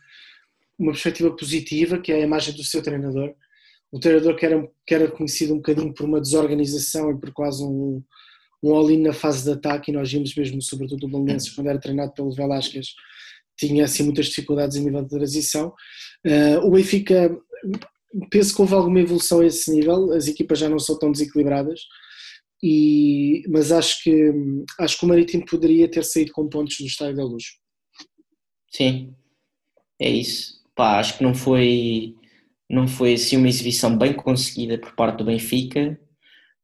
uma 0.77 0.91
perspectiva 0.91 1.34
positiva, 1.34 1.97
que 1.97 2.12
é 2.12 2.15
a 2.15 2.19
imagem 2.19 2.54
do 2.54 2.63
seu 2.63 2.84
treinador, 2.84 3.34
o 3.89 3.99
treinador 3.99 4.36
que 4.36 4.45
era, 4.45 4.69
que 4.86 4.93
era 4.93 5.10
conhecido 5.10 5.54
um 5.54 5.58
bocadinho 5.58 5.93
por 5.93 6.06
uma 6.06 6.19
desorganização 6.19 7.10
e 7.10 7.17
por 7.17 7.32
quase 7.32 7.63
um, 7.63 8.04
um 8.62 8.75
all-in 8.75 9.01
na 9.01 9.13
fase 9.13 9.45
de 9.45 9.51
ataque, 9.51 9.91
e 9.91 9.93
nós 9.93 10.12
vimos 10.12 10.36
mesmo, 10.36 10.62
sobretudo 10.62 11.06
o 11.06 11.10
Belenenses, 11.10 11.51
quando 11.51 11.67
era 11.67 11.80
treinado 11.80 12.12
pelo 12.13 12.34
Velasquez, 12.34 12.88
tinha 13.58 13.86
assim 13.86 14.04
muitas 14.04 14.25
dificuldades 14.25 14.75
em 14.75 14.84
nível 14.84 15.04
de 15.04 15.10
transição. 15.10 15.73
Uh, 16.27 16.67
o 16.67 16.71
Benfica, 16.71 17.34
penso 18.30 18.56
que 18.56 18.62
houve 18.62 18.74
alguma 18.74 19.00
evolução 19.00 19.39
a 19.39 19.45
esse 19.45 19.74
nível, 19.74 20.12
as 20.13 20.28
equipas 20.28 20.60
já 20.60 20.69
não 20.69 20.80
são 20.80 20.97
tão 20.97 21.12
desequilibradas, 21.12 21.82
e, 22.63 23.43
mas 23.50 23.71
acho 23.71 24.04
que, 24.04 24.32
acho 24.80 25.00
que 25.00 25.06
o 25.06 25.08
Marítimo 25.08 25.45
poderia 25.45 25.89
ter 25.89 26.04
saído 26.04 26.32
com 26.32 26.47
pontos 26.47 26.78
do 26.78 26.86
Estádio 26.86 27.15
da 27.15 27.24
Luz. 27.24 27.43
Sim, 28.71 29.15
é 30.00 30.10
isso. 30.10 30.62
Pá, 30.76 31.00
acho 31.00 31.17
que 31.17 31.24
não 31.24 31.34
foi 31.34 32.15
não 32.69 32.88
foi 32.88 33.13
assim 33.15 33.36
uma 33.36 33.50
exibição 33.50 33.97
bem 33.97 34.13
conseguida 34.13 34.78
por 34.78 34.95
parte 34.95 35.17
do 35.17 35.26
Benfica, 35.26 36.00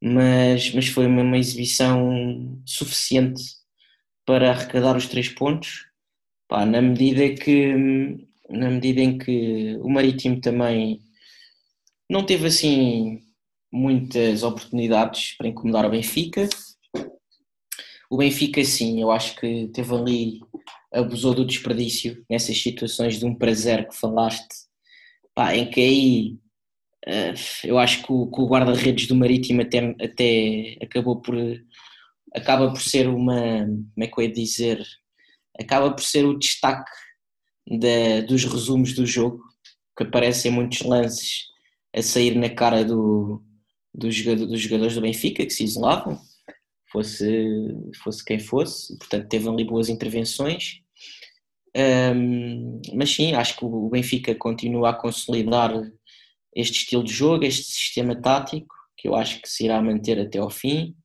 mas, 0.01 0.73
mas 0.73 0.88
foi 0.88 1.05
uma, 1.05 1.21
uma 1.21 1.38
exibição 1.38 2.62
suficiente 2.65 3.43
para 4.25 4.51
arrecadar 4.51 4.95
os 4.95 5.07
três 5.07 5.27
pontos, 5.27 5.86
Pá, 6.47 6.65
na 6.65 6.81
medida 6.81 7.29
que 7.33 7.73
na 8.49 8.69
medida 8.69 9.01
em 9.01 9.17
que 9.17 9.75
o 9.81 9.89
Marítimo 9.89 10.39
também 10.39 11.01
não 12.09 12.25
teve 12.25 12.47
assim 12.47 13.21
muitas 13.71 14.43
oportunidades 14.43 15.35
para 15.37 15.47
incomodar 15.47 15.85
o 15.85 15.89
Benfica. 15.89 16.47
O 18.09 18.17
Benfica 18.17 18.63
sim, 18.63 19.01
eu 19.01 19.11
acho 19.11 19.35
que 19.35 19.67
teve 19.67 19.93
ali 19.93 20.39
abusou 20.91 21.33
do 21.33 21.45
desperdício 21.45 22.23
nessas 22.29 22.57
situações 22.61 23.19
de 23.19 23.25
um 23.25 23.35
prazer 23.35 23.87
que 23.87 23.95
falaste 23.95 24.47
pá, 25.35 25.55
em 25.55 25.69
que 25.69 25.81
aí 25.81 26.37
uh, 27.07 27.67
eu 27.67 27.77
acho 27.77 28.03
que 28.03 28.11
o, 28.11 28.25
guarda-redes 28.47 29.07
do 29.07 29.15
Marítimo 29.15 29.61
até, 29.61 29.95
até 30.01 30.77
acabou 30.81 31.21
por 31.21 31.35
acaba 32.33 32.69
por 32.69 32.81
ser 32.81 33.07
uma 33.07 33.65
como 33.65 34.03
é 34.03 34.07
que 34.07 34.19
eu 34.19 34.23
ia 34.23 34.31
dizer 34.31 34.85
acaba 35.59 35.91
por 35.91 36.03
ser 36.03 36.25
o 36.25 36.37
destaque 36.37 36.91
de, 37.67 38.21
dos 38.21 38.45
resumos 38.45 38.93
do 38.93 39.05
jogo 39.05 39.43
que 39.97 40.03
aparecem 40.03 40.51
muitos 40.51 40.81
lances 40.81 41.47
a 41.97 42.01
sair 42.01 42.36
na 42.36 42.49
cara 42.49 42.86
do, 42.86 43.43
do 43.93 44.12
jogador, 44.12 44.45
dos 44.45 44.60
jogadores 44.62 44.95
do 44.95 45.01
Benfica 45.01 45.45
que 45.45 45.53
se 45.53 45.63
isolavam 45.63 46.19
fosse, 46.91 47.48
fosse 48.04 48.23
quem 48.23 48.39
fosse, 48.39 48.98
portanto 48.98 49.27
teve 49.27 49.50
ali 49.50 49.63
boas 49.63 49.89
intervenções 49.89 50.81
um, 51.77 52.81
mas 52.95 53.13
sim, 53.13 53.33
acho 53.33 53.56
que 53.56 53.63
o 53.63 53.89
Benfica 53.89 54.33
continua 54.33 54.89
a 54.89 54.93
consolidar 54.93 55.71
este 56.56 56.79
estilo 56.79 57.04
de 57.04 57.13
jogo, 57.13 57.45
este 57.45 57.63
sistema 57.63 58.19
tático, 58.19 58.75
que 58.98 59.08
eu 59.08 59.15
acho 59.15 59.39
que 59.39 59.48
se 59.48 59.65
irá 59.65 59.79
manter 59.79 60.19
até 60.19 60.39
ao 60.39 60.50
fim. 60.50 60.95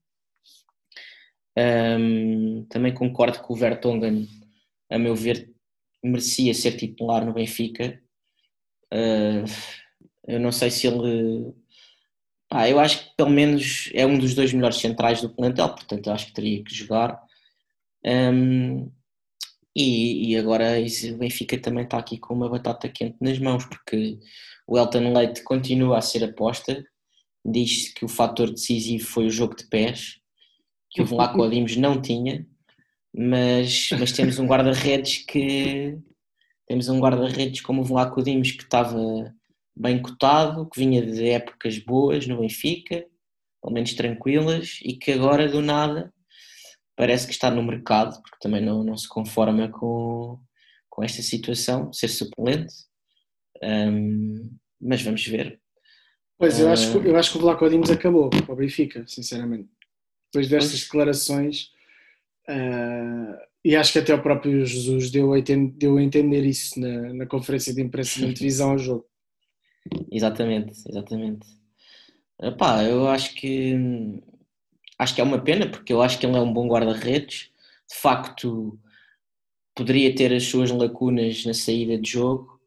Um, 1.58 2.64
também 2.70 2.94
concordo 2.94 3.42
que 3.42 3.52
o 3.52 3.54
Vertonghen, 3.54 4.26
a 4.90 4.98
meu 4.98 5.14
ver, 5.14 5.50
merecia 6.02 6.54
ser 6.54 6.72
titular 6.78 7.26
no 7.26 7.34
Benfica. 7.34 8.00
Uh, 8.90 9.44
eu 10.26 10.40
não 10.40 10.52
sei 10.52 10.70
se 10.70 10.86
ele. 10.86 11.52
Ah, 12.50 12.68
eu 12.68 12.78
acho 12.78 13.04
que 13.04 13.16
pelo 13.16 13.30
menos 13.30 13.90
é 13.94 14.06
um 14.06 14.18
dos 14.18 14.34
dois 14.34 14.52
melhores 14.52 14.76
centrais 14.76 15.20
do 15.22 15.30
plantel, 15.30 15.70
portanto 15.70 16.10
acho 16.10 16.26
que 16.26 16.34
teria 16.34 16.62
que 16.62 16.74
jogar. 16.74 17.20
Um, 18.04 18.90
e, 19.74 20.32
e 20.32 20.36
agora 20.36 20.76
o 20.78 21.16
Benfica 21.18 21.58
também 21.58 21.84
está 21.84 21.98
aqui 21.98 22.18
com 22.18 22.34
uma 22.34 22.48
batata 22.48 22.88
quente 22.88 23.16
nas 23.20 23.38
mãos, 23.38 23.64
porque 23.64 24.18
o 24.66 24.78
Elton 24.78 25.12
Leite 25.12 25.42
continua 25.42 25.98
a 25.98 26.02
ser 26.02 26.24
aposta. 26.24 26.84
Diz-se 27.44 27.92
que 27.94 28.04
o 28.04 28.08
fator 28.08 28.50
decisivo 28.50 29.04
foi 29.04 29.26
o 29.26 29.30
jogo 29.30 29.56
de 29.56 29.66
pés, 29.66 30.18
que 30.90 31.02
o 31.02 31.06
Vlaco 31.06 31.44
Dimos 31.48 31.76
não 31.76 32.00
tinha, 32.00 32.46
mas, 33.14 33.88
mas 33.98 34.12
temos 34.12 34.38
um 34.38 34.46
guarda-redes 34.46 35.24
que 35.26 35.98
temos 36.68 36.88
um 36.88 37.00
guarda-redes 37.00 37.60
como 37.62 37.82
o 37.82 37.84
Vlaco 37.84 38.22
Dimos 38.22 38.52
que 38.52 38.62
estava 38.62 39.34
bem 39.76 40.00
cotado, 40.00 40.68
que 40.68 40.80
vinha 40.80 41.04
de 41.04 41.28
épocas 41.28 41.78
boas 41.78 42.26
no 42.26 42.40
Benfica, 42.40 43.04
pelo 43.62 43.74
menos 43.74 43.94
tranquilas, 43.94 44.78
e 44.82 44.94
que 44.94 45.12
agora 45.12 45.48
do 45.48 45.62
nada 45.62 46.12
parece 46.96 47.26
que 47.26 47.32
está 47.32 47.50
no 47.50 47.62
mercado, 47.62 48.20
porque 48.22 48.38
também 48.40 48.60
não, 48.60 48.84
não 48.84 48.96
se 48.96 49.08
conforma 49.08 49.68
com, 49.68 50.38
com 50.90 51.02
esta 51.02 51.22
situação, 51.22 51.92
ser 51.92 52.08
suplente. 52.08 52.74
Um, 53.62 54.56
mas 54.80 55.02
vamos 55.02 55.26
ver. 55.26 55.60
Pois, 56.38 56.58
eu, 56.58 56.70
acho, 56.70 57.00
que, 57.00 57.08
eu 57.08 57.16
acho 57.16 57.32
que 57.32 57.38
o 57.38 57.40
Vlaco 57.40 57.70
Dimos 57.70 57.90
acabou 57.90 58.28
para 58.28 58.52
o 58.52 58.56
Benfica, 58.56 59.04
sinceramente. 59.06 59.68
Depois 60.32 60.48
destas 60.48 60.80
declarações, 60.80 61.68
uh, 62.48 63.36
e 63.64 63.76
acho 63.76 63.92
que 63.92 64.00
até 64.00 64.12
o 64.12 64.22
próprio 64.22 64.66
Jesus 64.66 65.10
deu 65.10 65.32
a, 65.32 65.38
entender, 65.38 65.72
deu 65.76 65.98
a 65.98 66.02
entender 66.02 66.44
isso 66.44 66.80
na, 66.80 67.14
na 67.14 67.26
conferência 67.26 67.72
de 67.72 67.80
imprensa 67.80 68.18
de 68.18 68.34
televisão 68.34 68.72
ao 68.72 68.78
jogo. 68.78 69.06
Exatamente, 70.10 70.72
exatamente. 70.88 71.46
Epá, 72.40 72.84
eu 72.84 73.08
acho 73.08 73.34
que 73.34 73.74
acho 74.98 75.14
que 75.14 75.20
é 75.20 75.24
uma 75.24 75.40
pena 75.42 75.68
porque 75.70 75.92
eu 75.92 76.02
acho 76.02 76.18
que 76.18 76.26
ele 76.26 76.36
é 76.36 76.40
um 76.40 76.52
bom 76.52 76.66
guarda-redes. 76.68 77.50
De 77.90 77.96
facto, 77.96 78.78
poderia 79.74 80.14
ter 80.14 80.32
as 80.34 80.44
suas 80.44 80.70
lacunas 80.70 81.44
na 81.44 81.54
saída 81.54 81.98
de 81.98 82.10
jogo. 82.10 82.60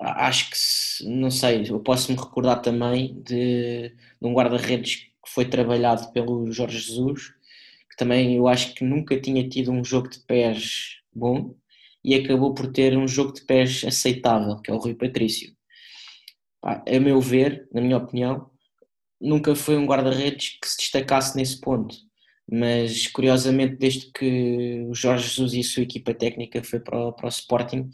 Acho 0.00 0.50
que, 0.50 1.08
não 1.08 1.30
sei, 1.30 1.64
eu 1.70 1.80
posso 1.80 2.12
me 2.12 2.18
recordar 2.18 2.62
também 2.62 3.20
de, 3.22 3.90
de 3.90 3.96
um 4.22 4.32
guarda-redes 4.34 4.96
que 4.96 5.30
foi 5.30 5.44
trabalhado 5.48 6.12
pelo 6.12 6.52
Jorge 6.52 6.78
Jesus, 6.80 7.28
que 7.90 7.96
também 7.98 8.36
eu 8.36 8.48
acho 8.48 8.74
que 8.74 8.84
nunca 8.84 9.20
tinha 9.20 9.48
tido 9.48 9.72
um 9.72 9.84
jogo 9.84 10.08
de 10.10 10.20
pés 10.20 11.00
bom 11.14 11.54
e 12.04 12.14
acabou 12.14 12.54
por 12.54 12.72
ter 12.72 12.96
um 12.98 13.08
jogo 13.08 13.32
de 13.34 13.42
pés 13.42 13.84
aceitável, 13.84 14.58
que 14.62 14.70
é 14.70 14.74
o 14.74 14.78
Rui 14.78 14.94
Patrício. 14.94 15.56
A 16.62 16.98
meu 17.00 17.20
ver, 17.20 17.68
na 17.72 17.80
minha 17.80 17.96
opinião, 17.96 18.50
nunca 19.20 19.54
foi 19.54 19.76
um 19.76 19.86
guarda-redes 19.86 20.58
que 20.60 20.68
se 20.68 20.76
destacasse 20.78 21.36
nesse 21.36 21.60
ponto. 21.60 21.96
Mas 22.50 23.06
curiosamente, 23.06 23.76
desde 23.76 24.10
que 24.10 24.86
o 24.88 24.94
Jorge 24.94 25.28
Jesus 25.28 25.54
e 25.54 25.60
a 25.60 25.64
sua 25.64 25.82
equipa 25.82 26.14
técnica 26.14 26.62
foi 26.64 26.80
para 26.80 26.98
o, 26.98 27.12
para 27.12 27.26
o 27.26 27.28
Sporting, 27.28 27.90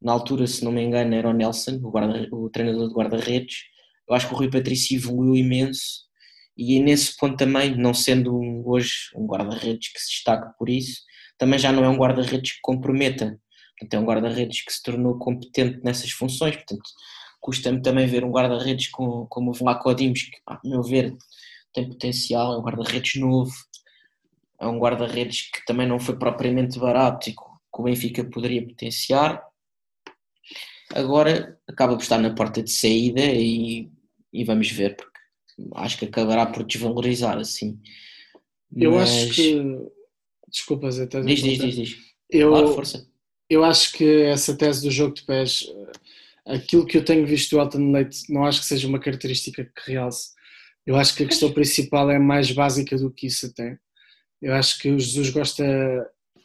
na 0.00 0.12
altura, 0.12 0.46
se 0.46 0.64
não 0.64 0.72
me 0.72 0.82
engano, 0.82 1.14
era 1.14 1.28
o 1.28 1.32
Nelson, 1.32 1.76
o, 1.82 1.90
guarda, 1.90 2.28
o 2.32 2.48
treinador 2.48 2.88
de 2.88 2.94
guarda-redes. 2.94 3.64
Eu 4.08 4.14
acho 4.14 4.28
que 4.28 4.34
o 4.34 4.36
Rui 4.36 4.50
Patrício 4.50 4.96
evoluiu 4.96 5.36
imenso 5.36 6.10
e 6.56 6.78
nesse 6.78 7.16
ponto 7.16 7.36
também, 7.36 7.74
não 7.74 7.94
sendo 7.94 8.36
um, 8.36 8.62
hoje 8.66 9.10
um 9.16 9.26
guarda-redes 9.26 9.92
que 9.92 9.98
se 9.98 10.10
destaque 10.10 10.56
por 10.58 10.68
isso, 10.68 11.00
também 11.38 11.58
já 11.58 11.72
não 11.72 11.84
é 11.84 11.88
um 11.88 11.96
guarda-redes 11.96 12.52
que 12.52 12.58
comprometa. 12.62 13.40
Portanto, 13.78 13.94
é 13.94 13.98
um 13.98 14.04
guarda-redes 14.04 14.62
que 14.62 14.72
se 14.72 14.82
tornou 14.82 15.18
competente 15.18 15.80
nessas 15.82 16.10
funções. 16.10 16.54
Portanto, 16.56 16.82
Custa-me 17.40 17.80
também 17.80 18.06
ver 18.06 18.24
um 18.24 18.30
guarda-redes 18.30 18.88
como, 18.88 19.26
como 19.26 19.50
o 19.50 19.54
Vlaco 19.54 19.94
Dimos, 19.94 20.22
que, 20.22 20.36
a 20.46 20.60
meu 20.62 20.82
ver, 20.82 21.16
tem 21.72 21.88
potencial, 21.88 22.54
é 22.54 22.58
um 22.58 22.62
guarda-redes 22.62 23.16
novo, 23.16 23.52
é 24.60 24.66
um 24.66 24.78
guarda-redes 24.78 25.50
que 25.50 25.64
também 25.64 25.86
não 25.86 25.98
foi 25.98 26.18
propriamente 26.18 26.78
barato 26.78 27.30
e 27.30 27.32
que 27.32 27.40
o 27.72 27.82
Benfica 27.82 28.24
poderia 28.24 28.66
potenciar. 28.66 29.42
Agora 30.92 31.58
acaba 31.66 31.94
por 31.94 32.02
estar 32.02 32.18
na 32.18 32.34
porta 32.34 32.62
de 32.62 32.70
saída 32.70 33.22
e, 33.22 33.88
e 34.32 34.44
vamos 34.44 34.70
ver, 34.70 34.96
porque 34.96 35.20
acho 35.76 35.98
que 35.98 36.04
acabará 36.04 36.46
por 36.46 36.64
desvalorizar 36.64 37.38
assim. 37.38 37.80
Eu 38.74 38.92
Mas... 38.92 39.10
acho 39.10 39.34
que. 39.34 39.62
Desculpa, 40.48 40.90
Zé, 40.90 41.06
diz, 41.06 41.42
diz, 41.42 41.58
diz, 41.58 41.74
diz. 41.76 41.96
Eu, 42.28 42.50
claro, 42.50 42.74
força. 42.74 43.06
eu 43.48 43.64
acho 43.64 43.92
que 43.92 44.22
essa 44.22 44.56
tese 44.56 44.82
do 44.82 44.90
jogo 44.90 45.14
de 45.14 45.22
pés 45.22 45.64
aquilo 46.54 46.86
que 46.86 46.98
eu 46.98 47.04
tenho 47.04 47.26
visto 47.26 47.50
do 47.50 47.60
Elton 47.60 47.92
Leite 47.92 48.22
não 48.28 48.44
acho 48.44 48.60
que 48.60 48.66
seja 48.66 48.88
uma 48.88 49.00
característica 49.00 49.64
que 49.64 49.92
realce. 49.92 50.30
Eu 50.86 50.96
acho 50.96 51.14
que 51.14 51.24
a 51.24 51.26
questão 51.26 51.52
principal 51.52 52.10
é 52.10 52.18
mais 52.18 52.50
básica 52.52 52.96
do 52.96 53.10
que 53.10 53.26
isso 53.26 53.46
até. 53.46 53.78
Eu 54.40 54.54
acho 54.54 54.78
que 54.78 54.90
o 54.90 54.98
Jesus 54.98 55.30
gosta 55.30 55.64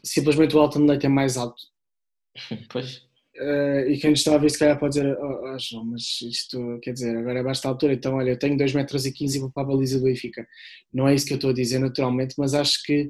simplesmente 0.03 0.55
o 0.55 0.63
Elton 0.63 0.85
Leite 0.85 1.05
é 1.05 1.09
mais 1.09 1.35
alto. 1.35 1.61
Pois. 2.69 3.03
Uh, 3.37 3.89
e 3.89 3.97
quem 3.97 4.11
nos 4.11 4.19
está 4.19 4.35
a 4.35 4.37
ver 4.37 4.49
se 4.49 4.57
calhar 4.57 4.79
pode 4.79 4.93
dizer, 4.93 5.17
oh, 5.19 5.53
oh, 5.53 5.59
João, 5.59 5.83
mas 5.83 6.21
isto 6.21 6.79
quer 6.81 6.93
dizer, 6.93 7.17
agora 7.17 7.43
basta 7.43 7.67
a 7.67 7.71
altura, 7.71 7.93
então 7.93 8.15
olha, 8.15 8.29
eu 8.29 8.39
tenho 8.39 8.57
2 8.57 8.71
metros 8.71 9.05
e 9.05 9.11
15 9.11 9.37
e 9.37 9.41
vou 9.41 9.51
para 9.51 9.63
a 9.63 9.65
baliza 9.65 9.99
do 9.99 10.05
Benfica. 10.05 10.47
Não 10.93 11.05
é 11.05 11.13
isso 11.13 11.25
que 11.25 11.33
eu 11.33 11.35
estou 11.35 11.49
a 11.49 11.53
dizer 11.53 11.79
naturalmente, 11.79 12.35
mas 12.37 12.53
acho 12.53 12.81
que 12.83 13.09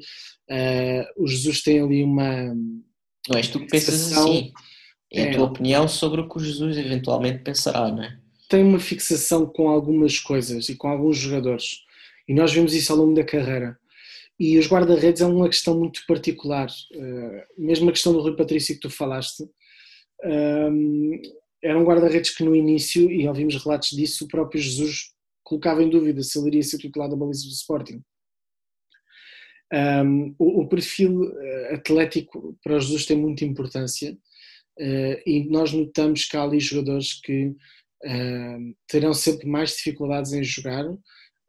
uh, 0.49 1.23
o 1.23 1.27
Jesus 1.27 1.61
tem 1.61 1.79
ali 1.79 2.01
uma. 2.03 2.55
Não 3.29 3.37
és 3.37 3.49
tu 3.49 3.59
que 3.59 3.67
pensas 3.67 4.17
assim. 4.17 4.51
É 5.11 5.29
a 5.29 5.33
tua 5.33 5.45
opinião 5.45 5.87
sobre 5.87 6.21
o 6.21 6.27
que 6.27 6.37
o 6.37 6.39
Jesus 6.39 6.77
eventualmente 6.77 7.43
pensará, 7.43 7.89
não 7.89 8.03
é? 8.03 8.19
Tem 8.49 8.63
uma 8.63 8.79
fixação 8.79 9.45
com 9.45 9.69
algumas 9.69 10.19
coisas 10.19 10.69
e 10.69 10.75
com 10.75 10.87
alguns 10.87 11.17
jogadores. 11.17 11.83
E 12.27 12.33
nós 12.33 12.53
vemos 12.53 12.73
isso 12.73 12.91
ao 12.91 12.97
longo 12.97 13.13
da 13.13 13.23
carreira. 13.23 13.77
E 14.39 14.57
os 14.57 14.67
guarda-redes 14.67 15.21
é 15.21 15.25
uma 15.25 15.47
questão 15.47 15.77
muito 15.77 16.01
particular. 16.07 16.67
Uh, 16.93 17.41
mesmo 17.57 17.89
a 17.89 17.93
questão 17.93 18.11
do 18.13 18.21
Rui 18.21 18.35
Patrício 18.35 18.75
que 18.75 18.81
tu 18.81 18.89
falaste, 18.89 19.47
um, 20.23 21.21
era 21.63 21.79
um 21.79 21.83
guarda-redes 21.83 22.35
que 22.35 22.43
no 22.43 22.55
início, 22.55 23.09
e 23.09 23.27
ouvimos 23.27 23.55
relatos 23.63 23.89
disso, 23.89 24.25
o 24.25 24.27
próprio 24.27 24.61
Jesus 24.61 25.13
colocava 25.43 25.81
em 25.81 25.89
dúvida 25.89 26.21
se 26.21 26.37
ele 26.37 26.47
iria 26.47 26.63
ser 26.63 26.77
titular 26.77 27.09
da 27.09 27.15
baliza 27.15 27.45
do 27.45 27.51
Sporting. 27.51 28.01
Um, 29.73 30.35
o, 30.37 30.61
o, 30.61 30.67
perfil 30.67 31.31
eh, 31.37 31.73
atlético 31.73 32.55
para 32.63 32.79
Jesus 32.79 33.05
tem 33.05 33.17
muita 33.17 33.43
importância 33.43 34.15
e 34.77 35.47
nós 35.49 35.71
notamos 35.71 36.25
que 36.25 36.35
há 36.35 36.43
ali 36.43 36.59
jogadores 36.59 37.19
que 37.21 37.47
uh, 37.47 38.75
terão 38.87 39.13
sempre 39.13 39.47
mais 39.47 39.71
dificuldades 39.75 40.33
em 40.33 40.43
jogar 40.43 40.85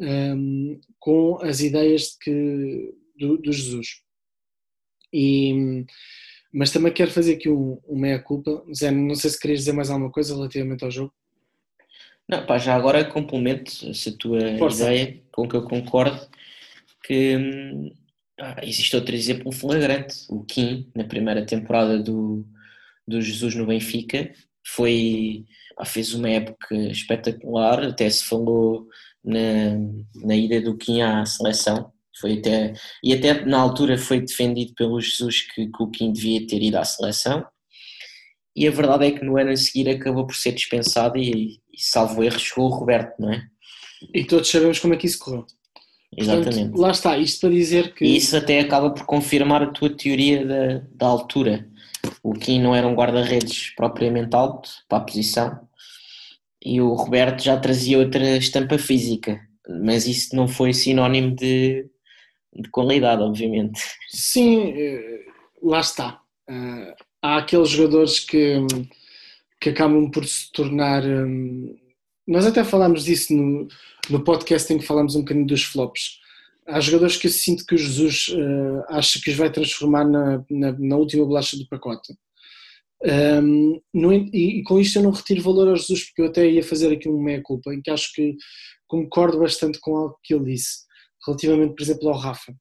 ehm, 0.01 0.79
com 0.99 1.39
as 1.43 1.61
ideias 1.61 2.03
de 2.03 2.19
que, 2.21 2.95
do, 3.19 3.39
do 3.39 3.53
Jesus. 3.53 4.01
E, 5.13 5.85
mas 6.53 6.71
também 6.71 6.93
quero 6.93 7.11
fazer 7.11 7.35
aqui 7.35 7.49
um, 7.49 7.81
um 7.89 7.99
meia-culpa. 7.99 8.65
Zé, 8.75 8.91
não 8.91 9.15
sei 9.15 9.31
se 9.31 9.39
querias 9.39 9.61
dizer 9.61 9.73
mais 9.73 9.91
alguma 9.91 10.11
coisa 10.11 10.35
relativamente 10.35 10.85
ao 10.85 10.91
jogo. 10.91 11.13
Não, 12.29 12.45
pá, 12.45 12.59
já 12.59 12.75
agora 12.75 13.05
complemento 13.05 13.89
essa 13.89 14.11
tua 14.13 14.59
Força. 14.59 14.83
ideia, 14.85 15.23
com 15.31 15.49
que 15.49 15.55
eu 15.55 15.63
concordo, 15.63 16.27
que 17.05 17.37
ah, 18.41 18.57
existe 18.65 18.97
outro 18.97 19.15
exemplo 19.15 19.53
flagrante, 19.53 20.27
o 20.29 20.43
Kim, 20.43 20.91
na 20.95 21.05
primeira 21.05 21.47
temporada 21.47 21.99
do, 21.99 22.45
do 23.07 23.21
Jesus 23.21 23.55
no 23.55 23.67
Benfica. 23.67 24.33
Foi, 24.67 25.45
fez 25.85 26.15
uma 26.15 26.29
época 26.29 26.75
espetacular, 26.75 27.85
até 27.85 28.09
se 28.11 28.25
falou 28.25 28.87
na, 29.25 29.77
na 30.25 30.37
ida 30.37 30.61
do 30.61 30.77
Kim 30.77 31.01
à 31.03 31.25
seleção. 31.25 31.93
Foi 32.21 32.39
até, 32.39 32.73
e 33.05 33.13
até 33.13 33.45
na 33.45 33.59
altura 33.59 33.99
foi 33.99 34.21
defendido 34.21 34.75
pelo 34.75 35.01
Jesus 35.01 35.43
que, 35.53 35.67
que 35.67 35.83
o 35.83 35.91
Kim 35.91 36.13
devia 36.13 36.47
ter 36.47 36.63
ido 36.63 36.79
à 36.79 36.85
seleção. 36.85 37.45
E 38.55 38.67
a 38.67 38.71
verdade 38.71 39.07
é 39.07 39.11
que 39.11 39.25
no 39.25 39.37
ano 39.37 39.51
a 39.51 39.57
seguir 39.57 39.89
acabou 39.91 40.27
por 40.27 40.35
ser 40.35 40.53
dispensado 40.53 41.19
e, 41.19 41.61
e 41.73 41.79
salvo 41.79 42.25
erro, 42.25 42.39
chegou 42.39 42.67
o 42.67 42.75
Roberto, 42.75 43.21
não 43.21 43.31
é? 43.31 43.43
E 44.15 44.25
todos 44.25 44.49
sabemos 44.49 44.79
como 44.79 44.95
é 44.95 44.97
que 44.97 45.07
isso 45.07 45.19
correu. 45.19 45.47
Exatamente. 46.17 46.55
Portanto, 46.55 46.81
lá 46.81 46.91
está, 46.91 47.19
isto 47.19 47.41
para 47.41 47.51
dizer 47.51 47.95
que. 47.95 48.05
E 48.05 48.17
isso 48.17 48.35
até 48.35 48.61
acaba 48.61 48.91
por 48.91 49.05
confirmar 49.05 49.63
a 49.63 49.71
tua 49.71 49.91
teoria 49.91 50.47
da, 50.47 50.83
da 50.95 51.07
altura. 51.07 51.69
O 52.27 52.33
Kim 52.33 52.61
não 52.61 52.75
era 52.75 52.89
um 52.89 52.95
guarda-redes 52.97 53.71
propriamente 53.77 54.35
alto 54.35 54.69
para 54.89 54.99
a 54.99 55.01
posição 55.03 55.61
e 56.61 56.81
o 56.81 56.93
Roberto 56.93 57.45
já 57.45 57.57
trazia 57.57 58.01
outra 58.01 58.37
estampa 58.37 58.77
física, 58.79 59.41
mas 59.81 60.09
isso 60.09 60.35
não 60.35 60.49
foi 60.49 60.73
sinónimo 60.73 61.37
de, 61.37 61.89
de 62.53 62.69
qualidade, 62.71 63.23
obviamente. 63.23 63.81
Sim, 64.09 64.75
eh, 64.77 65.25
lá 65.63 65.79
está. 65.79 66.21
Eh, 66.51 66.95
há 67.23 67.37
aqueles 67.37 67.69
jogadores 67.69 68.19
que, 68.19 68.57
que 69.61 69.69
acabam 69.69 70.11
por 70.11 70.27
se 70.27 70.51
tornar. 70.51 71.05
Hum, 71.05 71.77
nós 72.27 72.45
até 72.45 72.65
falámos 72.65 73.05
disso 73.05 73.33
no, 73.33 73.69
no 74.11 74.25
podcast 74.25 74.73
em 74.73 74.79
que 74.79 74.85
falámos 74.85 75.15
um 75.15 75.21
bocadinho 75.21 75.47
dos 75.47 75.63
flops 75.63 76.19
há 76.69 76.81
jogadores 76.81 77.17
que 77.17 77.27
eu 77.27 77.31
sinto 77.31 77.65
que 77.65 77.75
o 77.75 77.79
Jesus 77.79 78.29
uh, 78.29 78.85
acha 78.89 79.21
que 79.23 79.31
os 79.31 79.37
vai 79.37 79.51
transformar 79.51 80.05
na, 80.05 80.45
na, 80.51 80.73
na 80.79 80.97
última 80.97 81.25
bolacha 81.25 81.57
do 81.57 81.67
pacote. 81.69 82.15
Um, 83.05 83.81
no, 83.93 84.13
e, 84.13 84.61
e, 84.61 84.63
com 84.65 84.81
isto 84.81 84.99
eu 84.99 85.03
não 85.03 85.11
retiro 85.11 85.43
valor 85.43 85.69
ao 85.69 85.77
Jesus, 85.77 86.05
porque 86.07 86.23
eu 86.23 86.27
até 86.27 86.49
ia 86.49 86.63
fazer 86.63 86.93
aqui 86.93 87.09
um 87.09 87.23
meia-culpa, 87.23 87.75
em 87.75 87.81
que 87.81 87.91
acho 87.91 88.13
que 88.13 88.37
concordo 88.89 89.39
bastante 89.39 89.79
com 89.81 89.97
algo 89.97 90.19
que 90.25 90.35
ele 90.35 90.53
disse, 90.53 90.85
relativamente, 91.27 91.75
por 91.75 91.83
exemplo, 91.83 92.09
ao 92.09 92.19
Rafa. 92.19 92.55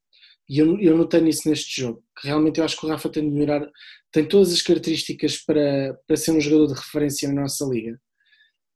E 0.48 0.60
eu, 0.60 0.80
eu 0.80 0.98
notei 0.98 1.22
nisso 1.22 1.50
neste 1.50 1.82
jogo, 1.82 2.04
que 2.20 2.28
realmente 2.28 2.60
eu 2.60 2.66
acho 2.66 2.78
que 2.78 2.86
o 2.86 2.90
Rafa 2.90 3.10
tem 3.10 3.24
de 3.24 3.32
melhorar, 3.32 3.68
tem 4.12 4.28
todas 4.28 4.54
as 4.54 4.62
características 4.62 5.38
para, 5.38 5.98
para 6.08 6.18
ser 6.18 6.32
um 6.32 6.42
jogador 6.42 6.68
de 6.68 6.80
referência 6.80 7.28
na 7.32 7.42
nossa 7.42 7.66
liga. 7.66 8.00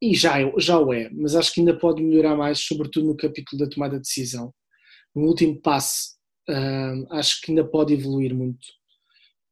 E 0.01 0.15
já, 0.15 0.37
já 0.57 0.79
o 0.79 0.93
é, 0.93 1.09
mas 1.11 1.35
acho 1.35 1.53
que 1.53 1.59
ainda 1.59 1.77
pode 1.77 2.01
melhorar 2.01 2.35
mais, 2.35 2.59
sobretudo 2.59 3.07
no 3.07 3.17
capítulo 3.17 3.61
da 3.61 3.69
tomada 3.69 3.97
de 3.97 4.03
decisão 4.03 4.53
no 5.15 5.23
último 5.23 5.59
passo 5.59 6.19
uh, 6.49 7.13
acho 7.13 7.41
que 7.41 7.51
ainda 7.51 7.63
pode 7.63 7.93
evoluir 7.93 8.33
muito 8.33 8.67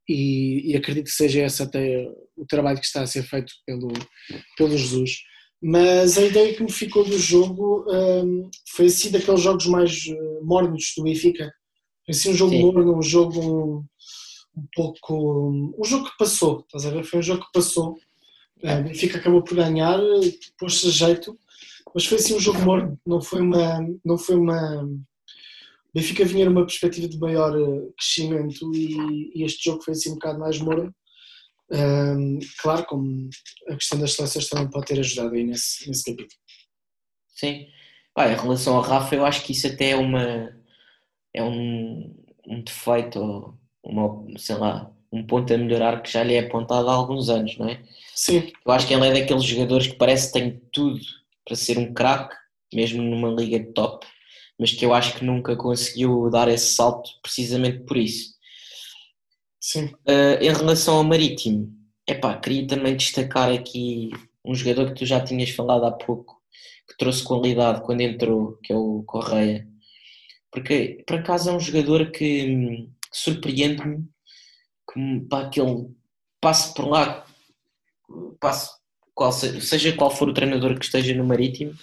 e, 0.08 0.72
e, 0.72 0.78
acredito 0.78 1.06
que 1.06 1.12
seja 1.12 1.44
esse 1.44 1.62
até 1.62 2.10
o 2.36 2.46
trabalho 2.46 2.80
que 2.80 2.86
está 2.86 3.02
a 3.02 3.08
ser 3.08 3.24
feito 3.24 3.52
pelo, 3.66 3.90
pelo 4.56 4.78
Jesus. 4.78 5.18
Mas 5.62 6.18
a 6.18 6.22
ideia 6.22 6.54
que 6.54 6.64
me 6.64 6.72
ficou 6.72 7.04
do 7.04 7.18
jogo 7.18 7.86
um, 7.90 8.50
foi 8.70 8.86
assim 8.86 9.12
daqueles 9.12 9.42
jogos 9.42 9.66
mais 9.66 10.06
uh, 10.06 10.46
mornos 10.46 10.94
do 10.96 11.04
Benfica, 11.04 11.52
Foi 12.06 12.16
assim 12.16 12.30
um 12.30 12.36
jogo 12.36 12.56
morno, 12.56 12.98
um 12.98 13.02
jogo 13.02 13.42
um, 13.42 13.86
um, 14.56 14.68
pouco. 14.74 15.74
Um 15.78 15.84
jogo 15.84 16.06
que 16.06 16.18
passou, 16.18 16.62
estás 16.62 16.86
a 16.86 16.92
ver? 16.92 17.04
Foi 17.04 17.20
um 17.20 17.24
jogo 17.24 17.44
que 17.46 17.52
passou. 17.52 17.98
É, 18.64 18.80
o 18.80 18.84
Benfica 18.84 19.18
acabou 19.18 19.44
por 19.44 19.56
ganhar, 19.56 20.00
pôs-se 20.58 20.88
a 20.88 20.92
jeito, 20.92 21.38
mas 21.94 22.06
foi 22.06 22.18
assim 22.18 22.36
um 22.36 22.40
jogo 22.40 22.60
morno, 22.62 22.98
não 23.06 23.20
foi 23.20 23.42
uma. 23.42 23.86
Não 24.06 24.18
foi 24.18 24.36
uma 24.36 24.88
Benfica 25.98 26.24
vinha 26.26 26.46
numa 26.46 26.64
perspectiva 26.64 27.08
de 27.08 27.18
maior 27.18 27.60
eh, 27.60 27.92
crescimento 27.98 28.72
e, 28.76 29.32
e, 29.34 29.44
este 29.44 29.66
jogo 29.66 29.82
foi 29.82 29.94
assim 29.94 30.12
um 30.12 30.14
bocado 30.14 30.38
mais 30.38 30.60
morno. 30.60 30.94
Um, 31.72 32.38
claro, 32.62 32.86
como 32.86 33.28
a 33.68 33.74
questão 33.74 34.00
das 34.00 34.14
seleções 34.14 34.48
também 34.48 34.70
pode 34.70 34.86
ter 34.86 35.00
ajudado 35.00 35.34
aí 35.34 35.44
nesse, 35.44 35.88
nesse 35.88 36.06
capítulo. 36.06 36.40
Sim. 37.30 37.66
Bah, 38.16 38.32
em 38.32 38.36
relação 38.36 38.76
ao 38.76 38.84
Rafa, 38.84 39.16
eu 39.16 39.26
acho 39.26 39.44
que 39.44 39.54
isso 39.54 39.66
até 39.66 39.90
é 39.90 39.96
uma 39.96 40.56
é 41.34 41.42
um, 41.42 42.16
um 42.46 42.62
defeito, 42.62 43.58
uma, 43.84 44.38
sei 44.38 44.56
lá, 44.56 44.92
um 45.12 45.26
ponto 45.26 45.52
a 45.52 45.58
melhorar 45.58 46.04
que 46.04 46.12
já 46.12 46.24
lhe 46.24 46.36
é 46.36 46.42
apontado 46.42 46.90
há 46.90 46.94
alguns 46.94 47.28
anos, 47.28 47.58
não 47.58 47.68
é? 47.68 47.82
Sim. 48.14 48.52
Eu 48.64 48.72
acho 48.72 48.86
que 48.86 48.94
ele 48.94 49.08
é 49.08 49.14
daqueles 49.14 49.44
jogadores 49.44 49.88
que 49.88 49.96
parece 49.96 50.28
que 50.28 50.34
tem 50.34 50.62
tudo 50.72 51.00
para 51.44 51.56
ser 51.56 51.80
um 51.80 51.92
craque, 51.92 52.36
mesmo 52.72 53.02
numa 53.02 53.30
liga 53.30 53.60
de 53.60 53.74
top, 53.74 54.06
mas 54.60 54.72
que 54.72 54.86
eu 54.86 54.94
acho 54.94 55.18
que 55.18 55.26
nunca 55.26 55.56
conseguiu 55.56 56.30
dar 56.30 56.48
esse 56.48 56.74
salto 56.74 57.10
precisamente 57.22 57.80
por 57.86 57.98
isso. 57.98 58.36
Sim. 59.60 59.86
Uh, 60.08 60.42
em 60.42 60.54
relação 60.54 60.96
ao 60.98 61.04
Marítimo, 61.04 61.72
epá, 62.08 62.38
queria 62.38 62.66
também 62.66 62.96
destacar 62.96 63.52
aqui 63.52 64.12
um 64.44 64.56
jogador 64.56 64.88
que 64.88 65.00
tu 65.00 65.06
já 65.06 65.20
tinhas 65.24 65.50
falado 65.50 65.86
há 65.86 65.92
pouco, 65.92 66.42
que 66.88 66.98
trouxe 66.98 67.24
qualidade 67.24 67.82
quando 67.84 68.02
entrou, 68.02 68.58
que 68.64 68.72
é 68.72 68.76
o 68.76 69.04
Correia. 69.04 69.68
Porque 70.52 71.04
por 71.06 71.18
acaso 71.18 71.50
é 71.50 71.54
um 71.54 71.60
jogador 71.60 72.12
que, 72.12 72.88
que 72.88 72.90
surpreende-me 73.12 74.08
que 74.92 75.20
para 75.30 75.48
aquele 75.48 75.90
passe 76.40 76.74
por 76.74 76.88
lá, 76.88 77.26
passe, 78.40 78.72
qual, 79.14 79.32
seja 79.32 79.96
qual 79.96 80.10
for 80.10 80.30
o 80.30 80.34
treinador 80.34 80.80
que 80.80 80.86
esteja 80.86 81.14
no 81.14 81.26
Marítimo, 81.26 81.74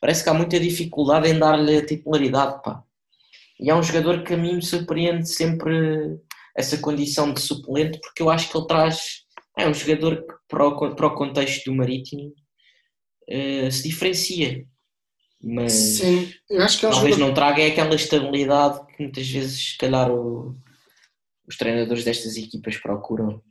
parece 0.00 0.24
que 0.24 0.30
há 0.30 0.34
muita 0.34 0.58
dificuldade 0.58 1.28
em 1.28 1.38
dar-lhe 1.38 1.76
a 1.76 1.86
titularidade. 1.86 2.62
Pá. 2.62 2.82
E 3.58 3.70
é 3.70 3.74
um 3.74 3.82
jogador 3.82 4.22
que 4.24 4.34
a 4.34 4.36
mim 4.36 4.54
me 4.54 4.62
surpreende 4.62 5.28
sempre 5.28 6.18
essa 6.56 6.78
condição 6.78 7.32
de 7.32 7.40
suplente, 7.40 8.00
porque 8.00 8.22
eu 8.22 8.30
acho 8.30 8.50
que 8.50 8.56
ele 8.56 8.66
traz. 8.66 9.24
É 9.58 9.68
um 9.68 9.74
jogador 9.74 10.22
que, 10.22 10.34
para 10.48 10.66
o, 10.66 10.94
para 10.94 11.06
o 11.06 11.14
contexto 11.14 11.64
do 11.66 11.76
Marítimo, 11.76 12.32
uh, 13.28 13.70
se 13.70 13.82
diferencia. 13.82 14.64
Mas 15.42 15.72
Sim, 15.72 16.32
eu 16.48 16.62
acho 16.62 16.78
que 16.78 16.86
é 16.86 16.90
talvez 16.90 17.16
não 17.16 17.32
traga 17.32 17.66
aquela 17.66 17.94
estabilidade 17.94 18.86
que 18.88 19.02
muitas 19.02 19.28
vezes, 19.28 19.72
se 19.72 19.78
calhar, 19.78 20.10
o, 20.10 20.54
os 21.48 21.56
treinadores 21.56 22.04
destas 22.04 22.36
equipas 22.36 22.76
procuram. 22.76 23.42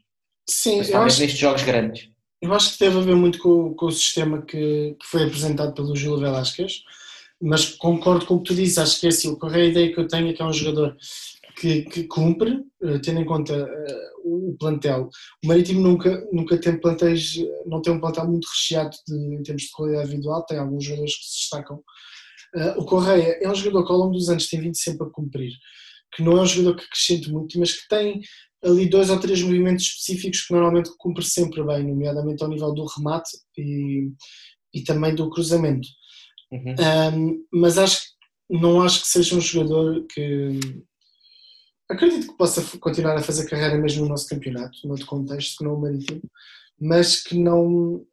Sim, 0.48 0.78
Mas, 0.78 0.90
talvez 0.90 1.14
acho, 1.14 1.22
nestes 1.22 1.40
jogos 1.40 1.64
grandes. 1.64 2.10
Eu 2.42 2.54
acho 2.54 2.72
que 2.74 2.80
teve 2.80 2.98
a 2.98 3.02
ver 3.02 3.16
muito 3.16 3.38
com, 3.40 3.74
com 3.74 3.86
o 3.88 3.92
sistema 3.92 4.42
que, 4.42 4.96
que 5.00 5.06
foi 5.06 5.24
apresentado 5.24 5.74
pelo 5.74 5.96
Júlio 5.96 6.20
Velasquez, 6.20 6.84
mas 7.42 7.70
concordo 7.76 8.26
com 8.26 8.36
o 8.36 8.42
que 8.42 8.50
tu 8.50 8.56
dizes. 8.56 8.78
Acho 8.78 9.00
que 9.00 9.08
é 9.08 9.10
assim, 9.10 9.38
a 9.42 9.60
ideia 9.60 9.94
que 9.94 10.00
eu 10.00 10.08
tenho 10.08 10.30
é 10.30 10.34
que 10.34 10.42
é 10.42 10.46
um 10.46 10.54
jogador 10.54 10.96
que, 11.60 11.84
que 11.84 12.04
cumpre, 12.06 12.64
eh, 12.82 13.00
tendo 13.00 13.20
em 13.20 13.26
conta 13.26 13.54
uh, 13.54 14.52
o 14.52 14.56
plantel. 14.58 15.10
O 15.44 15.48
Marítimo 15.48 15.82
nunca, 15.82 16.26
nunca 16.32 16.58
tem 16.58 16.80
plantéis, 16.80 17.36
não 17.66 17.82
tem 17.82 17.94
um 17.94 18.00
plantel 18.00 18.28
muito 18.28 18.48
recheado 18.48 18.96
de, 19.06 19.36
em 19.36 19.44
termos 19.44 19.64
de 19.64 19.72
qualidade 19.72 20.08
individual, 20.08 20.46
tem 20.46 20.58
alguns 20.58 20.86
jogadores 20.86 21.16
que 21.16 21.26
se 21.26 21.38
destacam. 21.40 21.84
Uh, 22.56 22.80
o 22.80 22.86
Correia 22.86 23.38
é 23.42 23.50
um 23.50 23.56
jogador 23.56 23.86
que 23.86 23.92
ao 23.92 23.98
longo 23.98 24.14
dos 24.14 24.30
anos 24.30 24.48
tem 24.48 24.62
vindo 24.62 24.78
sempre 24.78 25.06
a 25.06 25.10
cumprir, 25.10 25.52
que 26.16 26.24
não 26.24 26.38
é 26.38 26.42
um 26.42 26.46
jogador 26.46 26.78
que 26.78 26.86
acrescente 26.86 27.30
muito, 27.30 27.60
mas 27.60 27.74
que 27.74 27.88
tem 27.90 28.22
ali 28.64 28.90
dois 28.90 29.10
ou 29.10 29.20
três 29.20 29.42
movimentos 29.42 29.86
específicos 29.86 30.42
que 30.42 30.54
normalmente 30.54 30.92
cumpre 30.98 31.24
sempre 31.24 31.64
bem, 31.64 31.88
nomeadamente 31.88 32.44
ao 32.44 32.50
nível 32.50 32.74
do 32.74 32.86
remate 32.86 33.38
e, 33.58 34.12
e 34.74 34.84
também 34.84 35.16
do 35.16 35.30
cruzamento. 35.30 35.88
Uhum. 36.52 36.76
Um, 37.14 37.46
mas 37.52 37.78
acho 37.78 38.02
não 38.50 38.82
acho 38.82 39.02
que 39.02 39.08
seja 39.08 39.36
um 39.36 39.42
jogador 39.42 40.06
que 40.08 40.60
acredito 41.88 42.28
que 42.28 42.38
possa 42.38 42.78
continuar 42.80 43.16
a 43.16 43.22
fazer 43.22 43.48
carreira 43.48 43.78
mesmo 43.78 44.04
no 44.04 44.10
nosso 44.10 44.28
campeonato, 44.28 44.78
no 44.84 44.92
outro 44.92 45.06
contexto 45.06 45.58
que 45.58 45.64
não 45.64 45.76
o 45.76 45.82
Marítimo, 45.82 46.22
mas 46.80 47.22
que 47.22 47.38
não 47.38 48.04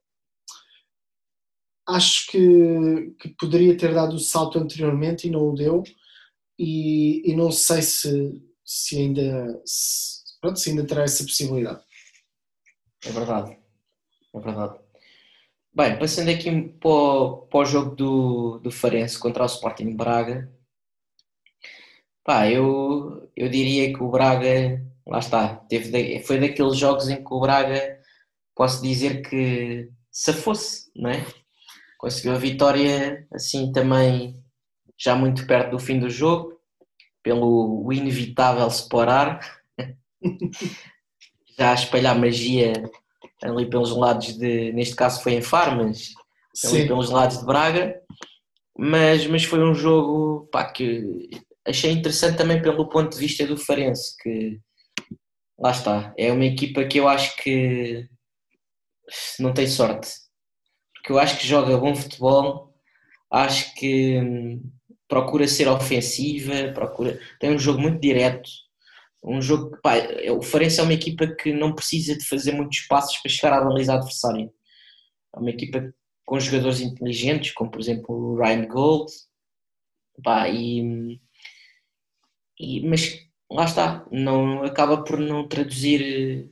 acho 1.89 2.27
que, 2.31 3.15
que 3.21 3.29
poderia 3.39 3.77
ter 3.77 3.95
dado 3.95 4.17
o 4.17 4.21
salto 4.21 4.59
anteriormente 4.59 5.27
e 5.27 5.31
não 5.31 5.49
o 5.49 5.55
deu 5.55 5.83
e, 6.59 7.31
e 7.31 7.37
não 7.37 7.51
sei 7.51 7.81
se, 7.81 8.43
se 8.65 8.99
ainda 8.99 9.61
se, 9.65 10.16
pronto, 10.47 10.61
se 10.61 10.71
ainda 10.71 10.87
terá 10.87 11.03
essa 11.03 11.25
possibilidade. 11.25 11.83
É 13.05 13.11
verdade, 13.11 13.59
é 14.35 14.41
verdade. 14.41 14.79
Bem, 15.75 15.99
passando 15.99 16.31
aqui 16.31 16.51
para 16.81 16.89
o, 16.89 17.37
para 17.49 17.61
o 17.61 17.65
jogo 17.65 17.97
do, 17.97 18.59
do 18.61 18.71
Farense 18.71 19.19
contra 19.19 19.43
o 19.43 19.47
Sporting 19.47 19.95
Braga, 19.97 20.51
Pá, 22.25 22.49
eu, 22.51 23.31
eu 23.37 23.49
diria 23.49 23.93
que 23.93 24.03
o 24.03 24.11
Braga, 24.11 24.85
lá 25.07 25.21
está, 25.21 25.57
teve, 25.69 26.21
foi 26.21 26.41
daqueles 26.41 26.77
jogos 26.77 27.09
em 27.09 27.23
que 27.23 27.35
o 27.35 27.41
Braga, 27.41 28.01
posso 28.55 28.83
dizer 28.83 29.23
que 29.29 29.91
se 30.11 30.33
fosse, 30.33 30.91
não 30.97 31.11
é? 31.11 31.25
Conseguiu 31.99 32.33
a 32.33 32.39
vitória 32.39 33.27
assim 33.33 33.71
também 33.71 34.43
já 34.99 35.15
muito 35.15 35.47
perto 35.47 35.73
do 35.73 35.79
fim 35.79 36.01
do 36.01 36.11
jogo, 36.11 36.61
pelo 37.23 37.93
inevitável 37.93 38.69
separar, 38.71 39.56
já 41.59 41.71
a 41.71 41.75
espalhar 41.75 42.19
magia 42.19 42.73
ali 43.43 43.69
pelos 43.69 43.97
lados 43.97 44.37
de, 44.37 44.73
neste 44.73 44.95
caso 44.95 45.23
foi 45.23 45.35
em 45.35 45.43
Farmas, 45.43 46.13
ali 46.65 46.87
pelos 46.87 47.11
lados 47.11 47.39
de 47.39 47.47
Braga, 47.47 48.01
mas, 48.79 49.27
mas 49.27 49.45
foi 49.45 49.63
um 49.63 49.75
jogo 49.75 50.49
pá, 50.51 50.65
que 50.65 51.29
achei 51.67 51.91
interessante 51.91 52.37
também 52.37 52.61
pelo 52.63 52.89
ponto 52.89 53.13
de 53.13 53.19
vista 53.19 53.47
do 53.47 53.57
Farense, 53.57 54.17
que 54.23 54.61
lá 55.59 55.71
está, 55.71 56.15
é 56.17 56.33
uma 56.33 56.45
equipa 56.45 56.85
que 56.85 56.99
eu 56.99 57.09
acho 57.09 57.37
que 57.37 58.07
não 59.39 59.53
tem 59.53 59.67
sorte, 59.67 60.09
porque 60.95 61.13
eu 61.13 61.19
acho 61.19 61.39
que 61.39 61.47
joga 61.47 61.77
bom 61.79 61.95
futebol, 61.95 62.75
acho 63.31 63.75
que 63.75 64.19
hum, 64.21 64.71
procura 65.09 65.47
ser 65.49 65.69
ofensiva, 65.69 66.73
procura, 66.75 67.19
tem 67.41 67.51
um 67.51 67.59
jogo 67.59 67.81
muito 67.81 68.01
direto, 68.01 68.49
um 69.25 69.41
jogo 69.43 69.79
pá, 69.83 69.95
o 70.37 70.43
Farense 70.43 70.81
é 70.81 70.83
uma 70.83 70.95
equipa 70.95 71.27
que 71.27 71.53
não 71.53 71.75
precisa 71.75 72.17
de 72.17 72.25
fazer 72.25 72.53
muitos 72.53 72.81
passos 72.83 73.17
para 73.19 73.31
chegar 73.31 73.53
à 73.55 73.65
baliza 73.65 73.95
adversária. 73.95 74.51
É 75.35 75.39
uma 75.39 75.51
equipa 75.51 75.93
com 76.25 76.41
jogadores 76.41 76.81
inteligentes, 76.81 77.53
como 77.53 77.71
por 77.71 77.81
exemplo 77.81 78.15
o 78.15 78.37
Ryan 78.37 78.67
Gold, 78.67 79.13
pá, 80.23 80.49
e 80.49 81.19
e, 82.59 82.81
mas 82.89 83.21
lá 83.51 83.65
está, 83.65 84.07
não, 84.11 84.63
acaba 84.65 85.03
por 85.05 85.19
não 85.19 85.47
traduzir 85.49 86.51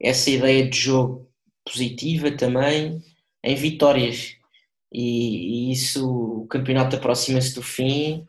eh, 0.00 0.08
essa 0.08 0.30
ideia 0.30 0.68
de 0.68 0.76
jogo 0.78 1.30
positiva 1.64 2.30
também 2.32 3.02
em 3.42 3.54
vitórias. 3.56 4.36
E, 4.92 5.70
e 5.70 5.72
isso, 5.72 6.42
o 6.42 6.46
campeonato 6.48 6.96
aproxima-se 6.96 7.54
do 7.54 7.62
fim 7.62 8.26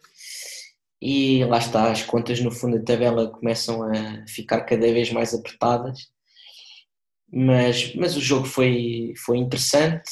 e 1.02 1.44
lá 1.46 1.58
está, 1.58 1.92
as 1.92 2.04
contas 2.04 2.40
no 2.40 2.52
fundo 2.52 2.78
da 2.80 2.86
tabela 2.86 3.30
começam 3.30 3.84
a 3.84 4.26
ficar 4.28 4.62
cada 4.62 4.92
vez 4.92 5.12
mais 5.12 5.34
apertadas. 5.34 6.10
Mas, 7.32 7.94
mas 7.96 8.16
o 8.16 8.22
jogo 8.22 8.46
foi, 8.46 9.14
foi 9.26 9.38
interessante. 9.38 10.10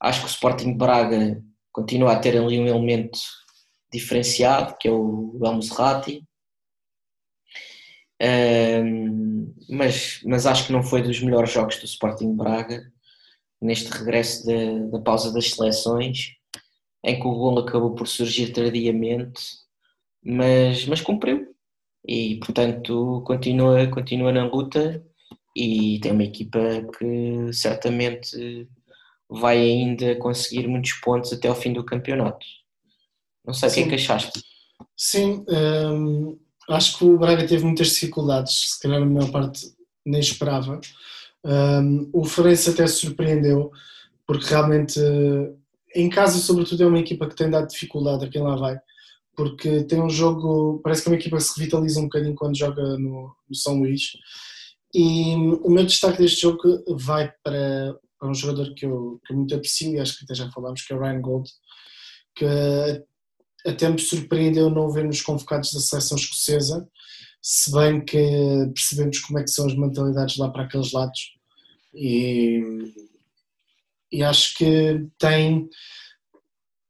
Acho 0.00 0.20
que 0.20 0.26
o 0.26 0.30
Sporting 0.30 0.76
Braga 0.76 1.42
continua 1.72 2.12
a 2.12 2.18
ter 2.18 2.36
ali 2.36 2.58
um 2.58 2.66
elemento 2.66 3.18
diferenciado, 3.92 4.76
que 4.78 4.88
é 4.88 4.92
o 4.92 5.38
Elmo 5.42 5.64
Ratti 5.74 6.22
mas, 9.68 10.20
mas 10.24 10.46
acho 10.46 10.66
que 10.66 10.72
não 10.72 10.82
foi 10.82 11.02
dos 11.02 11.20
melhores 11.20 11.52
jogos 11.52 11.76
do 11.78 11.84
Sporting 11.84 12.34
Braga 12.34 12.90
neste 13.60 13.90
regresso 13.90 14.46
da, 14.46 14.98
da 14.98 15.00
pausa 15.00 15.32
das 15.32 15.50
seleções, 15.50 16.34
em 17.04 17.18
que 17.18 17.26
o 17.26 17.34
gol 17.34 17.58
acabou 17.58 17.94
por 17.94 18.06
surgir 18.06 18.52
tardiamente, 18.52 19.42
mas, 20.24 20.86
mas 20.86 21.00
cumpriu. 21.00 21.54
E 22.06 22.36
portanto 22.36 23.22
continua, 23.26 23.86
continua 23.88 24.32
na 24.32 24.44
luta 24.44 25.04
e 25.54 25.98
tem 26.00 26.12
uma 26.12 26.24
equipa 26.24 26.58
que 26.96 27.52
certamente 27.52 28.68
vai 29.28 29.58
ainda 29.58 30.16
conseguir 30.16 30.66
muitos 30.66 30.92
pontos 30.94 31.32
até 31.32 31.48
ao 31.48 31.54
fim 31.54 31.72
do 31.72 31.84
campeonato. 31.84 32.46
Não 33.44 33.52
sei 33.52 33.68
Sim. 33.68 33.80
o 33.80 33.82
que 33.84 33.88
é 33.88 33.96
que 33.96 34.02
achaste. 34.02 34.42
Sim, 34.96 35.44
acho 36.68 36.98
que 36.98 37.04
o 37.04 37.18
Braga 37.18 37.46
teve 37.46 37.64
muitas 37.64 37.88
dificuldades, 37.88 38.72
se 38.72 38.80
calhar 38.80 39.02
a 39.02 39.06
maior 39.06 39.30
parte 39.30 39.66
nem 40.04 40.20
esperava. 40.20 40.80
Um, 41.44 42.10
o 42.12 42.24
Florença 42.24 42.70
até 42.70 42.86
surpreendeu, 42.86 43.70
porque 44.26 44.46
realmente 44.46 45.00
em 45.94 46.08
casa, 46.08 46.38
sobretudo, 46.38 46.82
é 46.82 46.86
uma 46.86 46.98
equipa 46.98 47.26
que 47.28 47.36
tem 47.36 47.50
dado 47.50 47.68
dificuldade 47.68 48.24
a 48.24 48.28
quem 48.28 48.42
lá 48.42 48.56
vai, 48.56 48.78
porque 49.38 49.84
tem 49.84 50.02
um 50.02 50.10
jogo, 50.10 50.80
parece 50.82 51.00
que 51.00 51.08
é 51.08 51.12
uma 51.12 51.16
equipa 51.16 51.36
que 51.36 51.44
se 51.44 51.56
revitaliza 51.56 52.00
um 52.00 52.04
bocadinho 52.04 52.34
quando 52.34 52.58
joga 52.58 52.82
no, 52.98 53.32
no 53.48 53.54
São 53.54 53.78
Luís. 53.78 54.10
E 54.92 55.32
o 55.62 55.70
meu 55.70 55.86
destaque 55.86 56.18
deste 56.18 56.40
jogo 56.40 56.60
vai 56.96 57.32
para, 57.44 57.96
para 58.18 58.28
um 58.28 58.34
jogador 58.34 58.74
que 58.74 58.84
eu, 58.84 59.20
que 59.24 59.32
eu 59.32 59.36
muito 59.36 59.54
aprecio 59.54 59.94
e 59.94 60.00
acho 60.00 60.18
que 60.18 60.24
até 60.24 60.34
já 60.34 60.50
falámos, 60.50 60.82
que 60.82 60.92
é 60.92 60.96
o 60.96 60.98
Ryan 60.98 61.20
Gold, 61.20 61.48
que 62.34 62.44
até 63.64 63.88
me 63.88 64.00
surpreendeu 64.00 64.68
não 64.70 64.90
ver 64.90 65.04
nos 65.04 65.22
convocados 65.22 65.72
da 65.72 65.78
seleção 65.78 66.18
escocesa, 66.18 66.88
se 67.40 67.70
bem 67.70 68.04
que 68.04 68.18
percebemos 68.74 69.20
como 69.20 69.38
é 69.38 69.44
que 69.44 69.50
são 69.50 69.68
as 69.68 69.76
mentalidades 69.76 70.36
lá 70.36 70.50
para 70.50 70.64
aqueles 70.64 70.90
lados. 70.90 71.32
E, 71.94 72.60
e 74.10 74.20
acho 74.20 74.56
que 74.56 75.06
tem 75.16 75.68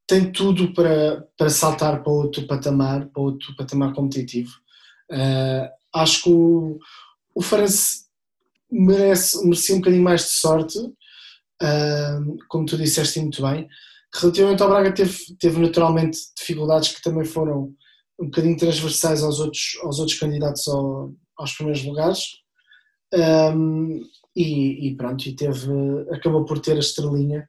tem 0.09 0.31
tudo 0.31 0.73
para, 0.73 1.23
para 1.37 1.51
saltar 1.51 2.01
para 2.01 2.11
outro 2.11 2.47
patamar, 2.47 3.07
para 3.09 3.21
outro 3.21 3.55
patamar 3.55 3.93
competitivo. 3.93 4.49
Uh, 5.11 5.69
acho 5.93 6.23
que 6.23 6.29
o, 6.31 6.79
o 7.35 7.41
Farense 7.43 8.05
merece, 8.71 9.43
merecia 9.43 9.75
um 9.75 9.77
bocadinho 9.77 10.03
mais 10.03 10.21
de 10.21 10.31
sorte, 10.31 10.79
uh, 10.79 12.37
como 12.47 12.65
tu 12.65 12.75
disseste 12.75 13.19
muito 13.19 13.43
bem. 13.43 13.67
Relativamente 14.15 14.63
ao 14.63 14.69
Braga, 14.69 14.91
teve, 14.91 15.15
teve 15.39 15.61
naturalmente 15.61 16.17
dificuldades 16.35 16.89
que 16.89 17.03
também 17.03 17.23
foram 17.23 17.71
um 18.19 18.25
bocadinho 18.25 18.57
transversais 18.57 19.21
aos 19.21 19.39
outros, 19.39 19.77
aos 19.83 19.99
outros 19.99 20.17
candidatos 20.17 20.67
ao, 20.67 21.13
aos 21.37 21.53
primeiros 21.53 21.83
lugares. 21.85 22.23
Um, 23.13 24.01
ah, 24.01 24.19
e, 24.35 24.87
e, 24.87 24.95
pronto, 24.95 25.27
e 25.27 25.35
teve, 25.35 25.71
acabou 26.11 26.45
por 26.45 26.57
ter 26.59 26.77
a 26.77 26.79
estrelinha 26.79 27.47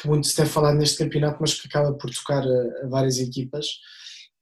que 0.00 0.06
muito 0.06 0.26
se 0.26 0.36
tem 0.36 0.46
falado 0.46 0.76
neste 0.76 0.98
campeonato, 0.98 1.38
mas 1.40 1.54
que 1.54 1.66
acaba 1.66 1.92
por 1.94 2.10
tocar 2.10 2.42
a, 2.42 2.84
a 2.84 2.88
várias 2.88 3.18
equipas. 3.18 3.66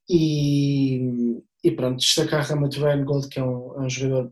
E, 0.09 1.41
e 1.63 1.71
pronto, 1.71 1.97
destacar 1.97 2.45
Ryan 2.45 3.03
Gold, 3.03 3.27
que 3.27 3.39
é 3.39 3.43
um, 3.43 3.75
é 3.75 3.85
um 3.85 3.89
jogador 3.89 4.31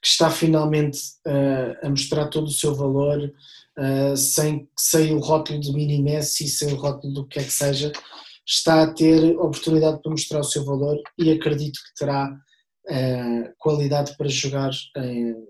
que 0.00 0.06
está 0.06 0.30
finalmente 0.30 0.98
uh, 1.26 1.86
a 1.86 1.90
mostrar 1.90 2.28
todo 2.28 2.46
o 2.46 2.52
seu 2.52 2.72
valor, 2.74 3.32
uh, 3.78 4.16
sem, 4.16 4.68
sem 4.78 5.12
o 5.12 5.18
rótulo 5.18 5.58
de 5.58 5.72
mini 5.72 6.00
Messi, 6.00 6.46
sem 6.46 6.72
o 6.72 6.76
rótulo 6.76 7.12
do 7.12 7.26
que 7.26 7.40
é 7.40 7.42
que 7.42 7.50
seja, 7.50 7.90
está 8.46 8.82
a 8.82 8.94
ter 8.94 9.36
oportunidade 9.36 10.00
para 10.00 10.10
mostrar 10.10 10.40
o 10.40 10.44
seu 10.44 10.64
valor 10.64 10.96
e 11.18 11.32
acredito 11.32 11.80
que 11.80 11.94
terá 11.98 12.30
uh, 12.30 13.54
qualidade 13.58 14.16
para 14.16 14.28
jogar 14.28 14.70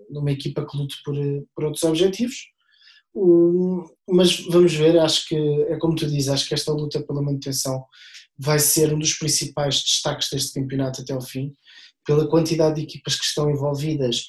numa 0.09 0.31
equipa 0.31 0.65
que 0.65 0.75
lute 0.75 0.95
por, 1.03 1.15
por 1.53 1.65
outros 1.65 1.83
objetivos 1.83 2.49
mas 4.07 4.39
vamos 4.45 4.73
ver, 4.73 4.97
acho 4.99 5.27
que 5.27 5.35
é 5.35 5.77
como 5.77 5.95
tu 5.95 6.07
dizes, 6.07 6.29
acho 6.29 6.47
que 6.47 6.53
esta 6.53 6.71
luta 6.71 7.01
pela 7.01 7.21
manutenção 7.21 7.83
vai 8.37 8.59
ser 8.59 8.93
um 8.93 8.99
dos 8.99 9.13
principais 9.13 9.81
destaques 9.81 10.29
deste 10.31 10.59
campeonato 10.59 11.01
até 11.01 11.13
ao 11.13 11.21
fim, 11.21 11.53
pela 12.05 12.27
quantidade 12.27 12.75
de 12.75 12.83
equipas 12.83 13.15
que 13.15 13.25
estão 13.25 13.49
envolvidas 13.49 14.27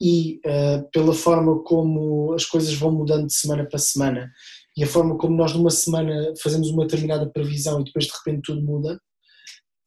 e 0.00 0.40
uh, 0.46 0.90
pela 0.90 1.14
forma 1.14 1.62
como 1.62 2.32
as 2.32 2.44
coisas 2.44 2.74
vão 2.74 2.90
mudando 2.90 3.26
de 3.26 3.34
semana 3.34 3.64
para 3.64 3.78
semana 3.78 4.32
e 4.76 4.82
a 4.82 4.86
forma 4.86 5.16
como 5.16 5.36
nós 5.36 5.52
numa 5.52 5.70
semana 5.70 6.32
fazemos 6.42 6.70
uma 6.70 6.86
determinada 6.86 7.28
previsão 7.30 7.80
e 7.80 7.84
depois 7.84 8.06
de 8.06 8.12
repente 8.12 8.42
tudo 8.46 8.62
muda. 8.62 8.98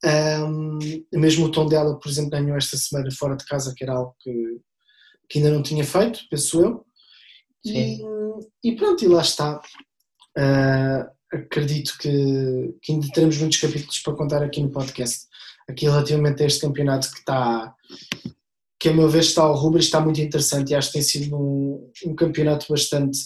Um, 0.04 0.78
mesmo 1.12 1.46
o 1.46 1.50
tom 1.50 1.66
dela, 1.66 1.98
por 1.98 2.08
exemplo, 2.08 2.30
ganhou 2.30 2.56
esta 2.56 2.76
semana 2.76 3.10
fora 3.10 3.36
de 3.36 3.44
casa, 3.44 3.74
que 3.76 3.82
era 3.82 3.94
algo 3.94 4.14
que, 4.20 4.32
que 5.28 5.38
ainda 5.38 5.50
não 5.50 5.62
tinha 5.62 5.84
feito, 5.84 6.20
penso 6.30 6.60
eu. 6.60 6.85
E, 7.70 8.00
e, 8.64 8.76
pronto, 8.76 9.04
e 9.04 9.08
lá 9.08 9.22
está. 9.22 9.60
Uh, 10.36 11.16
acredito 11.32 11.96
que, 11.98 12.74
que 12.82 12.92
ainda 12.92 13.08
teremos 13.12 13.38
muitos 13.38 13.58
capítulos 13.58 13.98
para 14.00 14.14
contar 14.14 14.42
aqui 14.42 14.60
no 14.60 14.70
podcast. 14.70 15.26
Aqui 15.68 15.86
relativamente 15.86 16.42
a 16.42 16.46
este 16.46 16.60
campeonato 16.60 17.10
que 17.10 17.18
está, 17.18 17.74
que 18.78 18.88
a 18.88 18.94
meu 18.94 19.08
ver 19.08 19.20
está 19.20 19.42
ao 19.42 19.56
rubro 19.56 19.80
está 19.80 20.00
muito 20.00 20.20
interessante 20.20 20.70
e 20.70 20.74
acho 20.74 20.88
que 20.88 20.94
tem 20.94 21.02
sido 21.02 21.36
um, 21.36 21.90
um 22.06 22.14
campeonato 22.14 22.66
bastante 22.68 23.18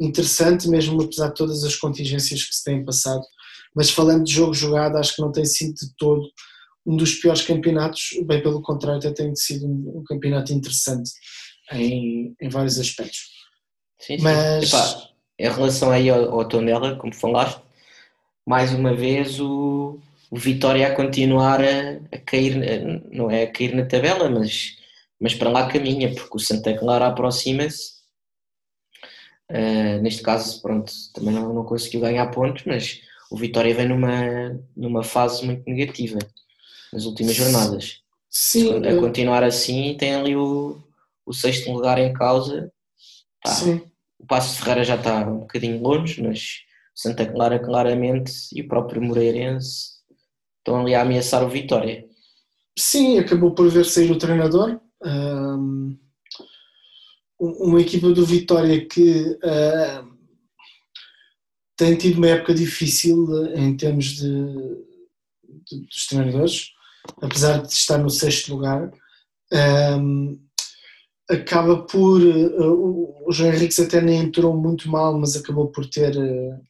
interessante, 0.00 0.68
mesmo 0.68 1.02
apesar 1.02 1.28
de 1.28 1.34
todas 1.34 1.62
as 1.64 1.76
contingências 1.76 2.44
que 2.44 2.54
se 2.54 2.64
têm 2.64 2.84
passado. 2.84 3.22
Mas 3.74 3.90
falando 3.90 4.24
de 4.24 4.32
jogo 4.32 4.54
jogado, 4.54 4.96
acho 4.96 5.14
que 5.14 5.22
não 5.22 5.32
tem 5.32 5.44
sido 5.44 5.74
de 5.74 5.94
todo 5.96 6.22
um 6.84 6.96
dos 6.96 7.14
piores 7.14 7.42
campeonatos, 7.42 8.10
bem 8.26 8.42
pelo 8.42 8.60
contrário, 8.60 8.98
até 8.98 9.12
tem 9.12 9.34
sido 9.36 9.66
um, 9.66 9.98
um 9.98 10.04
campeonato 10.04 10.52
interessante 10.52 11.10
em, 11.72 12.34
em 12.40 12.48
vários 12.48 12.78
aspectos. 12.78 13.20
Sim, 14.02 14.18
sim. 14.18 14.22
Mas... 14.22 14.68
Epá, 14.68 15.08
em 15.38 15.48
relação 15.50 15.90
aí 15.90 16.10
ao, 16.10 16.40
ao 16.40 16.44
Tondela, 16.46 16.96
como 16.96 17.14
falaste, 17.14 17.60
mais 18.46 18.72
uma 18.72 18.94
vez 18.94 19.40
o, 19.40 19.98
o 20.30 20.36
Vitória 20.36 20.86
a 20.86 20.94
continuar 20.94 21.60
a, 21.60 21.98
a, 22.12 22.18
cair, 22.18 22.56
não 23.10 23.30
é 23.30 23.44
a 23.44 23.50
cair 23.50 23.74
na 23.74 23.86
tabela, 23.86 24.28
mas, 24.28 24.76
mas 25.20 25.34
para 25.34 25.50
lá 25.50 25.68
caminha, 25.68 26.14
porque 26.14 26.36
o 26.36 26.40
Santa 26.40 26.76
Clara 26.76 27.06
aproxima-se. 27.06 28.02
Uh, 29.50 30.00
neste 30.00 30.22
caso, 30.22 30.60
pronto, 30.62 30.92
também 31.12 31.32
não, 31.34 31.52
não 31.52 31.64
conseguiu 31.64 32.00
ganhar 32.00 32.26
pontos, 32.30 32.64
mas 32.64 33.00
o 33.30 33.36
Vitória 33.36 33.74
vem 33.74 33.88
numa, 33.88 34.58
numa 34.76 35.02
fase 35.02 35.44
muito 35.44 35.68
negativa 35.68 36.18
nas 36.92 37.04
últimas 37.04 37.34
jornadas. 37.34 38.00
Sim, 38.30 38.86
a 38.86 38.96
continuar 38.96 39.44
assim, 39.44 39.94
tem 39.98 40.14
ali 40.14 40.34
o, 40.34 40.80
o 41.26 41.32
sexto 41.32 41.70
lugar 41.70 41.98
em 41.98 42.12
causa. 42.12 42.72
Tá. 43.42 43.50
Sim. 43.50 43.91
O 44.22 44.26
Passo 44.26 44.58
Ferreira 44.58 44.84
já 44.84 44.94
está 44.94 45.26
um 45.28 45.40
bocadinho 45.40 45.82
longe, 45.82 46.22
mas 46.22 46.60
Santa 46.94 47.26
Clara 47.26 47.58
claramente 47.58 48.32
e 48.52 48.62
o 48.62 48.68
próprio 48.68 49.02
Moreirense 49.02 49.92
estão 50.58 50.80
ali 50.80 50.94
a 50.94 51.02
ameaçar 51.02 51.44
o 51.44 51.48
Vitória. 51.48 52.06
Sim, 52.78 53.18
acabou 53.18 53.52
por 53.52 53.68
ver 53.68 53.84
sair 53.84 54.10
o 54.12 54.18
treinador. 54.18 54.80
Um, 55.04 55.98
uma 57.38 57.80
equipa 57.80 58.10
do 58.10 58.24
Vitória 58.24 58.86
que 58.86 59.36
uh, 59.42 60.16
tem 61.76 61.96
tido 61.96 62.18
uma 62.18 62.28
época 62.28 62.54
difícil 62.54 63.26
em 63.56 63.76
termos 63.76 64.04
de, 64.04 64.30
de, 65.68 65.80
dos 65.80 66.06
treinadores, 66.06 66.70
apesar 67.20 67.60
de 67.60 67.72
estar 67.72 67.98
no 67.98 68.08
sexto 68.08 68.54
lugar. 68.54 68.88
Um, 69.52 70.40
acaba 71.30 71.82
por. 71.82 72.20
Uh, 72.20 73.26
o 73.26 73.32
João 73.32 73.52
Henriques 73.52 73.78
até 73.78 74.00
nem 74.00 74.20
entrou 74.20 74.56
muito 74.56 74.88
mal, 74.90 75.18
mas 75.18 75.36
acabou 75.36 75.68
por 75.68 75.86
ter. 75.86 76.16
Uh, 76.16 76.60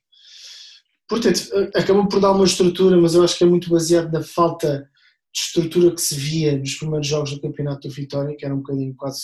por 1.09 1.21
ter 1.21 1.35
acabou 1.75 2.09
por 2.09 2.21
dar 2.21 2.33
uma 2.33 2.45
estrutura, 2.45 2.97
mas 2.97 3.15
eu 3.15 3.23
acho 3.23 3.37
que 3.37 3.45
é 3.45 3.47
muito 3.47 3.69
baseado 3.69 4.11
na 4.13 4.23
falta 4.23 4.89
de 5.35 5.41
estrutura 5.41 5.95
que 5.95 6.01
se 6.01 6.15
via 6.15 6.57
nos 6.57 6.75
primeiros 6.75 7.07
jogos 7.07 7.33
do 7.33 7.41
Campeonato 7.41 7.89
do 7.89 7.95
Vitória, 7.95 8.37
que 8.37 8.45
era 8.45 8.55
um 8.55 8.59
bocadinho 8.59 8.95
quase 8.97 9.21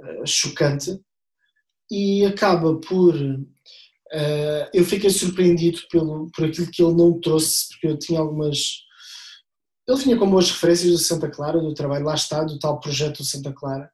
uh, 0.00 0.26
chocante, 0.26 0.98
e 1.90 2.24
acaba 2.24 2.78
por. 2.80 3.14
eu 4.72 4.84
fiquei 4.84 5.10
surpreendido 5.10 5.80
pelo, 5.90 6.30
por 6.34 6.46
aquilo 6.46 6.70
que 6.70 6.82
ele 6.82 6.94
não 6.94 7.20
trouxe, 7.20 7.68
porque 7.68 7.88
eu 7.88 7.98
tinha 7.98 8.20
algumas. 8.20 8.86
Ele 9.86 9.98
vinha 9.98 10.18
com 10.18 10.30
boas 10.30 10.50
referências 10.50 10.90
do 10.92 10.98
Santa 10.98 11.30
Clara, 11.30 11.60
do 11.60 11.72
trabalho 11.72 12.04
lá 12.04 12.14
está, 12.14 12.44
do 12.44 12.58
tal 12.58 12.78
projeto 12.78 13.18
do 13.18 13.24
Santa 13.24 13.54
Clara, 13.54 13.90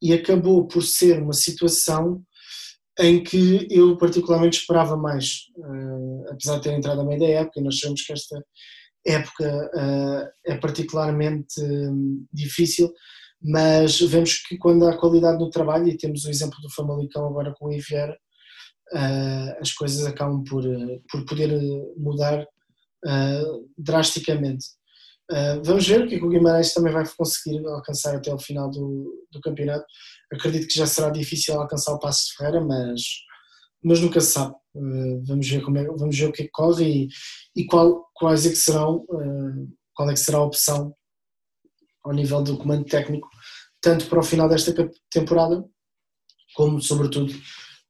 e 0.00 0.12
acabou 0.12 0.66
por 0.66 0.82
ser 0.82 1.22
uma 1.22 1.32
situação 1.32 2.24
em 2.98 3.22
que 3.22 3.66
eu 3.70 3.96
particularmente 3.96 4.58
esperava 4.58 4.96
mais, 4.96 5.46
uh, 5.56 6.30
apesar 6.30 6.56
de 6.56 6.62
ter 6.62 6.72
entrado 6.72 7.00
a 7.00 7.04
meio 7.04 7.20
da 7.20 7.26
época, 7.26 7.60
e 7.60 7.62
nós 7.62 7.78
sabemos 7.78 8.02
que 8.02 8.12
esta 8.12 8.44
época 9.06 9.70
uh, 9.74 10.28
é 10.44 10.56
particularmente 10.56 11.60
um, 11.62 12.26
difícil, 12.32 12.92
mas 13.42 13.98
vemos 14.00 14.42
que 14.46 14.58
quando 14.58 14.86
há 14.86 14.98
qualidade 14.98 15.38
no 15.38 15.48
trabalho, 15.48 15.88
e 15.88 15.96
temos 15.96 16.24
o 16.24 16.30
exemplo 16.30 16.60
do 16.60 16.70
Famalicão 16.70 17.26
agora 17.26 17.54
com 17.58 17.68
o 17.68 17.72
Iviera, 17.72 18.16
uh, 18.92 19.60
as 19.60 19.72
coisas 19.72 20.04
acabam 20.04 20.44
por, 20.44 20.62
por 21.10 21.24
poder 21.24 21.50
mudar 21.96 22.46
drasticamente. 23.78 24.66
Uh, 25.30 25.62
vamos 25.62 25.86
ver 25.86 26.02
o 26.02 26.08
que, 26.08 26.16
é 26.16 26.18
que 26.18 26.24
o 26.24 26.28
Guimarães 26.28 26.74
também 26.74 26.92
vai 26.92 27.08
conseguir 27.16 27.64
alcançar 27.64 28.16
até 28.16 28.34
o 28.34 28.38
final 28.38 28.68
do, 28.68 29.26
do 29.30 29.40
campeonato. 29.40 29.86
Acredito 30.32 30.66
que 30.66 30.74
já 30.74 30.86
será 30.86 31.08
difícil 31.08 31.54
alcançar 31.54 31.92
o 31.92 32.00
Passo 32.00 32.26
de 32.26 32.34
Ferreira, 32.34 32.60
mas, 32.60 33.00
mas 33.80 34.00
nunca 34.00 34.20
se 34.20 34.32
sabe. 34.32 34.54
Uh, 34.74 35.24
vamos, 35.24 35.48
ver 35.48 35.62
como 35.62 35.78
é, 35.78 35.84
vamos 35.84 36.18
ver 36.18 36.26
o 36.26 36.32
que, 36.32 36.42
é 36.42 36.44
que 36.46 36.50
corre 36.50 36.84
e, 36.84 37.08
e 37.54 37.64
qual, 37.64 38.10
quais 38.12 38.44
é 38.44 38.50
que 38.50 38.56
serão, 38.56 39.06
uh, 39.08 39.68
qual 39.94 40.10
é 40.10 40.14
que 40.14 40.20
será 40.20 40.38
a 40.38 40.44
opção 40.44 40.92
ao 42.02 42.12
nível 42.12 42.42
do 42.42 42.58
comando 42.58 42.84
técnico, 42.84 43.28
tanto 43.80 44.06
para 44.06 44.18
o 44.18 44.24
final 44.24 44.48
desta 44.48 44.72
temporada, 45.10 45.64
como 46.54 46.80
sobretudo 46.80 47.32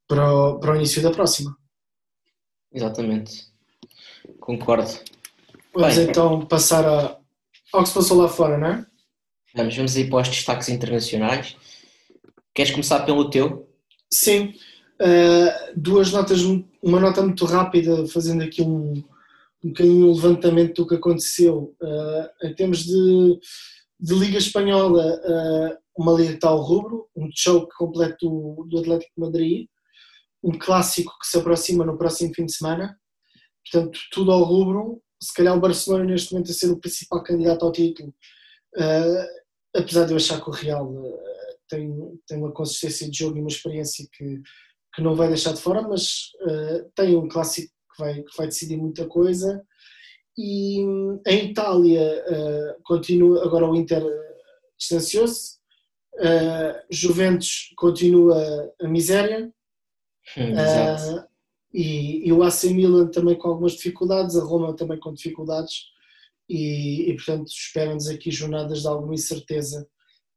para 0.07 0.31
o, 0.31 0.59
para 0.59 0.73
o 0.73 0.77
início 0.77 1.03
da 1.03 1.11
próxima. 1.11 1.57
Exatamente, 2.73 3.47
concordo. 4.41 4.91
Vamos 5.73 5.97
Bem, 5.97 6.09
então 6.09 6.45
passar 6.47 6.85
a, 6.85 7.20
ao 7.73 7.83
que 7.83 7.89
se 7.89 7.95
passou 7.95 8.19
lá 8.19 8.29
fora, 8.29 8.59
não 8.59 8.67
é? 8.67 8.87
Vamos, 9.55 9.77
vamos 9.77 9.97
aí 9.97 10.09
para 10.09 10.23
os 10.23 10.29
destaques 10.29 10.69
internacionais. 10.69 11.57
Queres 12.55 12.73
começar 12.73 13.01
pelo 13.01 13.31
teu? 13.31 13.69
Sim. 14.13 14.55
Uh, 15.01 15.73
duas 15.77 16.13
notas, 16.13 16.41
uma 16.83 17.01
nota 17.01 17.23
muito 17.23 17.45
rápida, 17.45 18.07
fazendo 18.07 18.43
aqui 18.43 18.63
um, 18.63 19.03
um 19.65 19.69
bocadinho 19.69 20.07
o 20.09 20.15
levantamento 20.15 20.83
do 20.83 20.89
que 20.89 20.95
aconteceu. 20.95 21.75
Uh, 21.81 22.47
em 22.47 22.55
termos 22.55 22.85
de, 22.85 23.39
de 23.99 24.15
Liga 24.15 24.39
Espanhola, 24.39 25.05
uh, 25.05 25.79
uma 25.97 26.13
liga 26.13 26.39
ao 26.47 26.61
rubro, 26.61 27.09
um 27.17 27.29
choke 27.35 27.75
completo 27.77 28.29
do, 28.29 28.67
do 28.69 28.79
Atlético 28.79 29.13
de 29.17 29.21
Madrid, 29.21 29.67
um 30.43 30.53
clássico 30.53 31.13
que 31.21 31.27
se 31.27 31.39
aproxima 31.39 31.85
no 31.85 31.99
próximo 31.99 32.35
fim 32.35 32.47
de 32.47 32.53
semana, 32.53 32.99
portanto, 33.65 33.99
tudo 34.11 34.33
ao 34.33 34.43
rubro. 34.43 35.03
Se 35.23 35.35
calhar 35.35 35.57
o 35.57 35.61
Barcelona 35.61 36.05
neste 36.05 36.33
momento 36.33 36.51
a 36.51 36.55
ser 36.55 36.71
o 36.71 36.79
principal 36.79 37.23
candidato 37.23 37.65
ao 37.65 37.73
título, 37.73 38.15
uh, 38.77 39.79
apesar 39.79 40.07
de 40.07 40.13
eu 40.13 40.17
achar 40.17 40.43
que 40.43 40.49
o 40.49 40.53
Real 40.53 40.91
tem, 41.69 41.93
tem 42.27 42.39
uma 42.39 42.53
consistência 42.53 43.09
de 43.09 43.19
jogo 43.19 43.37
e 43.37 43.41
uma 43.41 43.49
experiência 43.49 44.07
que, 44.13 44.41
que 44.95 45.03
não 45.03 45.15
vai 45.15 45.29
deixar 45.29 45.53
de 45.53 45.61
fora, 45.61 45.83
mas 45.83 46.31
tem 46.97 47.17
um 47.17 47.29
clássico 47.29 47.73
que 47.95 48.03
vai, 48.03 48.23
que 48.23 48.37
vai 48.37 48.47
decidir 48.47 48.77
muita 48.77 49.07
coisa. 49.07 49.65
E 50.37 50.81
em 51.27 51.51
Itália 51.51 52.25
uh, 52.27 52.83
continua, 52.83 53.45
agora 53.45 53.69
o 53.69 53.77
Inter 53.77 54.03
uh, 54.03 54.11
distanciou-se, 54.79 55.59
uh, 56.15 56.81
Juventus 56.91 57.73
continua 57.77 58.73
a 58.81 58.89
miséria, 58.89 59.53
uh, 60.39 61.30
e, 61.73 62.27
e, 62.27 62.33
o 62.33 62.43
AC 62.43 62.65
Milan 62.65 63.09
também 63.09 63.37
com 63.37 63.49
algumas 63.49 63.73
dificuldades, 63.73 64.37
a 64.37 64.43
Roma 64.43 64.75
também 64.75 64.99
com 64.99 65.13
dificuldades, 65.13 65.85
e, 66.49 67.11
e 67.11 67.15
portanto 67.15 67.49
esperam-nos 67.49 68.09
aqui 68.09 68.31
jornadas 68.31 68.83
de 68.83 68.89
alguma 68.89 69.15
incerteza. 69.15 69.87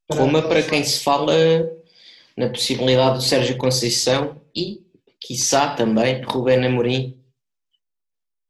Para 0.08 0.20
Roma, 0.20 0.42
para 0.42 0.62
quem 0.62 0.84
se 0.84 1.00
fala 1.00 1.34
na 2.38 2.50
possibilidade 2.50 3.18
do 3.18 3.24
Sérgio 3.24 3.58
Conceição 3.58 4.42
e, 4.56 4.84
quiçá 5.20 5.76
também, 5.76 6.22
Rubén 6.24 6.66
Amorim 6.66 7.24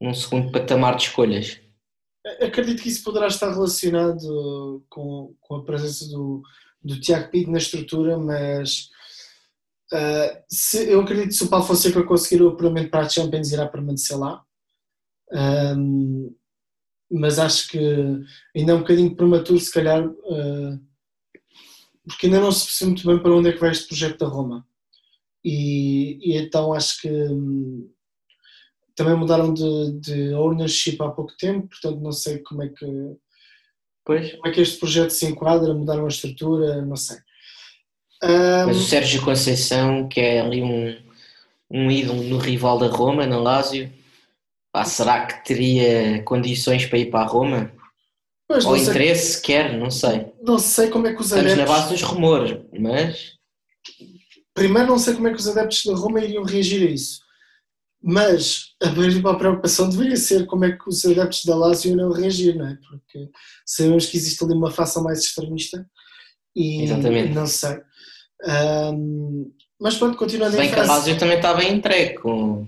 num 0.03 0.13
segundo 0.13 0.51
patamar 0.51 0.97
de 0.97 1.03
escolhas. 1.03 1.61
Acredito 2.41 2.83
que 2.83 2.89
isso 2.89 3.03
poderá 3.03 3.27
estar 3.27 3.49
relacionado 3.49 4.83
com, 4.89 5.33
com 5.39 5.55
a 5.55 5.63
presença 5.63 6.05
do, 6.09 6.41
do 6.83 6.99
Tiago 6.99 7.29
Pinto 7.31 7.51
na 7.51 7.57
estrutura, 7.57 8.17
mas 8.17 8.89
uh, 9.93 10.43
se, 10.49 10.89
eu 10.89 11.01
acredito 11.01 11.27
que 11.27 11.33
se 11.33 11.43
o 11.43 11.49
Paulo 11.49 11.65
Fonseca 11.65 12.03
conseguir 12.03 12.41
o 12.41 12.49
apuramento 12.49 12.89
para 12.89 13.05
a 13.05 13.09
Champions 13.09 13.51
irá 13.51 13.67
permanecer 13.67 14.17
lá. 14.17 14.43
Um, 15.31 16.35
mas 17.11 17.37
acho 17.37 17.69
que 17.69 17.79
ainda 18.55 18.71
é 18.71 18.75
um 18.75 18.79
bocadinho 18.79 19.15
prematuro, 19.15 19.59
se 19.59 19.71
calhar, 19.71 20.07
uh, 20.07 20.79
porque 22.07 22.25
ainda 22.25 22.39
não 22.39 22.51
se 22.51 22.65
percebe 22.65 22.91
muito 22.91 23.07
bem 23.07 23.19
para 23.21 23.33
onde 23.33 23.49
é 23.49 23.53
que 23.53 23.59
vai 23.59 23.71
este 23.71 23.87
projeto 23.87 24.17
da 24.19 24.27
Roma. 24.27 24.67
E, 25.43 26.17
e 26.21 26.37
então 26.37 26.73
acho 26.73 27.01
que 27.01 27.09
um, 27.09 27.91
também 28.95 29.15
mudaram 29.15 29.53
de, 29.53 29.99
de 29.99 30.33
ownership 30.33 30.97
há 31.01 31.09
pouco 31.09 31.35
tempo, 31.37 31.67
portanto 31.67 32.01
não 32.01 32.11
sei 32.11 32.39
como 32.39 32.63
é 32.63 32.69
que 32.69 32.85
pois. 34.05 34.31
como 34.33 34.47
é 34.47 34.51
que 34.51 34.61
este 34.61 34.79
projeto 34.79 35.09
se 35.11 35.25
enquadra, 35.25 35.73
mudaram 35.73 36.05
a 36.05 36.09
estrutura, 36.09 36.81
não 36.81 36.95
sei. 36.95 37.17
Um, 38.23 38.67
Mas 38.67 38.77
o 38.77 38.83
Sérgio 38.83 39.21
Conceição, 39.21 40.07
que 40.07 40.19
é 40.19 40.39
ali 40.39 40.63
um, 40.63 40.97
um 41.69 41.91
ídolo 41.91 42.23
no 42.23 42.37
rival 42.37 42.79
da 42.79 42.87
Roma, 42.87 43.27
na 43.27 43.37
Lazio, 43.37 43.91
pá, 44.71 44.85
será 44.85 45.25
que 45.25 45.43
teria 45.43 46.23
condições 46.23 46.85
para 46.85 46.99
ir 46.99 47.11
para 47.11 47.25
a 47.25 47.27
Roma? 47.27 47.71
Pois, 48.47 48.65
Ou 48.65 48.77
interesse 48.77 49.41
quer, 49.41 49.77
não 49.77 49.91
sei. 49.91 50.31
Não 50.41 50.57
sei 50.57 50.89
como 50.89 51.07
é 51.07 51.13
que 51.13 51.21
os 51.21 51.27
Estamos 51.27 51.51
adeptos... 51.51 51.69
na 51.69 51.77
base 51.77 51.93
dos 51.93 52.01
rumores, 52.01 52.59
mas... 52.79 53.33
Primeiro 54.53 54.89
não 54.89 54.99
sei 54.99 55.15
como 55.15 55.27
é 55.27 55.31
que 55.31 55.39
os 55.39 55.47
adeptos 55.47 55.83
da 55.85 55.95
Roma 55.95 56.21
iriam 56.21 56.43
reagir 56.43 56.87
a 56.87 56.91
isso. 56.91 57.21
Mas 58.01 58.75
a 58.81 58.89
principal 58.89 59.37
preocupação 59.37 59.89
deveria 59.89 60.17
ser 60.17 60.45
como 60.45 60.65
é 60.65 60.73
que 60.73 60.87
os 60.87 61.03
adeptos 61.05 61.45
da 61.45 61.55
Lazio 61.55 61.95
não 61.95 62.11
reagir, 62.11 62.55
não 62.55 62.67
é? 62.67 62.77
Porque 62.87 63.29
sabemos 63.65 64.05
que 64.05 64.17
existe 64.17 64.43
ali 64.43 64.53
uma 64.53 64.69
fação 64.69 65.03
mais 65.03 65.19
extremista 65.19 65.89
e 66.55 66.83
Exatamente. 66.83 67.33
não 67.33 67.47
sei. 67.47 67.81
Um, 68.45 69.51
mas 69.79 69.97
pronto, 69.97 70.17
continuando 70.17 70.57
Bem 70.57 70.69
em 70.69 70.73
que 70.73 70.79
a 70.79 70.85
Lazio 70.85 71.17
também 71.17 71.39
bem 71.41 71.73
entregue 71.73 72.15
com, 72.15 72.67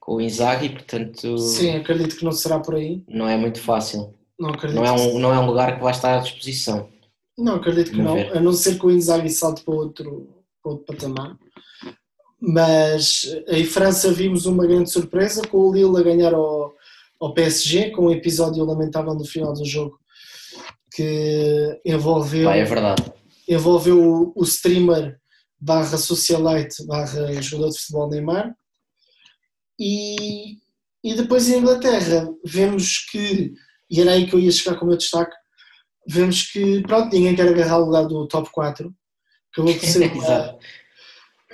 com 0.00 0.14
o 0.14 0.20
Inzaghi, 0.20 0.70
portanto... 0.70 1.38
Sim, 1.38 1.76
acredito 1.76 2.16
que 2.16 2.24
não 2.24 2.32
será 2.32 2.58
por 2.58 2.74
aí. 2.74 3.02
Não 3.08 3.28
é 3.28 3.36
muito 3.36 3.60
fácil. 3.60 4.14
Não, 4.38 4.50
acredito 4.50 4.76
não, 4.76 4.86
é 4.86 4.92
um, 4.92 5.18
não 5.18 5.32
é 5.32 5.38
um 5.38 5.46
lugar 5.46 5.76
que 5.76 5.82
vai 5.82 5.92
estar 5.92 6.16
à 6.16 6.20
disposição. 6.20 6.88
Não, 7.36 7.56
acredito 7.56 7.90
que 7.90 8.00
não, 8.00 8.14
ver. 8.14 8.36
a 8.36 8.40
não 8.40 8.52
ser 8.52 8.78
que 8.78 8.86
o 8.86 8.90
Inzaghi 8.90 9.30
salte 9.30 9.62
para 9.62 9.74
outro, 9.74 10.28
para 10.62 10.72
outro 10.72 10.86
patamar. 10.86 11.36
Mas 12.40 13.26
em 13.48 13.64
França 13.64 14.12
vimos 14.12 14.46
uma 14.46 14.66
grande 14.66 14.90
surpresa 14.90 15.46
com 15.46 15.58
o 15.58 15.72
Lille 15.72 15.98
a 15.98 16.02
ganhar 16.02 16.34
ao, 16.34 16.74
ao 17.20 17.32
PSG, 17.32 17.90
com 17.90 18.06
um 18.06 18.10
episódio 18.10 18.64
lamentável 18.64 19.14
no 19.14 19.24
final 19.24 19.52
do 19.54 19.64
jogo 19.64 19.98
que 20.94 21.80
envolveu, 21.84 22.44
Vai, 22.44 22.60
é 22.60 22.64
verdade. 22.64 23.02
Envolveu 23.48 24.32
o, 24.34 24.42
streamer 24.44 25.18
barra 25.60 25.96
socialite 25.96 26.84
barra 26.86 27.40
jogador 27.40 27.70
de 27.70 27.78
futebol 27.78 28.10
Neymar 28.10 28.54
e, 29.78 30.58
e 31.02 31.14
depois 31.14 31.48
em 31.48 31.58
Inglaterra 31.58 32.28
vemos 32.44 33.06
que, 33.10 33.52
e 33.90 34.00
era 34.00 34.12
aí 34.12 34.26
que 34.26 34.34
eu 34.34 34.40
ia 34.40 34.52
chegar 34.52 34.78
com 34.78 34.84
o 34.84 34.88
meu 34.88 34.96
destaque, 34.96 35.34
vemos 36.06 36.42
que 36.50 36.82
pronto, 36.82 37.12
ninguém 37.14 37.34
quer 37.34 37.48
agarrar 37.48 37.78
o 37.78 37.86
lugar 37.86 38.06
do 38.06 38.26
top 38.28 38.50
4 38.52 38.94
acabou 39.52 39.74
por 39.74 39.86
ser 39.86 40.12
uma, 40.12 40.58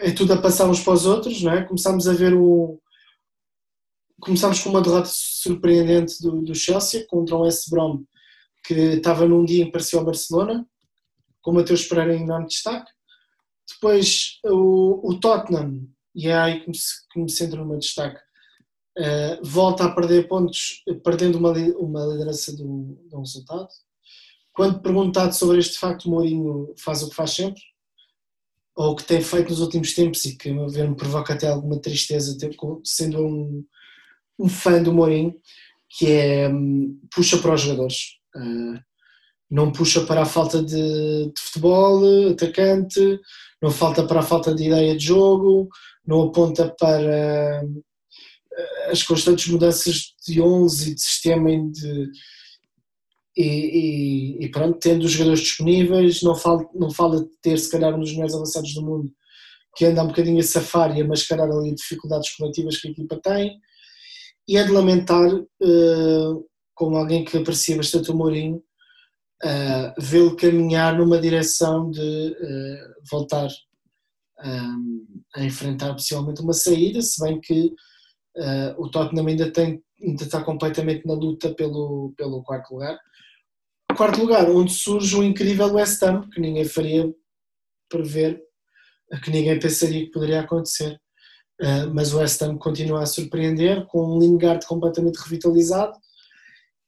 é 0.01 0.11
tudo 0.11 0.33
a 0.33 0.41
passar 0.41 0.69
uns 0.69 0.81
para 0.81 0.95
os 0.95 1.07
outros, 1.07 1.43
não 1.43 1.53
é? 1.53 1.65
Começámos 1.65 2.09
a 2.09 2.13
ver 2.13 2.35
o. 2.35 2.81
Começámos 4.21 4.61
com 4.61 4.71
uma 4.71 4.83
derrota 4.83 5.09
surpreendente 5.11 6.23
do, 6.23 6.43
do 6.43 6.55
Chelsea 6.55 7.07
contra 7.09 7.37
o 7.37 7.43
West 7.43 7.71
Brom, 7.71 8.03
que 8.65 8.75
estava 8.75 9.27
num 9.27 9.45
dia 9.45 9.63
em 9.63 9.67
que 9.67 9.73
parecia 9.73 9.99
o 9.99 10.05
Barcelona, 10.05 10.67
o 11.51 11.55
Mateus 11.55 11.87
Pereira 11.87 12.15
em 12.15 12.23
enorme 12.23 12.47
destaque. 12.47 12.91
Depois 13.69 14.39
o, 14.45 15.11
o 15.11 15.21
Tottenham, 15.21 15.89
e 16.15 16.29
é 16.29 16.35
aí 16.35 16.61
que 16.61 16.71
me, 16.71 16.77
que 17.13 17.21
me 17.21 17.31
centro 17.31 17.59
no 17.59 17.67
meu 17.67 17.79
destaque, 17.79 18.21
uh, 18.99 19.45
volta 19.45 19.85
a 19.85 19.95
perder 19.95 20.29
pontos, 20.29 20.83
perdendo 21.05 21.39
uma, 21.39 21.53
uma 21.53 22.05
liderança 22.07 22.57
do, 22.57 22.99
do 23.09 23.19
resultado. 23.19 23.69
Quando 24.53 24.81
perguntado 24.81 25.35
sobre 25.35 25.59
este 25.59 25.79
facto, 25.79 26.07
o 26.07 26.11
Mourinho 26.11 26.75
faz 26.77 27.03
o 27.03 27.09
que 27.09 27.15
faz 27.15 27.31
sempre, 27.31 27.63
ou 28.75 28.97
que 28.97 29.05
tem 29.05 29.21
feito 29.21 29.51
nos 29.51 29.61
últimos 29.61 29.95
tempos 29.95 30.25
e 30.25 30.37
que 30.37 30.51
a 30.51 30.67
ver 30.67 30.89
me 30.89 30.97
provoca 30.97 31.35
até 31.35 31.49
alguma 31.49 31.79
tristeza, 31.79 32.37
sendo 32.85 33.25
um, 33.25 33.65
um 34.39 34.49
fã 34.49 34.83
do 34.83 34.93
Mourinho, 34.93 35.35
que 35.89 36.07
é 36.11 36.49
um, 36.49 37.01
puxa 37.15 37.39
para 37.39 37.55
os 37.55 37.61
jogadores. 37.61 38.19
Uh, 38.35 38.90
não 39.51 39.73
puxa 39.73 40.03
para 40.03 40.23
a 40.23 40.27
falta 40.27 40.63
de, 40.63 40.77
de, 41.27 41.41
futebol, 41.41 42.31
atacante, 42.31 43.21
não 43.61 43.71
falta 43.71 44.07
para 44.07 44.21
a 44.21 44.23
falta 44.23 44.55
de 44.55 44.65
ideia 44.65 44.97
de 44.97 45.05
jogo, 45.05 45.69
não 46.07 46.23
aponta 46.23 46.75
para 46.79 47.63
uh, 47.65 48.91
as 48.91 49.03
constantes 49.03 49.49
mudanças 49.49 50.15
de 50.27 50.41
11 50.41 50.91
e 50.91 50.95
de 50.95 51.01
sistema 51.01 51.51
de, 51.71 52.11
e, 53.37 53.45
e, 54.39 54.45
e, 54.45 54.51
pronto, 54.51 54.79
tendo 54.79 55.05
os 55.05 55.13
jogadores 55.13 55.41
disponíveis, 55.41 56.23
não 56.23 56.35
fala, 56.35 56.65
não 56.75 56.91
fala 56.91 57.23
de 57.23 57.31
ter 57.43 57.59
se 57.59 57.71
calhar 57.71 57.95
um 57.95 58.01
dos 58.01 58.13
melhores 58.13 58.35
avançados 58.35 58.75
do 58.75 58.83
mundo 58.83 59.11
que 59.77 59.85
anda 59.85 60.03
um 60.03 60.09
bocadinho 60.09 60.41
a 60.41 60.43
safar 60.43 60.97
e 60.97 61.01
a 61.01 61.07
mascarar 61.07 61.49
ali 61.51 61.75
dificuldades 61.75 62.35
coletivas 62.37 62.79
que 62.79 62.89
a 62.89 62.91
equipa 62.91 63.21
tem 63.23 63.59
e 64.49 64.57
é 64.57 64.65
de 64.65 64.73
lamentar 64.73 65.33
uh, 65.33 66.47
como 66.75 66.97
alguém 66.97 67.25
que 67.25 67.37
aprecia 67.37 67.77
bastante 67.77 68.11
o 68.11 68.17
Mourinho 68.17 68.61
uh, 69.45 70.01
vê-lo 70.01 70.37
caminhar 70.37 70.97
numa 70.97 71.21
direção 71.21 71.91
de 71.91 72.01
uh, 72.01 72.95
voltar 73.11 73.49
um, 74.45 75.07
a 75.37 75.45
enfrentar 75.45 75.93
possivelmente 75.93 76.41
uma 76.41 76.53
saída, 76.53 77.01
se 77.03 77.23
bem 77.23 77.41
que 77.41 77.73
o 78.79 78.89
Tottenham 78.89 79.27
ainda, 79.27 79.53
tem, 79.53 79.83
ainda 80.01 80.23
está 80.23 80.43
completamente 80.43 81.05
na 81.05 81.13
luta 81.13 81.53
pelo, 81.53 82.15
pelo 82.17 82.43
quarto 82.43 82.73
lugar 82.73 82.97
quarto 84.01 84.19
lugar, 84.19 84.49
onde 84.49 84.73
surge 84.73 85.15
o 85.15 85.23
incrível 85.23 85.75
West 85.75 86.03
Ham, 86.03 86.23
que 86.31 86.41
ninguém 86.41 86.65
faria 86.65 87.13
prever, 87.87 88.41
que 89.23 89.31
ninguém 89.31 89.59
pensaria 89.59 90.07
que 90.07 90.11
poderia 90.11 90.41
acontecer. 90.41 90.99
Uh, 91.61 91.93
mas 91.93 92.15
o 92.15 92.19
West 92.19 92.41
Ham 92.41 92.57
continua 92.57 93.03
a 93.03 93.07
surpreender, 93.07 93.85
com 93.89 94.03
um 94.03 94.19
Lingard 94.19 94.65
completamente 94.67 95.17
revitalizado 95.17 95.93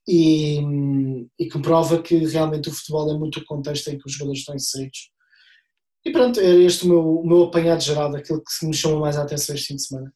e, 0.06 0.58
e 1.38 1.48
que 1.48 1.58
prova 1.60 2.02
que 2.02 2.16
realmente 2.26 2.68
o 2.68 2.72
futebol 2.72 3.10
é 3.10 3.18
muito 3.18 3.40
o 3.40 3.44
contexto 3.44 3.88
em 3.88 3.98
que 3.98 4.06
os 4.06 4.12
jogadores 4.12 4.40
estão 4.40 4.54
inseridos. 4.54 5.10
E 6.04 6.10
pronto, 6.10 6.40
era 6.40 6.58
este 6.58 6.84
o 6.84 6.88
meu, 6.88 7.20
o 7.20 7.26
meu 7.26 7.44
apanhado 7.44 7.82
geral 7.82 8.10
daquilo 8.10 8.42
que 8.42 8.66
me 8.66 8.74
chamou 8.74 9.00
mais 9.00 9.16
a 9.16 9.22
atenção 9.22 9.54
este 9.54 9.68
fim 9.68 9.76
de 9.76 9.86
semana. 9.86 10.12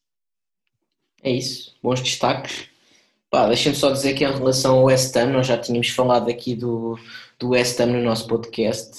É 1.23 1.31
isso, 1.31 1.75
bons 1.81 2.01
destaques. 2.01 2.69
Pá, 3.29 3.47
deixa-me 3.47 3.75
só 3.75 3.91
dizer 3.91 4.13
que 4.13 4.23
em 4.23 4.31
relação 4.31 4.77
ao 4.77 4.85
West 4.85 5.15
Ham, 5.15 5.31
nós 5.31 5.47
já 5.47 5.57
tínhamos 5.57 5.89
falado 5.89 6.29
aqui 6.29 6.55
do, 6.55 6.97
do 7.39 7.49
West 7.49 7.79
Ham 7.79 7.87
no 7.87 8.01
nosso 8.01 8.27
podcast, 8.27 8.91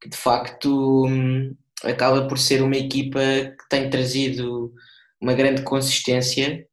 que 0.00 0.08
de 0.08 0.16
facto 0.16 1.06
hum, 1.06 1.54
acaba 1.82 2.26
por 2.28 2.38
ser 2.38 2.62
uma 2.62 2.76
equipa 2.76 3.20
que 3.20 3.68
tem 3.68 3.90
trazido 3.90 4.72
uma 5.20 5.34
grande 5.34 5.62
consistência 5.62 6.67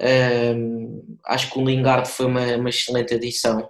Um, 0.00 1.18
acho 1.26 1.52
que 1.52 1.58
o 1.58 1.64
Lingard 1.64 2.08
foi 2.08 2.26
uma, 2.26 2.56
uma, 2.56 2.70
excelente 2.70 3.12
adição 3.14 3.68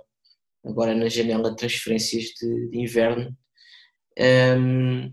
agora 0.64 0.95
na 0.95 1.09
janela 1.09 1.51
de 1.51 1.57
transferências 1.57 2.24
de, 2.41 2.70
de 2.70 2.78
inverno. 2.78 3.37
Um, 4.57 5.12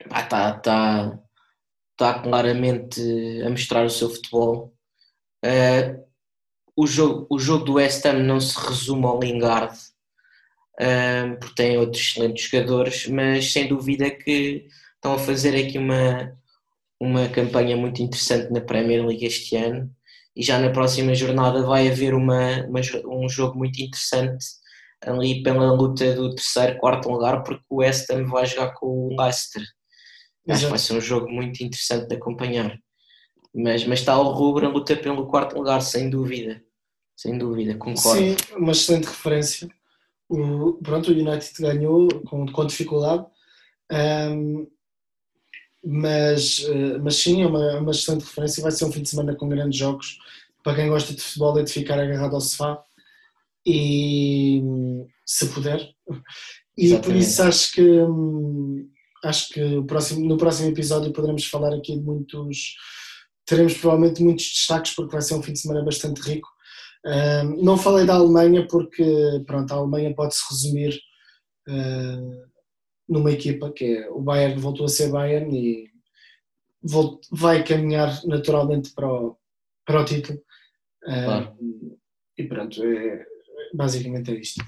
está 0.00 0.58
tá, 0.58 1.18
tá 1.96 2.18
claramente 2.20 3.00
a 3.44 3.50
mostrar 3.50 3.84
o 3.84 3.90
seu 3.90 4.08
futebol. 4.08 4.74
Uh, 5.44 6.02
o, 6.74 6.86
jogo, 6.86 7.26
o 7.30 7.38
jogo 7.38 7.66
do 7.66 7.74
West 7.74 8.06
Ham 8.06 8.20
não 8.20 8.40
se 8.40 8.58
resume 8.58 9.04
ao 9.04 9.20
Lingard, 9.20 9.76
uh, 10.80 11.38
porque 11.38 11.54
tem 11.54 11.76
outros 11.76 12.02
excelentes 12.02 12.48
jogadores, 12.48 13.06
mas 13.08 13.52
sem 13.52 13.68
dúvida 13.68 14.10
que 14.10 14.68
estão 14.94 15.14
a 15.14 15.18
fazer 15.18 15.54
aqui 15.54 15.76
uma, 15.76 16.34
uma 16.98 17.28
campanha 17.28 17.76
muito 17.76 18.00
interessante 18.00 18.50
na 18.50 18.62
Premier 18.62 19.04
League 19.04 19.26
este 19.26 19.56
ano 19.56 19.94
e 20.36 20.42
já 20.42 20.58
na 20.58 20.70
próxima 20.70 21.14
jornada 21.14 21.62
vai 21.62 21.88
haver 21.88 22.14
uma, 22.14 22.66
uma, 22.66 22.80
um 23.06 23.28
jogo 23.28 23.56
muito 23.56 23.80
interessante 23.80 24.44
ali 25.02 25.42
pela 25.42 25.72
luta 25.72 26.14
do 26.14 26.34
terceiro, 26.34 26.78
quarto 26.78 27.10
lugar, 27.10 27.42
porque 27.42 27.62
o 27.68 27.76
West 27.76 28.10
Ham 28.10 28.24
vai 28.26 28.46
jogar 28.46 28.72
com 28.74 28.86
o 28.86 29.20
Leicester. 29.20 29.62
Acho 30.48 30.64
que 30.64 30.70
vai 30.70 30.78
ser 30.78 30.94
um 30.94 31.00
jogo 31.00 31.30
muito 31.30 31.62
interessante 31.62 32.08
de 32.08 32.16
acompanhar. 32.16 32.78
Mas, 33.54 33.84
mas 33.86 34.00
está 34.00 34.14
ao 34.14 34.32
rubro 34.32 34.66
a 34.66 34.70
luta 34.70 34.96
pelo 34.96 35.26
quarto 35.26 35.56
lugar, 35.56 35.80
sem 35.80 36.10
dúvida. 36.10 36.62
Sem 37.16 37.38
dúvida, 37.38 37.76
concordo. 37.76 38.20
Sim, 38.20 38.36
uma 38.56 38.72
excelente 38.72 39.06
referência. 39.06 39.68
O, 40.28 40.74
pronto, 40.82 41.10
o 41.10 41.14
United 41.14 41.52
ganhou 41.60 42.08
com, 42.24 42.46
com 42.46 42.66
dificuldade. 42.66 43.24
Um, 43.92 44.66
mas, 45.84 46.64
eh, 46.68 46.98
mas 46.98 47.16
sim, 47.16 47.42
é 47.42 47.46
uma, 47.46 47.78
uma 47.78 47.90
excelente 47.90 48.22
referência. 48.22 48.62
Vai 48.62 48.72
ser 48.72 48.84
um 48.86 48.92
fim 48.92 49.02
de 49.02 49.10
semana 49.10 49.36
com 49.36 49.48
grandes 49.48 49.78
jogos. 49.78 50.18
Para 50.62 50.76
quem 50.76 50.88
gosta 50.88 51.12
de 51.12 51.20
futebol, 51.20 51.58
é 51.58 51.62
de 51.62 51.72
ficar 51.72 51.98
agarrado 51.98 52.34
ao 52.34 52.40
sofá 52.40 52.82
e 53.66 54.62
se 55.26 55.46
puder. 55.48 55.90
E 56.76 56.86
Exatamente. 56.86 57.04
por 57.04 57.16
isso 57.16 57.42
acho 57.42 57.72
que 57.72 57.82
hum, 57.82 58.90
acho 59.22 59.48
que 59.50 59.82
próximo, 59.82 60.26
no 60.26 60.36
próximo 60.36 60.68
episódio 60.68 61.12
poderemos 61.12 61.44
falar 61.46 61.74
aqui 61.74 61.96
de 61.96 62.02
muitos. 62.02 62.76
Teremos 63.46 63.74
provavelmente 63.74 64.22
muitos 64.22 64.46
destaques 64.46 64.94
porque 64.94 65.12
vai 65.12 65.22
ser 65.22 65.34
um 65.34 65.42
fim 65.42 65.52
de 65.52 65.60
semana 65.60 65.84
bastante 65.84 66.20
rico. 66.22 66.48
Um, 67.04 67.62
não 67.62 67.76
falei 67.76 68.06
da 68.06 68.14
Alemanha 68.14 68.66
porque 68.66 69.04
pronto, 69.46 69.70
a 69.72 69.76
Alemanha 69.76 70.14
pode-se 70.14 70.42
resumir 70.50 70.98
uh, 71.68 72.53
numa 73.08 73.30
equipa 73.30 73.70
que 73.72 73.98
é 73.98 74.10
o 74.10 74.20
Bayern 74.20 74.60
voltou 74.60 74.86
a 74.86 74.88
ser 74.88 75.10
Bayern 75.10 75.54
e 75.56 75.90
vai 77.30 77.64
caminhar 77.64 78.24
naturalmente 78.26 78.90
para 78.90 79.12
o, 79.12 79.36
para 79.84 80.00
o 80.00 80.04
título. 80.04 80.40
Claro. 81.02 81.56
e 82.38 82.44
pronto, 82.44 82.82
é, 82.82 83.26
basicamente 83.74 84.30
é 84.30 84.34
isto. 84.36 84.64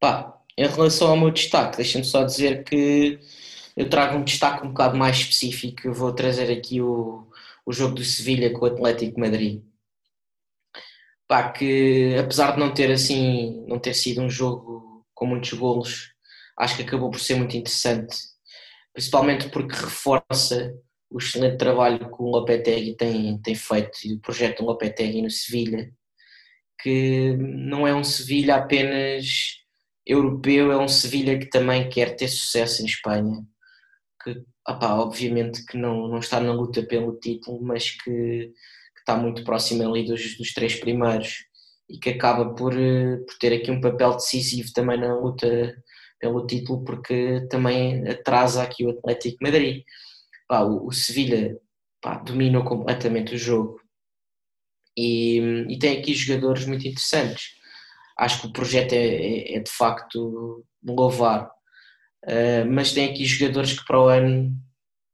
Pá, 0.00 0.36
em 0.56 0.66
relação 0.66 1.08
ao 1.08 1.16
meu 1.16 1.30
destaque, 1.30 1.76
deixa-me 1.76 2.04
só 2.04 2.24
dizer 2.24 2.64
que 2.64 3.18
eu 3.76 3.88
trago 3.88 4.16
um 4.16 4.24
destaque 4.24 4.66
um 4.66 4.70
bocado 4.70 4.96
mais 4.96 5.16
específico. 5.16 5.86
Eu 5.86 5.94
vou 5.94 6.12
trazer 6.12 6.52
aqui 6.52 6.80
o, 6.80 7.28
o 7.66 7.72
jogo 7.72 7.94
do 7.94 8.04
Sevilha 8.04 8.52
com 8.52 8.64
o 8.64 8.68
Atlético 8.68 9.20
Madrid. 9.20 9.62
Pá, 11.26 11.50
que 11.50 12.16
apesar 12.18 12.52
de 12.52 12.60
não 12.60 12.72
ter 12.74 12.90
assim, 12.90 13.64
não 13.66 13.78
ter 13.78 13.94
sido 13.94 14.20
um 14.20 14.28
jogo 14.28 15.04
com 15.14 15.26
muitos 15.26 15.52
golos, 15.54 16.13
acho 16.58 16.76
que 16.76 16.82
acabou 16.82 17.10
por 17.10 17.20
ser 17.20 17.36
muito 17.36 17.56
interessante, 17.56 18.16
principalmente 18.92 19.48
porque 19.48 19.74
reforça 19.74 20.72
o 21.10 21.18
excelente 21.18 21.58
trabalho 21.58 21.98
que 21.98 22.22
o 22.22 22.26
Lopetegui 22.26 22.96
tem, 22.96 23.40
tem 23.40 23.54
feito 23.54 23.98
e 24.04 24.14
o 24.14 24.20
projeto 24.20 24.58
do 24.58 24.66
Lopetegui 24.66 25.22
no 25.22 25.30
Sevilha, 25.30 25.92
que 26.80 27.36
não 27.38 27.86
é 27.86 27.94
um 27.94 28.04
Sevilha 28.04 28.56
apenas 28.56 29.24
europeu, 30.06 30.72
é 30.72 30.78
um 30.78 30.88
Sevilha 30.88 31.38
que 31.38 31.48
também 31.48 31.88
quer 31.88 32.16
ter 32.16 32.28
sucesso 32.28 32.82
em 32.82 32.86
Espanha, 32.86 33.42
que 34.22 34.42
opá, 34.68 34.94
obviamente 34.94 35.64
que 35.64 35.76
não, 35.76 36.08
não 36.08 36.18
está 36.18 36.40
na 36.40 36.52
luta 36.52 36.82
pelo 36.82 37.18
título, 37.18 37.62
mas 37.62 37.90
que, 37.90 38.10
que 38.10 39.00
está 39.00 39.16
muito 39.16 39.44
próximo 39.44 39.88
ali 39.88 40.04
dos, 40.04 40.36
dos 40.36 40.52
três 40.52 40.74
primeiros 40.74 41.46
e 41.88 41.98
que 41.98 42.10
acaba 42.10 42.54
por, 42.54 42.72
eh, 42.74 43.18
por 43.18 43.38
ter 43.38 43.52
aqui 43.52 43.70
um 43.70 43.80
papel 43.80 44.14
decisivo 44.14 44.72
também 44.72 44.98
na 44.98 45.14
luta 45.14 45.74
pelo 46.24 46.46
título, 46.46 46.82
porque 46.84 47.46
também 47.50 48.08
atrasa 48.08 48.62
aqui 48.62 48.86
o 48.86 48.90
Atlético 48.90 49.36
Madrid. 49.42 49.84
Pá, 50.48 50.62
o, 50.62 50.86
o 50.86 50.90
Sevilha 50.90 51.54
pá, 52.00 52.16
dominou 52.16 52.64
completamente 52.64 53.34
o 53.34 53.38
jogo 53.38 53.78
e, 54.96 55.66
e, 55.68 55.78
tem 55.78 55.98
aqui 55.98 56.14
jogadores 56.14 56.64
muito 56.64 56.88
interessantes. 56.88 57.48
Acho 58.18 58.40
que 58.40 58.46
o 58.46 58.52
projeto 58.52 58.94
é, 58.94 59.04
é, 59.04 59.56
é 59.56 59.60
de 59.60 59.70
facto 59.70 60.64
louvar, 60.82 61.50
uh, 62.24 62.72
mas 62.72 62.92
tem 62.92 63.10
aqui 63.10 63.26
jogadores 63.26 63.78
que 63.78 63.84
para 63.84 64.00
o 64.00 64.08
ano 64.08 64.56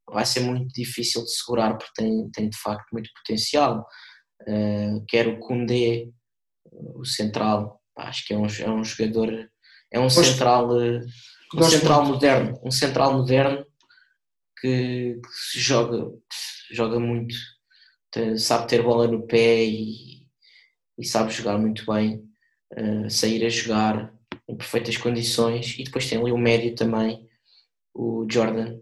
vai 0.08 0.24
ser 0.24 0.40
muito 0.40 0.68
difícil 0.72 1.24
de 1.24 1.30
segurar 1.32 1.76
porque 1.76 1.92
tem, 1.96 2.30
tem 2.30 2.48
de 2.48 2.56
facto 2.56 2.86
muito 2.92 3.10
potencial. 3.14 3.84
Uh, 4.42 5.04
quer 5.08 5.26
o 5.26 5.40
Koundé, 5.40 6.08
o 6.70 7.04
central, 7.04 7.80
acho 7.96 8.24
que 8.26 8.32
é 8.32 8.38
um, 8.38 8.46
é 8.46 8.70
um 8.70 8.84
jogador 8.84 9.50
é 9.92 9.98
um 9.98 10.10
central, 10.10 10.70
um 11.54 11.62
central 11.62 12.04
moderno, 12.04 12.60
um 12.62 12.70
central 12.70 13.12
moderno 13.14 13.66
que, 14.60 15.20
que 15.52 15.58
joga, 15.58 16.10
joga 16.70 17.00
muito, 17.00 17.34
sabe 18.38 18.68
ter 18.68 18.82
bola 18.82 19.08
no 19.08 19.26
pé 19.26 19.64
e, 19.64 20.26
e 20.98 21.04
sabe 21.04 21.32
jogar 21.32 21.58
muito 21.58 21.84
bem, 21.90 22.22
uh, 22.78 23.10
sair 23.10 23.44
a 23.44 23.48
jogar 23.48 24.12
em 24.48 24.56
perfeitas 24.56 24.96
condições. 24.96 25.76
E 25.78 25.84
depois 25.84 26.08
tem 26.08 26.18
ali 26.18 26.30
o 26.30 26.38
médio 26.38 26.74
também, 26.74 27.26
o 27.94 28.26
Jordan, 28.30 28.78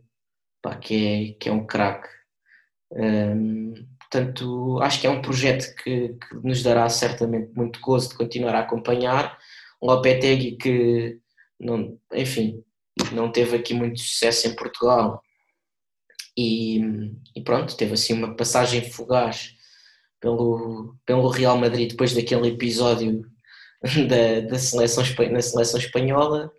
pá, 0.60 0.76
que, 0.76 1.34
é, 1.34 1.38
que 1.38 1.48
é 1.48 1.52
um 1.52 1.66
craque. 1.66 2.08
Um, 2.90 3.74
portanto, 3.98 4.80
acho 4.82 5.00
que 5.00 5.06
é 5.06 5.10
um 5.10 5.22
projeto 5.22 5.74
que, 5.76 6.14
que, 6.14 6.34
nos 6.42 6.62
dará 6.62 6.88
certamente 6.88 7.52
muito 7.54 7.80
gozo 7.80 8.10
de 8.10 8.16
continuar 8.16 8.54
a 8.54 8.60
acompanhar 8.60 9.38
Lopetegui 9.82 10.56
que, 10.56 11.18
não, 11.58 11.98
enfim, 12.12 12.62
não 13.12 13.30
teve 13.30 13.56
aqui 13.56 13.74
muito 13.74 14.00
sucesso 14.00 14.48
em 14.48 14.56
Portugal. 14.56 15.22
E, 16.36 16.80
e, 17.34 17.42
pronto, 17.42 17.76
teve 17.76 17.94
assim 17.94 18.12
uma 18.12 18.36
passagem 18.36 18.90
fugaz 18.90 19.54
pelo, 20.20 20.96
pelo 21.04 21.28
Real 21.28 21.58
Madrid 21.58 21.90
depois 21.90 22.14
daquele 22.14 22.48
episódio 22.48 23.22
da, 24.08 24.48
da 24.48 24.58
seleção, 24.58 25.04
na 25.30 25.42
seleção 25.42 25.80
espanhola, 25.80 26.52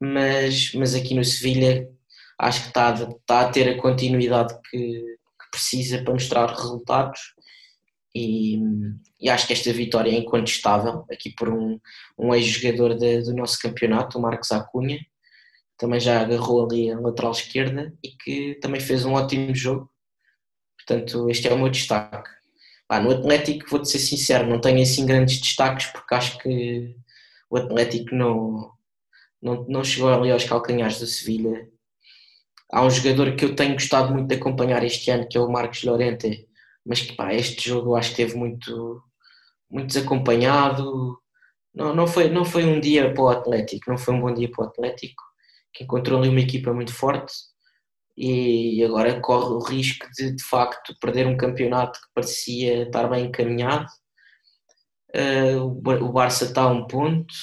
mas, 0.00 0.72
mas 0.74 0.94
aqui 0.94 1.14
no 1.14 1.24
Sevilha 1.24 1.88
acho 2.38 2.62
que 2.62 2.68
está, 2.68 2.92
está 2.94 3.40
a 3.42 3.50
ter 3.50 3.68
a 3.68 3.80
continuidade 3.80 4.54
que, 4.70 4.78
que 4.78 5.50
precisa 5.50 6.02
para 6.02 6.14
mostrar 6.14 6.46
resultados 6.48 7.20
e, 8.14 8.58
e, 9.20 9.30
acho 9.30 9.46
que 9.46 9.52
esta 9.52 9.72
vitória 9.72 10.10
é 10.10 10.14
incontestável 10.14 11.04
aqui 11.10 11.30
por 11.30 11.48
um, 11.48 11.78
um 12.18 12.34
ex-jogador 12.34 12.94
do 12.96 13.34
nosso 13.34 13.58
campeonato, 13.60 14.18
o 14.18 14.22
Marcos 14.22 14.50
Acunha, 14.50 14.98
também 15.78 16.00
já 16.00 16.20
agarrou 16.20 16.64
ali 16.64 16.90
a 16.90 16.98
lateral 16.98 17.32
esquerda 17.32 17.92
e 18.02 18.10
que 18.10 18.58
também 18.60 18.80
fez 18.80 19.04
um 19.04 19.14
ótimo 19.14 19.54
jogo. 19.54 19.90
Portanto, 20.76 21.30
este 21.30 21.48
é 21.48 21.54
o 21.54 21.58
meu 21.58 21.70
destaque. 21.70 22.28
Ah, 22.88 23.00
no 23.00 23.12
Atlético, 23.12 23.70
vou-te 23.70 23.88
ser 23.88 24.00
sincero, 24.00 24.48
não 24.48 24.60
tenho 24.60 24.82
assim 24.82 25.06
grandes 25.06 25.40
destaques 25.40 25.86
porque 25.86 26.14
acho 26.14 26.38
que 26.38 26.94
o 27.48 27.56
Atlético 27.56 28.14
não, 28.14 28.72
não, 29.40 29.64
não 29.68 29.84
chegou 29.84 30.12
ali 30.12 30.30
aos 30.30 30.44
calcanhares 30.44 30.98
do 30.98 31.06
Sevilha. 31.06 31.68
Há 32.72 32.84
um 32.84 32.90
jogador 32.90 33.34
que 33.36 33.44
eu 33.44 33.54
tenho 33.54 33.74
gostado 33.74 34.12
muito 34.12 34.28
de 34.28 34.34
acompanhar 34.34 34.84
este 34.84 35.10
ano, 35.10 35.28
que 35.28 35.38
é 35.38 35.40
o 35.40 35.50
Marcos 35.50 35.82
Llorente, 35.82 36.48
mas 36.84 37.00
que 37.00 37.14
pá, 37.14 37.34
este 37.34 37.68
jogo 37.68 37.96
acho 37.96 38.10
que 38.10 38.16
teve 38.16 38.36
muito, 38.36 39.02
muito 39.70 39.88
desacompanhado. 39.88 41.18
Não, 41.74 41.94
não, 41.94 42.06
foi, 42.06 42.28
não 42.30 42.44
foi 42.44 42.64
um 42.64 42.80
dia 42.80 43.12
para 43.12 43.22
o 43.22 43.28
Atlético, 43.28 43.90
não 43.90 43.98
foi 43.98 44.14
um 44.14 44.20
bom 44.20 44.34
dia 44.34 44.50
para 44.50 44.64
o 44.64 44.68
Atlético, 44.68 45.22
que 45.72 45.84
encontrou 45.84 46.18
ali 46.18 46.28
uma 46.28 46.40
equipa 46.40 46.72
muito 46.72 46.92
forte 46.92 47.32
e 48.16 48.84
agora 48.84 49.20
corre 49.20 49.54
o 49.54 49.60
risco 49.60 50.06
de 50.12 50.32
de 50.34 50.44
facto 50.44 50.94
perder 51.00 51.26
um 51.26 51.36
campeonato 51.36 51.98
que 52.00 52.06
parecia 52.14 52.82
estar 52.82 53.08
bem 53.08 53.26
encaminhado. 53.26 53.86
Uh, 55.14 55.62
o 55.64 56.12
Barça 56.12 56.44
está 56.44 56.62
a 56.62 56.68
um 56.68 56.86
ponto 56.86 57.34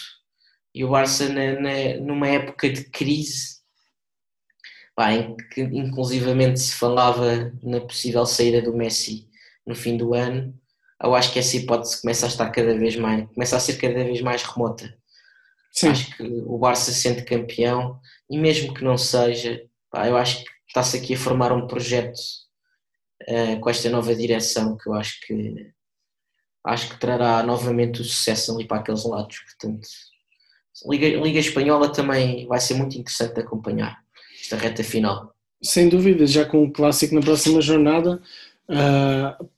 e 0.74 0.86
o 0.86 0.90
Barça 0.90 1.28
na, 1.30 1.60
na, 1.60 1.98
numa 2.00 2.28
época 2.28 2.70
de 2.70 2.90
crise 2.90 3.58
em 5.00 5.36
que 5.52 5.62
inclusivamente 5.62 6.60
se 6.60 6.74
falava 6.74 7.52
na 7.62 7.82
possível 7.82 8.26
saída 8.26 8.62
do 8.62 8.76
Messi 8.76 9.27
no 9.68 9.76
fim 9.76 9.98
do 9.98 10.14
ano, 10.14 10.54
eu 11.04 11.14
acho 11.14 11.32
que 11.32 11.40
essa 11.40 11.58
hipótese 11.58 12.02
começa 12.02 12.26
a 12.26 12.30
estar 12.30 12.50
cada 12.50 12.78
vez 12.78 12.96
mais, 12.96 13.28
começa 13.30 13.56
a 13.56 13.60
ser 13.60 13.78
cada 13.78 14.04
vez 14.04 14.22
mais 14.22 14.42
remota. 14.44 14.98
Sim. 15.72 15.90
Acho 15.90 16.16
que 16.16 16.24
o 16.24 16.58
Barça 16.58 16.92
sente 16.92 17.24
campeão 17.24 18.00
e 18.30 18.38
mesmo 18.38 18.74
que 18.74 18.84
não 18.84 18.98
seja, 18.98 19.62
pá, 19.92 20.08
eu 20.08 20.18
acho 20.18 20.44
que 20.44 20.50
está-se 20.68 20.98
aqui 20.98 21.14
a 21.14 21.18
formar 21.18 21.52
um 21.52 21.68
projeto 21.68 22.18
uh, 23.30 23.60
com 23.60 23.70
esta 23.70 23.90
nova 23.90 24.16
direção 24.16 24.76
que 24.76 24.90
eu 24.90 24.94
acho 24.94 25.20
que, 25.22 25.72
acho 26.66 26.90
que 26.90 27.00
trará 27.00 27.44
novamente 27.44 28.02
o 28.02 28.06
sucesso 28.06 28.56
ali 28.56 28.66
para 28.66 28.78
aqueles 28.78 29.06
lados. 29.06 29.38
Portanto, 29.40 29.88
Liga, 30.90 31.08
Liga 31.08 31.40
Espanhola 31.40 31.92
também 31.92 32.48
vai 32.48 32.60
ser 32.60 32.74
muito 32.74 32.98
interessante 32.98 33.36
de 33.36 33.42
acompanhar 33.42 34.04
esta 34.40 34.56
reta 34.56 34.84
final. 34.84 35.36
Sem 35.62 35.90
dúvida, 35.90 36.26
já 36.26 36.46
com 36.46 36.64
o 36.64 36.72
clássico 36.72 37.16
na 37.16 37.22
próxima 37.22 37.62
jornada, 37.62 38.22
uh, 38.70 39.50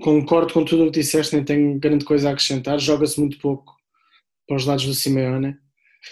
concordo 0.00 0.52
com 0.52 0.64
tudo 0.64 0.84
o 0.84 0.86
que 0.86 1.00
disseste, 1.00 1.34
nem 1.34 1.44
tenho 1.44 1.78
grande 1.78 2.04
coisa 2.04 2.28
a 2.28 2.32
acrescentar. 2.32 2.78
Joga-se 2.78 3.18
muito 3.18 3.38
pouco 3.38 3.76
para 4.46 4.56
os 4.56 4.66
lados 4.66 4.86
do 4.86 4.94
Simeone 4.94 5.56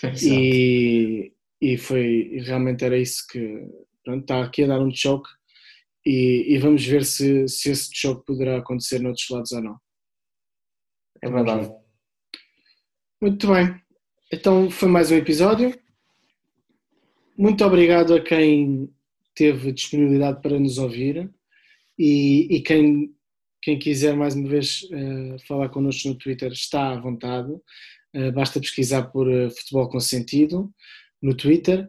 e, 0.23 1.33
e 1.61 1.77
foi 1.77 2.31
e 2.33 2.41
realmente 2.41 2.85
era 2.85 2.99
isso 2.99 3.27
que 3.29 3.67
pronto, 4.05 4.23
está 4.23 4.43
aqui 4.43 4.65
a 4.65 4.69
dar 4.69 4.81
um 4.81 4.95
choque 4.95 5.29
e, 6.05 6.55
e, 6.55 6.59
vamos 6.59 6.85
ver 6.87 7.05
se, 7.05 7.49
se 7.49 7.71
esse 7.71 7.91
choque 7.93 8.25
poderá 8.25 8.59
acontecer 8.59 9.01
noutros 9.01 9.29
lados 9.29 9.51
ou 9.51 9.61
não. 9.61 9.77
É 11.21 11.29
verdade. 11.29 11.69
Muito 13.21 13.49
bem. 13.49 13.75
Então 14.33 14.71
foi 14.71 14.89
mais 14.89 15.11
um 15.11 15.17
episódio. 15.17 15.77
Muito 17.37 17.65
obrigado 17.65 18.15
a 18.15 18.21
quem 18.23 18.89
teve 19.35 19.73
disponibilidade 19.73 20.41
para 20.41 20.61
nos 20.61 20.79
ouvir 20.79 21.29
e, 21.99 22.57
e 22.57 22.63
quem, 22.63 23.16
quem 23.67 23.81
quiser 23.81 24.15
mais 24.15 24.37
uma 24.37 24.49
vez 24.49 24.83
uh, 24.83 25.45
falar 25.49 25.69
connosco 25.71 26.07
no 26.07 26.15
Twitter 26.15 26.53
está 26.53 26.93
à 26.93 27.01
vontade. 27.01 27.51
Uh, 28.15 28.31
basta 28.33 28.61
pesquisar 28.61 29.11
por 29.11 29.27
uh, 29.27 29.51
Futebol 29.51 29.89
com 29.89 29.99
Sentido 29.99 30.73
no 31.21 31.37
Twitter. 31.37 31.89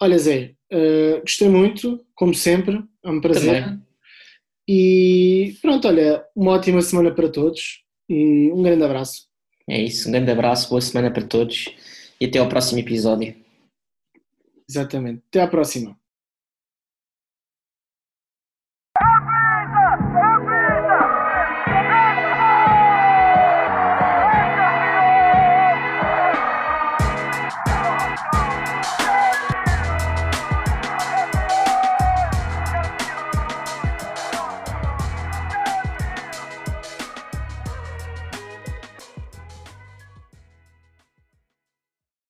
Olha 0.00 0.18
Zé, 0.18 0.54
gostei 1.20 1.48
muito, 1.48 2.02
como 2.14 2.34
sempre, 2.34 2.82
é 3.04 3.10
um 3.10 3.20
prazer. 3.20 3.62
Também. 3.62 3.82
E 4.66 5.54
pronto, 5.60 5.86
olha, 5.86 6.24
uma 6.34 6.52
ótima 6.52 6.80
semana 6.80 7.14
para 7.14 7.28
todos 7.28 7.84
e 8.08 8.50
um 8.50 8.62
grande 8.62 8.82
abraço. 8.82 9.28
É 9.68 9.80
isso, 9.80 10.08
um 10.08 10.12
grande 10.12 10.30
abraço, 10.30 10.70
boa 10.70 10.80
semana 10.80 11.10
para 11.10 11.24
todos 11.24 11.66
e 12.18 12.24
até 12.24 12.38
ao 12.38 12.48
próximo 12.48 12.80
episódio. 12.80 13.36
Exatamente. 14.68 15.22
Até 15.28 15.42
à 15.42 15.46
próxima. 15.46 15.96